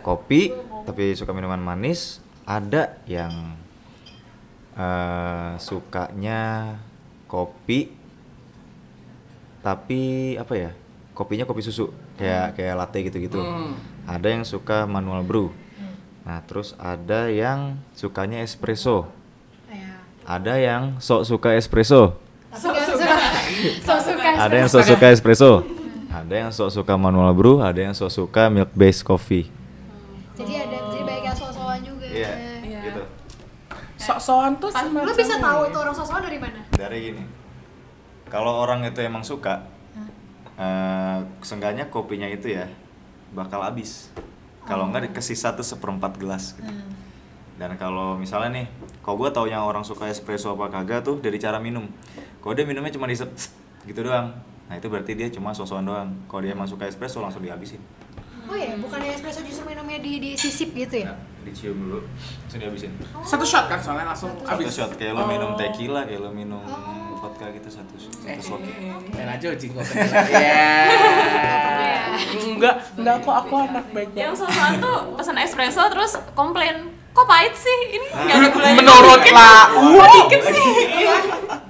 kopi 0.00 0.56
tapi 0.88 1.12
suka 1.12 1.36
minuman 1.36 1.60
manis 1.60 2.24
ada 2.48 2.96
yang 3.04 3.56
eh, 4.72 5.52
sukanya 5.60 6.72
kopi 7.28 7.92
tapi 9.60 10.32
apa 10.40 10.54
ya 10.56 10.70
kopinya 11.12 11.44
kopi 11.44 11.60
susu 11.60 11.92
kayak 12.16 12.56
kayak 12.56 12.74
latte 12.78 12.98
gitu-gitu. 13.04 13.36
Hmm. 13.42 13.76
ada 14.08 14.32
yang 14.32 14.48
suka 14.48 14.88
manual 14.88 15.20
brew 15.26 15.52
nah 16.28 16.44
terus 16.44 16.76
ada 16.76 17.32
yang 17.32 17.80
sukanya 17.96 18.44
espresso. 18.44 19.08
Ya 19.72 19.96
ada 20.28 20.60
yang 20.60 21.00
sok 21.00 21.24
suka 21.24 21.56
espresso. 21.56 22.20
Suka. 22.52 22.84
Suka 22.84 24.28
ada 24.36 24.54
yang 24.60 24.68
sok 24.68 24.84
suka 24.84 25.08
espresso. 25.08 25.64
Ada 26.12 26.34
yang 26.36 26.50
sok 26.52 26.68
suka 26.68 27.00
manual 27.00 27.32
brew 27.32 27.64
ada 27.64 27.80
yang 27.80 27.96
sok 27.96 28.12
suka 28.12 28.52
milk 28.52 28.68
based 28.76 29.08
coffee. 29.08 29.48
Jadi 30.36 30.52
ada 30.52 30.76
jadi 30.92 31.00
banyak 31.00 31.24
yang 31.32 31.36
so-soan 31.36 31.80
juga. 31.80 32.06
Iya. 32.12 32.32
gitu. 32.60 33.02
Sok-sokan 33.96 34.52
tuh 34.60 34.68
lo 34.68 34.76
semacam 34.76 35.16
bisa 35.16 35.34
tahu 35.40 35.60
ini. 35.64 35.68
itu 35.72 35.78
orang 35.80 35.94
so-soan 35.96 36.20
dari 36.20 36.38
mana? 36.38 36.60
Dari 36.76 36.98
gini. 37.00 37.24
Kalau 38.28 38.52
orang 38.60 38.84
itu 38.84 39.00
emang 39.00 39.24
suka 39.24 39.64
eh 40.60 41.18
seenggaknya 41.40 41.88
kopinya 41.88 42.28
itu 42.28 42.52
ya 42.52 42.68
bakal 43.32 43.64
habis 43.64 44.10
kalau 44.68 44.84
enggak 44.86 45.08
dikasih 45.08 45.32
satu 45.34 45.64
seperempat 45.64 46.14
gelas 46.14 46.52
gitu. 46.52 46.68
dan 47.56 47.72
kalau 47.74 48.14
misalnya 48.14 48.52
nih 48.54 48.66
kalau 49.00 49.16
gue 49.18 49.30
tau 49.32 49.48
yang 49.48 49.64
orang 49.64 49.82
suka 49.82 50.06
espresso 50.06 50.52
apa 50.52 50.68
kagak 50.70 51.02
tuh 51.02 51.16
dari 51.18 51.40
cara 51.40 51.56
minum. 51.56 51.88
Kalau 52.38 52.52
dia 52.52 52.62
minumnya 52.62 52.92
cuma 52.92 53.08
di 53.08 53.16
gitu 53.16 54.00
doang. 54.00 54.30
Nah 54.68 54.76
itu 54.76 54.86
berarti 54.86 55.16
dia 55.16 55.26
cuma 55.26 55.50
sosokan 55.50 55.82
doang. 55.82 56.08
Kalau 56.28 56.40
dia 56.40 56.52
emang 56.52 56.68
suka 56.68 56.84
espresso 56.84 57.18
langsung 57.18 57.40
dihabisin. 57.40 57.80
Oh 58.44 58.54
ya 58.54 58.76
bukannya 58.76 59.12
espresso 59.12 59.40
justru 59.42 59.64
minumnya 59.64 59.98
di 59.98 60.16
di 60.18 60.30
sisip 60.32 60.72
gitu 60.72 61.02
ya? 61.02 61.12
Nah, 61.12 61.18
dicium 61.42 61.76
dulu 61.76 62.00
langsung 62.44 62.60
dihabisin. 62.60 62.92
Satu 63.20 63.44
shot 63.44 63.66
kan 63.66 63.76
soalnya 63.76 64.06
langsung 64.06 64.32
satu 64.38 64.48
habis. 64.48 64.68
shot 64.70 64.92
kayak 64.94 65.12
lo 65.12 65.24
minum 65.24 65.52
Oh. 65.52 65.56
tequila 65.56 66.04
kayak 66.04 66.20
lo 66.20 66.30
minum 66.30 66.60
vodka 67.18 67.48
gitu 67.50 67.68
satu 67.68 67.96
satu 67.96 68.40
shot. 68.40 68.60
Main 69.12 69.28
aja 69.28 69.46
ujing 69.50 69.72
kok. 69.72 69.82
Iya. 70.32 71.77
Enggak, 72.18 72.74
enggak 72.98 73.16
kok 73.22 73.36
aku 73.46 73.54
anak 73.62 73.86
baik 73.94 74.10
yang 74.14 74.34
sosokan 74.34 74.82
tuh 74.82 74.98
pesan 75.14 75.38
espresso 75.38 75.82
terus 75.90 76.18
komplain 76.34 76.90
kok 77.14 77.26
pahit 77.26 77.54
sih? 77.54 77.78
Ini 77.94 78.06
nggak 78.14 78.36
ada 78.38 78.48
gulanya. 78.54 78.76
Menurut 78.78 79.22
lah. 79.30 79.62
dikit 80.06 80.42
sih 80.50 80.70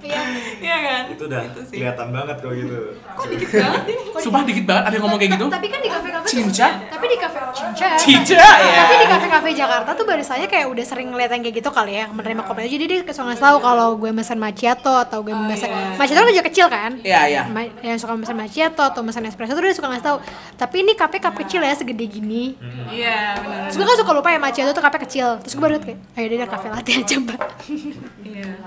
iya 0.02 0.20
iya 0.61 0.76
kan 0.82 1.02
itu 1.11 1.22
udah 1.26 1.42
Itu 1.48 1.61
sih. 1.66 1.76
kelihatan 1.80 2.08
banget 2.12 2.37
kok 2.38 2.52
gitu 2.54 2.76
kok 2.94 3.26
dikit 3.30 3.48
banget 3.54 3.82
ini 3.88 4.02
kok 4.12 4.20
Sumpah 4.22 4.42
dikit 4.44 4.64
banget 4.66 4.82
ada 4.84 4.94
yang 4.99 5.05
ngomong 5.07 5.18
kayak 5.22 5.32
gitu. 5.38 5.46
Tapi 5.49 5.66
kan 5.70 5.80
di 5.80 5.90
kafe-kafe 5.90 6.26
Cinca? 6.28 6.68
Tapi 6.90 7.05
di 7.09 7.16
kafe 7.16 7.38
cinca. 7.57 7.88
Cica 7.96 8.36
ya. 8.61 8.74
Tapi 8.84 8.94
di 9.01 9.07
kafe-kafe 9.09 9.49
Jakarta 9.57 9.90
tuh 9.96 10.05
barisannya 10.05 10.49
kayak 10.51 10.66
udah 10.68 10.84
sering 10.84 11.09
ngeliat 11.09 11.30
yang 11.32 11.42
kayak 11.46 11.57
gitu 11.64 11.70
kali 11.72 11.92
ya, 11.96 12.05
menerima 12.12 12.42
kopi. 12.44 12.68
Jadi 12.68 12.84
dia 12.84 12.99
suka 13.09 13.32
ngasih 13.32 13.44
tahu 13.49 13.57
kalau 13.64 13.88
gue 13.96 14.11
mesen 14.12 14.36
macchiato 14.36 14.92
atau 14.92 15.24
gue 15.24 15.32
mesen 15.32 15.70
macchiato 15.96 16.20
kan 16.20 16.32
juga 16.34 16.46
kecil 16.51 16.66
kan? 16.68 16.90
Iya, 17.01 17.20
iya. 17.30 17.42
Yang 17.80 18.05
suka 18.05 18.12
mesen 18.18 18.36
macchiato 18.36 18.82
atau 18.84 19.01
mesen 19.01 19.24
espresso 19.24 19.57
tuh 19.57 19.64
dia 19.64 19.72
suka 19.72 19.88
ngasih 19.88 20.05
tahu. 20.05 20.18
Tapi 20.59 20.76
ini 20.84 20.92
kafe 20.92 21.16
cup 21.22 21.34
kecil 21.38 21.64
ya 21.64 21.72
segede 21.72 22.05
gini. 22.05 22.59
Iya, 22.92 23.38
benar. 23.40 23.72
Terus 23.72 23.76
gue 23.80 23.86
kan 23.88 23.96
suka 23.96 24.12
lupa 24.12 24.28
ya 24.28 24.38
macchiato 24.42 24.70
tuh 24.76 24.84
kafe 24.84 24.99
kecil. 25.09 25.40
Terus 25.40 25.55
gue 25.57 25.62
baru 25.64 25.80
kayak, 25.80 25.99
ayo 26.18 26.26
dia 26.28 26.38
ada 26.44 26.49
kafe 26.51 26.66
latte 26.68 26.92
aja 26.92 27.16
mbak. 27.16 27.40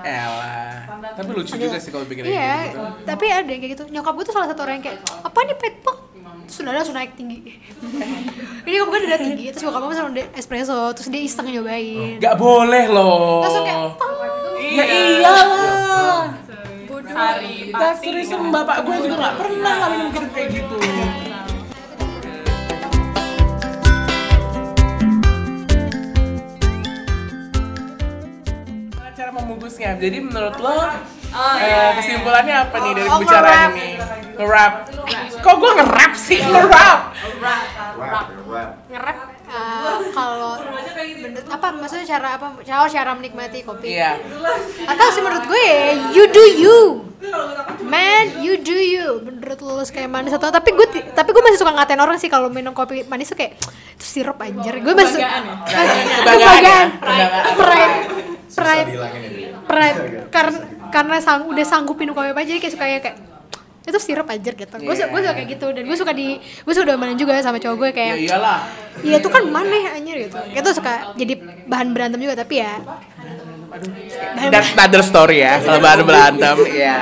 Elah. 0.01 0.73
Tapi 1.21 1.31
lucu 1.31 1.53
juga 1.53 1.77
sih 1.77 1.89
kalau 1.89 2.03
bikin 2.03 2.23
kayak 2.23 2.33
Iya, 2.33 2.53
gitu. 2.65 2.79
tapi 3.05 3.25
ada 3.27 3.45
yang 3.45 3.61
kayak 3.61 3.73
gitu. 3.75 3.83
Nyokap 3.87 4.13
gue 4.13 4.25
tuh 4.25 4.33
salah 4.33 4.47
satu 4.49 4.61
orang 4.61 4.75
yang 4.75 4.85
kayak, 4.87 4.97
apa 5.21 5.39
nih 5.41 5.55
pet 5.55 5.75
pok? 5.79 5.97
Terus 6.43 6.57
udah 6.59 6.73
langsung 6.73 6.93
naik 6.93 7.13
tinggi. 7.13 7.39
Ini 8.65 8.75
nyokap 8.75 8.89
gue 8.89 8.99
udah 9.03 9.21
tinggi, 9.21 9.45
terus 9.49 9.63
nyokap 9.63 9.79
gue 9.79 9.89
pesen 9.89 10.05
udah 10.07 10.25
espresso, 10.33 10.79
terus 10.91 11.07
dia 11.07 11.21
iseng 11.21 11.47
nyobain. 11.47 12.17
Gak 12.17 12.35
boleh 12.35 12.85
loh. 12.87 13.45
Langsung 13.45 13.63
kayak, 13.63 13.79
Ya 14.61 14.83
iyalah. 14.83 16.23
bodoh. 16.85 17.11
Hari 17.11 17.69
Tak 17.71 17.99
serius 17.99 18.27
sama 18.27 18.49
bapak 18.53 18.83
gue 18.83 18.95
juga 19.03 19.15
gak 19.21 19.35
pernah 19.37 19.73
ngalamin 19.77 19.99
mikir 20.07 20.23
kayak 20.31 20.47
gitu. 20.53 20.75
Gimana 20.79 21.11
Cara 29.11 29.31
membungkusnya. 29.31 29.97
Jadi 29.97 30.17
menurut 30.19 30.55
lo 30.57 30.77
eh, 31.33 31.89
kesimpulannya 31.95 32.55
apa 32.59 32.75
nih 32.77 32.91
dari 32.93 33.07
Oh, 33.07 33.13
pembicaraan 33.17 33.47
nge-rap. 33.47 33.71
ini? 33.73 33.89
Nge-rap. 34.33 34.73
Kok 35.39 35.55
gue 35.57 35.71
nge-rap 35.77 36.13
sih? 36.13 36.39
Nge-rap. 36.41 36.99
Ngerap 38.87 39.17
uh, 39.47 39.99
kalau 40.11 40.53
menurut 41.17 41.47
apa 41.47 41.67
maksudnya 41.71 42.05
cara 42.07 42.27
apa 42.35 42.47
cara 42.61 42.87
cara 42.87 43.11
menikmati 43.13 43.61
kopi 43.61 43.93
Iya. 43.93 44.19
atau 44.85 45.07
sih 45.09 45.21
menurut 45.21 45.45
gue 45.45 45.65
you 46.11 46.25
do 46.27 46.43
you 46.51 46.79
man 47.81 48.31
you 48.39 48.57
do 48.57 48.73
you 48.73 49.19
menurut 49.21 49.59
lu 49.59 49.75
kayak 49.83 50.07
manis 50.07 50.33
atau 50.33 50.49
tapi 50.49 50.71
gue 50.71 50.85
tapi 51.09 51.29
gue 51.29 51.41
masih 51.41 51.59
suka 51.59 51.71
ngatain 51.71 51.99
orang 51.99 52.17
sih 52.17 52.27
kalau 52.27 52.47
minum 52.47 52.71
kopi 52.71 53.03
manis 53.05 53.29
tuh 53.29 53.37
kayak 53.37 53.55
itu 53.93 54.05
sirup 54.05 54.39
anjir 54.39 54.77
gue 54.77 54.93
masih 54.93 55.19
Kebanggaan 55.19 55.43
ya? 55.43 55.55
Kebanggaan 55.61 56.01
ya? 56.01 56.15
kebanggaan 56.17 56.87
Kebanggaan. 56.91 57.53
pride 57.55 57.95
pride 58.51 58.89
pride 59.63 59.97
karena 60.29 60.57
karena 60.91 61.17
sang, 61.17 61.47
udah 61.47 61.63
sanggup 61.63 61.95
minum 61.95 62.11
kopi 62.11 62.29
apa 62.29 62.43
jadi 62.43 62.59
kayak 62.59 62.73
suka 62.73 62.85
kayak 62.99 63.15
itu 63.81 63.97
sirup 63.97 64.29
anjir 64.29 64.53
gitu 64.53 64.77
gue 64.77 64.93
su- 64.93 65.09
gue 65.09 65.19
suka 65.19 65.33
kayak 65.33 65.49
gitu 65.49 65.67
dan 65.71 65.83
gue 65.83 65.97
suka 65.97 66.13
di 66.13 66.37
gue 66.37 66.69
suka 66.71 66.85
diomelin 66.85 67.17
juga 67.17 67.41
sama 67.41 67.57
cowok 67.57 67.75
gue 67.75 67.89
Ya 67.89 67.95
kayak 67.95 68.15
iyalah. 68.21 68.59
Iya 69.01 69.15
itu 69.17 69.25
kan 69.27 69.43
maneh 69.47 69.83
anjir 69.89 70.15
gitu. 70.21 70.37
Itu 70.53 70.69
suka 70.71 71.17
jadi 71.17 71.33
bahan 71.65 71.89
berantem 71.89 72.21
juga 72.21 72.37
tapi 72.37 72.61
ya. 72.61 72.77
That's 74.51 74.75
another 74.75 75.01
story 75.01 75.41
ya, 75.41 75.57
kalau 75.57 75.79
bahan 75.79 76.01
berantem. 76.09 76.55
Iya. 76.61 76.95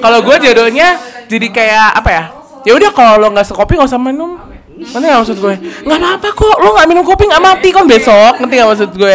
Kalau 0.00 0.18
gue 0.24 0.36
jodohnya 0.40 0.96
jadi 1.26 1.46
kayak 1.46 1.88
apa 1.94 2.10
ya? 2.10 2.24
Ya 2.66 2.72
udah 2.74 2.90
kalau 2.90 3.20
lo 3.20 3.30
nggak 3.30 3.46
sekopi 3.46 3.78
nggak 3.78 3.86
usah 3.86 4.00
minum. 4.00 4.34
Nanti 4.76 5.06
nggak 5.06 5.20
maksud 5.22 5.38
gue? 5.38 5.54
Nggak 5.86 5.98
apa-apa 5.98 6.28
kok, 6.34 6.56
lo 6.58 6.68
nggak 6.74 6.88
minum 6.90 7.04
kopi 7.06 7.24
nggak 7.24 7.44
mati 7.44 7.68
kan 7.70 7.86
besok. 7.86 8.42
Nanti 8.42 8.58
nggak 8.58 8.68
maksud 8.68 8.90
gue? 8.92 9.14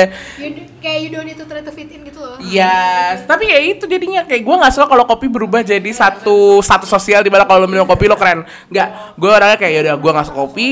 Kayak 0.82 1.00
you 1.06 1.10
don't 1.14 1.24
need 1.30 1.38
to 1.38 1.46
try 1.46 1.62
to 1.62 1.70
fit 1.70 1.88
in 1.94 2.02
gitu 2.02 2.20
loh. 2.20 2.42
Yes, 2.42 3.24
tapi 3.30 3.48
kayak 3.48 3.64
itu 3.78 3.86
jadinya 3.86 4.26
kayak 4.26 4.42
gue 4.42 4.56
nggak 4.58 4.74
suka 4.74 4.90
kalau 4.90 5.06
kopi 5.06 5.30
berubah 5.30 5.62
jadi 5.62 5.92
satu 5.94 6.60
satu 6.60 6.90
sosial 6.90 7.22
di 7.22 7.30
mana 7.30 7.46
kalau 7.46 7.64
lo 7.64 7.68
minum 7.70 7.86
kopi 7.86 8.10
lo 8.10 8.18
keren. 8.18 8.44
Nggak, 8.74 8.88
gue 9.16 9.30
orangnya 9.30 9.58
kayak 9.62 9.72
ya 9.72 9.82
udah 9.86 9.96
gue 10.02 10.12
nggak 10.12 10.26
suka 10.28 10.40
kopi, 10.42 10.68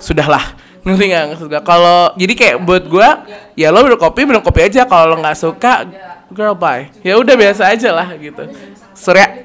sudahlah. 0.00 0.44
Ngerti? 0.88 1.04
Nggak 1.12 1.38
suka. 1.38 1.58
Kalau 1.60 2.16
jadi 2.16 2.32
kayak 2.32 2.56
buat 2.64 2.84
gue, 2.88 3.08
ya 3.60 3.68
lo 3.68 3.84
minum 3.84 4.00
kopi 4.00 4.24
minum 4.24 4.40
kopi 4.40 4.66
aja. 4.66 4.88
Kalau 4.88 5.12
lo 5.12 5.16
nggak 5.20 5.36
suka, 5.36 5.84
girl 6.32 6.56
bye. 6.56 6.88
Ya 7.04 7.20
udah 7.20 7.36
biasa 7.36 7.68
aja 7.68 7.92
lah 7.92 8.08
gitu. 8.16 8.48
Surya, 8.96 9.44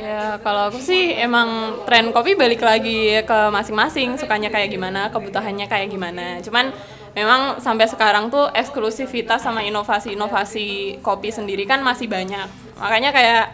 Ya, 0.00 0.40
kalau 0.40 0.72
aku 0.72 0.80
sih 0.80 1.12
emang 1.12 1.76
tren 1.84 2.08
kopi 2.08 2.32
balik 2.32 2.64
lagi 2.64 3.20
ke 3.20 3.38
masing-masing, 3.52 4.16
sukanya 4.16 4.48
kayak 4.48 4.72
gimana, 4.72 5.12
kebutuhannya 5.12 5.68
kayak 5.68 5.92
gimana. 5.92 6.40
Cuman 6.40 6.72
memang 7.16 7.58
sampai 7.58 7.86
sekarang 7.90 8.30
tuh 8.30 8.48
eksklusivitas 8.54 9.42
sama 9.42 9.62
inovasi-inovasi 9.66 10.98
kopi 11.02 11.30
sendiri 11.30 11.66
kan 11.66 11.82
masih 11.82 12.06
banyak. 12.06 12.46
Makanya 12.78 13.10
kayak 13.10 13.44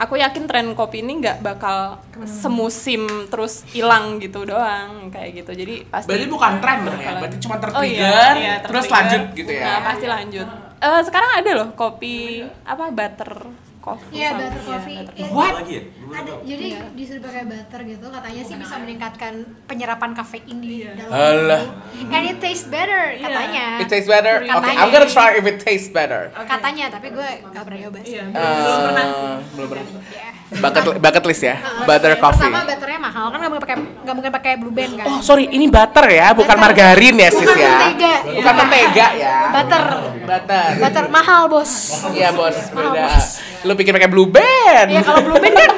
aku 0.00 0.16
yakin 0.16 0.48
tren 0.48 0.66
kopi 0.72 1.04
ini 1.04 1.20
nggak 1.20 1.44
bakal 1.44 2.00
semusim 2.24 3.28
terus 3.28 3.68
hilang 3.68 4.16
gitu 4.16 4.48
doang 4.48 5.12
kayak 5.12 5.44
gitu. 5.44 5.52
Jadi 5.52 5.84
pasti 5.92 6.08
berarti 6.08 6.26
bukan 6.32 6.52
tren 6.64 6.78
ya? 6.88 7.12
Berarti 7.20 7.36
cuma 7.42 7.54
Oh 7.56 7.62
tertrigger, 7.62 8.00
iya, 8.00 8.24
iya, 8.34 8.54
terus 8.64 8.88
tertrigger. 8.88 8.96
lanjut 8.96 9.22
gitu 9.36 9.52
ya? 9.52 9.64
Nah, 9.68 9.78
pasti 9.84 10.06
lanjut. 10.08 10.48
Eh, 10.80 11.00
sekarang 11.04 11.30
ada 11.36 11.50
loh 11.52 11.68
kopi 11.76 12.40
apa 12.64 12.88
butter 12.88 13.32
coffee. 13.84 14.16
Iya 14.16 14.30
butter 14.40 14.60
iya, 14.64 14.68
coffee. 14.72 14.96
butter 14.96 15.14
Iya, 15.20 15.28
What? 15.28 15.52
lagi 15.60 15.72
ya? 15.76 15.82
Ada 16.10 16.32
jadi 16.42 16.66
disuruh 16.92 17.22
pakai 17.22 17.42
butter 17.44 17.80
gitu 17.84 18.06
katanya 18.06 18.42
sih 18.42 18.54
bisa 18.54 18.74
meningkatkan 18.76 19.32
penyerapan 19.64 20.10
kafein 20.10 20.58
di 20.58 20.82
dalam 20.84 21.08
Alah. 21.08 21.62
tubuh. 21.62 22.10
And 22.10 22.24
it 22.26 22.38
tastes 22.38 22.66
better 22.66 23.14
katanya. 23.16 23.66
It 23.78 23.88
tastes 23.88 24.06
better. 24.06 24.42
Okay. 24.42 24.74
I'm 24.74 24.90
gonna 24.90 25.06
try 25.06 25.34
if 25.34 25.44
it 25.44 25.58
tastes 25.58 25.88
better. 25.88 26.34
Katanya 26.36 26.90
tapi 26.90 27.10
gue 27.10 27.28
gak 27.46 27.62
pernah 27.62 27.78
nyoba 27.80 27.98
sih. 28.00 28.12
Iya, 28.12 28.24
Eh, 28.26 28.34
belum 28.34 28.80
pernah. 28.84 29.06
belum 29.52 29.68
pernah. 29.68 29.84
Ya. 30.10 30.30
Bucket, 30.50 30.82
bucket 30.98 31.24
list 31.24 31.42
ya, 31.44 31.56
Uh, 31.56 31.86
butter 31.86 32.10
yang 32.10 32.18
coffee. 32.18 32.42
Pertama 32.42 32.66
butternya 32.66 32.98
mahal 33.00 33.24
kan 33.24 33.38
nggak 33.38 33.46
mungkin 33.48 33.62
pakai 33.62 33.76
nggak 34.02 34.14
mungkin 34.18 34.32
pakai 34.34 34.52
blue 34.58 34.74
band 34.74 34.92
kan. 34.98 35.06
Oh 35.06 35.20
sorry, 35.20 35.46
ini 35.46 35.66
butter 35.66 36.06
ya, 36.10 36.34
bukan 36.34 36.50
Butter. 36.50 36.64
margarin 36.66 37.16
ya 37.16 37.28
sis 37.30 37.46
Bukan 37.46 37.54
ya. 37.56 37.70
mentega. 37.72 38.14
Bukan 38.34 38.54
mentega 38.56 39.06
ya. 39.14 39.34
Butter. 39.48 39.82
Butter. 40.20 40.68
Butter 40.80 41.04
mahal 41.06 41.42
bos. 41.46 41.70
Iya 42.10 42.34
bos, 42.34 42.58
beda. 42.68 43.06
Lu 43.62 43.72
pikir 43.74 43.92
pakai 43.92 44.10
blue 44.10 44.26
band? 44.26 44.88
Ya 44.90 45.00
kalau 45.00 45.22
blue 45.22 45.38
band 45.38 45.54
kan 45.54 45.70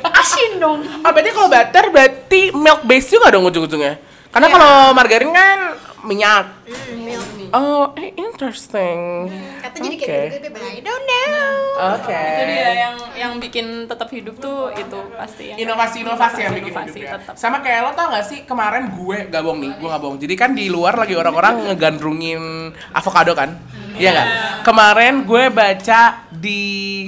asin 0.00 0.56
dong. 0.56 0.80
Oh 0.82 1.10
berarti 1.12 1.30
kalau 1.30 1.48
butter 1.48 1.84
berarti 1.92 2.40
milk 2.54 2.80
base 2.84 3.12
juga 3.12 3.28
dong 3.30 3.44
ujung-ujungnya. 3.44 4.00
Karena 4.32 4.46
Iya. 4.48 4.54
kalau 4.56 4.74
margarin 4.96 5.32
kan 5.32 5.58
minyak. 6.02 6.46
Hmm, 6.64 6.98
milk. 7.04 7.41
Oh, 7.52 7.92
eh, 8.00 8.16
interesting. 8.16 9.28
Kata 9.60 9.76
jadi 9.76 9.96
Oke. 10.00 10.08
kayak 10.08 10.28
gitu, 10.40 10.48
but 10.56 10.64
I 10.64 10.80
don't 10.80 11.04
know. 11.04 11.52
Oke. 12.00 12.16
Itu 12.16 12.44
dia 12.48 12.70
yang 12.72 12.96
yang 13.12 13.32
bikin 13.36 13.84
tetap 13.84 14.08
hidup 14.08 14.40
tuh 14.40 14.72
itu 14.72 14.98
pasti 15.12 15.52
yang 15.52 15.58
Inovasi-inovasi 15.68 16.38
yang 16.40 16.54
bikin 16.56 16.72
inovasi 16.72 16.98
hidup 17.04 17.08
ya. 17.12 17.12
tetap. 17.20 17.34
Sama 17.36 17.60
kayak 17.60 17.80
lo 17.84 17.90
tau 17.92 18.08
gak 18.08 18.24
sih 18.24 18.48
kemarin 18.48 18.88
gue 18.96 19.28
gak 19.28 19.42
bohong 19.44 19.60
nih, 19.60 19.72
gue 19.76 19.88
gak 19.88 20.00
bohong. 20.00 20.16
Jadi 20.16 20.34
kan 20.34 20.50
di 20.56 20.66
luar 20.72 20.96
lagi 20.96 21.12
orang-orang 21.12 21.68
ngegandrungin 21.68 22.72
avocado 22.96 23.36
kan, 23.36 23.52
iya 24.00 24.16
nggak? 24.16 24.28
Kemarin 24.64 25.14
gue 25.28 25.44
baca 25.52 26.00
di 26.32 26.62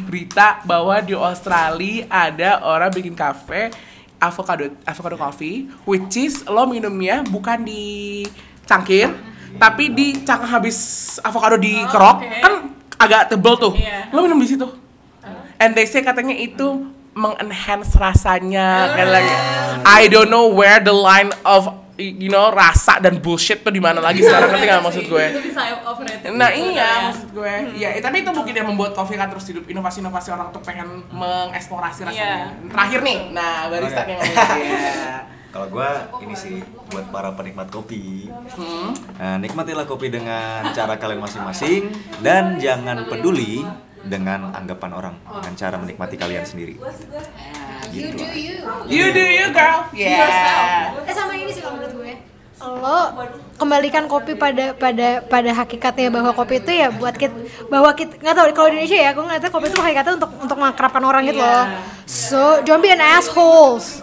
berita 0.04 0.60
bahwa 0.68 1.00
di 1.00 1.16
Australia 1.16 2.04
ada 2.12 2.60
orang 2.60 2.92
bikin 2.92 3.16
kafe 3.16 3.72
avocado 4.20 4.68
avocado 4.84 5.16
coffee, 5.16 5.72
which 5.88 6.20
is 6.20 6.44
lo 6.44 6.68
minumnya 6.68 7.24
bukan 7.24 7.64
di 7.64 8.24
cangkir, 8.64 9.12
tapi 9.56 9.88
di 9.88 10.06
cangkang 10.20 10.50
habis 10.52 10.76
avocado 11.20 11.56
dikerok 11.56 12.16
oke. 12.18 12.38
kan 12.40 12.52
agak 12.96 13.28
tebel 13.28 13.54
tuh. 13.56 13.72
Iya. 13.74 14.08
Lo 14.10 14.22
minum 14.22 14.38
di 14.38 14.48
situ. 14.48 14.66
And 15.56 15.72
they 15.72 15.84
say 15.84 16.00
katanya 16.00 16.32
itu 16.32 16.88
mengenhance 17.14 17.94
rasanya 17.94 18.90
kayak 18.90 19.06
lagi 19.08 19.34
I 19.84 20.10
don't 20.10 20.26
know 20.26 20.50
where 20.50 20.78
the 20.78 20.90
line 20.90 21.30
of 21.46 21.70
you 21.94 22.26
know 22.26 22.50
rasa 22.50 22.98
dan 22.98 23.22
bullshit 23.22 23.62
tuh 23.62 23.70
di 23.70 23.78
mana 23.78 24.02
lagi 24.02 24.18
sekarang 24.18 24.50
ngerti 24.50 24.66
nggak 24.66 24.82
maksud 24.82 25.04
gue 25.06 25.24
Itu 25.30 25.42
bisa 25.46 25.62
overrated. 25.86 26.34
nah 26.34 26.50
iya 26.50 26.74
ya. 26.74 26.90
maksud 27.06 27.30
gue 27.30 27.54
ya 27.78 27.88
eh, 27.94 28.02
tapi 28.02 28.26
itu 28.26 28.34
mungkin 28.34 28.50
yang 28.50 28.66
membuat 28.66 28.98
kopi 28.98 29.14
kan 29.14 29.30
terus 29.30 29.46
hidup 29.46 29.62
inovasi-inovasi 29.62 30.34
orang 30.34 30.50
tuh 30.50 30.58
pengen 30.58 31.06
mengeksplorasi 31.14 32.02
rasanya 32.02 32.50
terakhir 32.66 32.98
nih 32.98 33.18
nah 33.30 33.70
barista 33.70 34.02
Oke. 34.02 34.10
yang 34.10 34.18
ngomong 34.18 34.58
Iya. 34.58 35.14
Kalau 35.54 35.70
gua 35.70 36.10
ini 36.18 36.34
sih 36.34 36.58
buat 36.90 37.14
para 37.14 37.30
penikmat 37.38 37.70
kopi. 37.70 38.26
Hmm. 38.58 38.90
Nah, 39.22 39.38
nikmatilah 39.38 39.86
kopi 39.86 40.10
dengan 40.10 40.66
cara 40.74 40.98
kalian 40.98 41.22
masing-masing 41.22 41.94
dan 42.26 42.58
jangan 42.58 43.06
peduli 43.06 43.62
dengan 44.02 44.50
anggapan 44.50 44.90
orang 44.90 45.14
dengan 45.22 45.54
cara 45.54 45.78
menikmati 45.78 46.18
kalian 46.18 46.42
sendiri. 46.42 46.74
You 47.94 48.10
do 48.10 48.26
you. 48.34 48.58
you 48.90 49.06
do 49.14 49.22
you 49.22 49.46
girl 49.54 49.86
yeah 49.94 50.90
Eh 51.06 51.14
sama 51.14 51.38
ini 51.38 51.54
sih 51.54 51.62
kalau 51.62 51.78
menurut 51.78 52.02
gue. 52.02 52.33
Lo 52.62 52.98
kembalikan 53.58 54.06
kopi 54.06 54.38
pada 54.38 54.78
pada 54.78 55.22
pada 55.26 55.50
hakikatnya 55.50 56.06
bahwa 56.06 56.30
kopi 56.30 56.62
itu 56.62 56.70
ya 56.70 56.88
buat 56.94 57.14
kita 57.18 57.34
bahwa 57.66 57.90
kita 57.98 58.14
nggak 58.22 58.34
tahu 58.34 58.46
kalau 58.54 58.68
di 58.70 58.78
Indonesia 58.78 58.98
ya 58.98 59.08
aku 59.10 59.20
ngeliatnya 59.26 59.50
kopi 59.50 59.66
itu 59.74 59.78
hakikatnya 59.82 60.12
untuk 60.22 60.30
untuk 60.38 60.56
mengakrabkan 60.62 61.02
orang 61.02 61.22
gitu 61.26 61.42
loh. 61.42 61.66
So 62.06 62.62
don't 62.62 62.78
be 62.78 62.94
an 62.94 63.02
assholes 63.02 64.02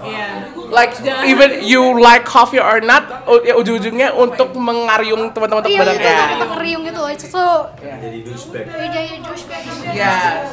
like 0.68 0.96
even 1.24 1.64
you 1.64 1.96
like 1.96 2.28
coffee 2.28 2.60
or 2.60 2.84
not 2.84 3.24
ya 3.48 3.56
ujung-ujungnya 3.56 4.16
untuk 4.20 4.52
mengariung 4.56 5.32
teman-teman 5.32 5.64
iya 5.72 5.82
itu 5.96 6.08
ya 6.12 6.24
untuk 6.36 6.50
ngeriung 6.60 6.82
gitu 6.92 7.00
loh. 7.00 7.10
So 7.24 7.44
jadi 7.80 8.20
douchebag. 8.28 8.64
Ya 8.68 8.88
jadi 8.92 9.20
douchebag. 9.24 9.62
Yes. 9.96 10.48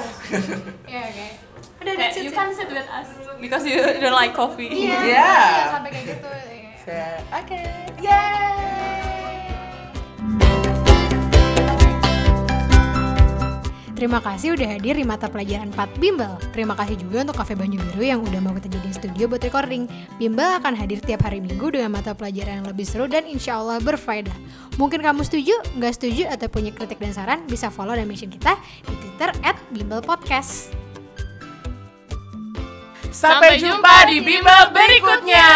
ya 0.86 1.00
oke. 1.02 1.26
Udah 1.78 1.94
Kayak, 1.94 2.10
that's 2.10 2.16
it 2.18 2.24
you 2.26 2.30
sih. 2.30 2.36
can't 2.36 2.54
sit 2.54 2.70
with 2.74 2.88
us 2.90 3.08
because 3.38 3.62
you 3.62 3.78
don't 3.78 4.14
like 4.14 4.34
coffee. 4.34 4.66
iya. 4.66 4.98
Yeah. 4.98 5.06
iya, 5.06 5.64
sampai 5.70 5.90
kayak 5.94 6.06
gitu 6.18 6.57
Oke. 7.32 7.62
Yay. 8.00 8.58
Terima 13.98 14.22
kasih 14.22 14.54
udah 14.54 14.78
hadir 14.78 14.94
di 14.94 15.02
mata 15.02 15.26
pelajaran 15.26 15.74
4 15.74 15.98
Bimbel. 15.98 16.38
Terima 16.54 16.78
kasih 16.78 17.02
juga 17.02 17.26
untuk 17.26 17.34
Cafe 17.42 17.58
Banyu 17.58 17.82
Biru 17.82 18.06
yang 18.06 18.22
udah 18.22 18.38
mau 18.38 18.54
kita 18.54 18.70
jadiin 18.70 18.94
studio 18.94 19.26
buat 19.26 19.42
recording. 19.42 19.90
Bimbel 20.22 20.46
akan 20.62 20.78
hadir 20.78 21.02
tiap 21.02 21.26
hari 21.26 21.42
minggu 21.42 21.74
dengan 21.74 21.98
mata 21.98 22.14
pelajaran 22.14 22.62
yang 22.62 22.68
lebih 22.70 22.86
seru 22.86 23.10
dan 23.10 23.26
insya 23.26 23.58
Allah 23.58 23.82
berfaedah. 23.82 24.38
Mungkin 24.78 25.02
kamu 25.02 25.26
setuju, 25.26 25.58
nggak 25.74 25.98
setuju, 25.98 26.30
atau 26.30 26.46
punya 26.46 26.70
kritik 26.70 27.02
dan 27.02 27.10
saran, 27.10 27.42
bisa 27.50 27.74
follow 27.74 27.98
dan 27.98 28.06
mention 28.06 28.30
kita 28.30 28.54
di 28.86 28.94
Twitter 29.02 29.34
at 29.42 29.58
Bimbel 29.74 29.98
Podcast. 29.98 30.70
Sampai 33.10 33.58
jumpa 33.58 34.06
di 34.14 34.22
bimbel 34.22 34.70
berikutnya. 34.70 35.48